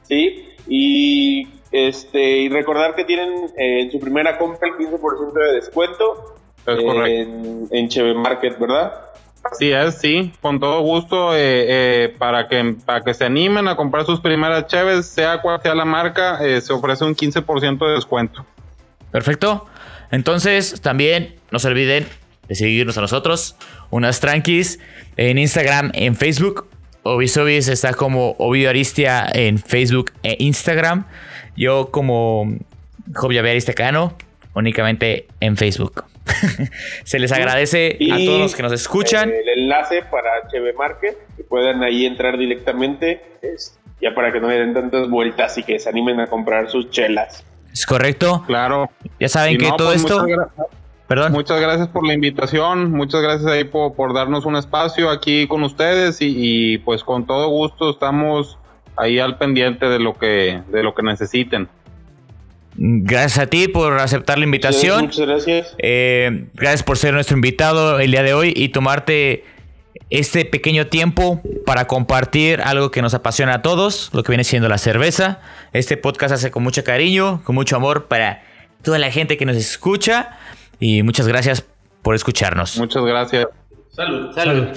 Sí, 0.03 0.49
y 0.68 1.49
este 1.72 2.39
y 2.39 2.49
recordar 2.49 2.95
que 2.95 3.05
tienen 3.05 3.30
eh, 3.59 3.82
en 3.82 3.91
su 3.91 3.99
primera 3.99 4.39
compra 4.39 4.68
el 4.68 4.74
15% 4.74 5.32
de 5.32 5.53
descuento 5.55 6.36
Es 6.66 6.78
eh, 6.78 7.20
en, 7.20 7.68
en 7.70 7.89
Cheve 7.89 8.14
Market, 8.14 8.59
¿verdad? 8.59 9.09
Así 9.51 9.70
es, 9.70 9.95
sí, 9.97 10.32
con 10.41 10.61
todo 10.61 10.80
gusto, 10.80 11.34
eh, 11.34 11.39
eh, 11.68 12.14
para, 12.18 12.49
que, 12.49 12.76
para 12.84 13.03
que 13.03 13.14
se 13.14 13.24
animen 13.24 13.68
a 13.68 13.76
comprar 13.76 14.05
sus 14.05 14.20
primeras 14.20 14.66
cheves, 14.66 15.07
sea 15.07 15.41
cual 15.41 15.61
sea 15.62 15.74
la 15.74 15.84
marca, 15.84 16.45
eh, 16.45 16.61
se 16.61 16.72
ofrece 16.72 17.05
un 17.05 17.14
15% 17.14 17.86
de 17.86 17.93
descuento. 17.95 18.45
Perfecto. 19.11 19.66
Entonces, 20.11 20.80
también 20.80 21.36
no 21.51 21.59
se 21.59 21.68
olviden 21.68 22.07
de 22.49 22.55
seguirnos 22.55 22.99
a 22.99 23.01
nosotros. 23.01 23.57
Unas 23.91 24.20
tranquis 24.20 24.78
en 25.16 25.39
Instagram, 25.39 25.91
en 25.95 26.14
Facebook. 26.14 26.68
Obisobis 27.03 27.68
está 27.68 27.95
como 27.95 28.36
Ovidio 28.39 28.68
Aristia 28.68 29.26
en 29.32 29.59
Facebook 29.59 30.12
e 30.22 30.36
Instagram. 30.41 31.07
Yo 31.57 31.91
como 31.91 32.55
Jovia 33.14 33.41
Aristia 33.41 33.74
Cano, 33.74 34.16
únicamente 34.55 35.26
en 35.41 35.57
Facebook. 35.57 36.05
Se 37.05 37.18
les 37.18 37.32
agradece 37.32 37.99
a 38.12 38.16
todos 38.18 38.41
los 38.41 38.55
que 38.55 38.62
nos 38.62 38.72
escuchan. 38.72 39.30
El 39.30 39.62
enlace 39.62 40.03
para 40.11 40.28
HB 40.51 40.76
Market, 40.76 41.16
que 41.36 41.45
puedan 41.45 41.82
ahí 41.82 42.05
entrar 42.05 42.36
directamente, 42.36 43.22
ya 44.01 44.14
para 44.14 44.32
que 44.32 44.41
no 44.41 44.49
le 44.49 44.59
den 44.59 44.74
tantas 44.74 45.09
vueltas 45.09 45.57
y 45.57 45.62
que 45.62 45.78
se 45.78 45.89
animen 45.89 46.20
a 46.20 46.26
comprar 46.26 46.70
sus 46.70 46.91
chelas. 46.91 47.45
Es 47.72 47.86
correcto. 47.86 48.45
Claro. 48.47 48.91
Ya 49.18 49.28
saben 49.28 49.57
que 49.57 49.68
todo 49.76 49.89
pues, 49.89 50.03
esto 50.03 50.26
Perdón. 51.09 51.32
Muchas 51.32 51.59
gracias 51.59 51.88
por 51.88 52.06
la 52.06 52.12
invitación, 52.12 52.92
muchas 52.92 53.22
gracias 53.22 53.50
ahí 53.50 53.64
por, 53.64 54.12
darnos 54.12 54.44
un 54.44 54.56
espacio 54.56 55.09
aquí 55.09 55.46
con 55.46 55.64
ustedes 55.64 56.18
y, 56.20 56.76
pues 56.78 57.02
con 57.02 57.26
todo 57.26 57.48
gusto 57.48 57.90
estamos 57.90 58.59
ahí 58.94 59.18
al 59.18 59.38
pendiente 59.38 59.86
de 59.86 59.98
lo 59.98 60.18
que 60.18 60.61
de 60.70 60.82
lo 60.82 60.94
que 60.94 61.02
necesiten. 61.02 61.68
Gracias 62.76 63.38
a 63.38 63.46
ti 63.46 63.68
por 63.68 63.98
aceptar 63.98 64.38
la 64.38 64.44
invitación. 64.44 65.06
muchas 65.06 65.26
gracias. 65.26 65.74
Eh, 65.78 66.46
gracias 66.52 66.82
por 66.82 66.98
ser 66.98 67.14
nuestro 67.14 67.36
invitado 67.36 67.98
el 68.00 68.11
día 68.11 68.22
de 68.22 68.34
hoy 68.34 68.52
y 68.54 68.68
tomarte 68.68 69.44
este 70.11 70.44
pequeño 70.44 70.88
tiempo 70.88 71.40
para 71.64 71.86
compartir 71.86 72.61
algo 72.61 72.90
que 72.90 73.00
nos 73.00 73.14
apasiona 73.14 73.54
a 73.54 73.62
todos, 73.62 74.11
lo 74.12 74.22
que 74.22 74.32
viene 74.32 74.44
siendo 74.44 74.68
la 74.68 74.78
cerveza. 74.78 75.40
Este 75.72 75.96
podcast 75.96 76.34
hace 76.34 76.50
con 76.50 76.62
mucho 76.62 76.84
cariño, 76.84 77.42
con 77.44 77.54
mucho 77.54 77.76
amor 77.76 78.09
para 78.09 78.42
toda 78.82 78.98
la 78.98 79.11
gente 79.11 79.38
que 79.38 79.46
nos 79.46 79.56
escucha. 79.56 80.38
Y 80.80 81.02
muchas 81.02 81.26
gracias 81.26 81.64
por 82.02 82.14
escucharnos. 82.14 82.78
Muchas 82.78 83.02
gracias. 83.04 83.46
Salud. 83.90 84.32
Salud. 84.34 84.68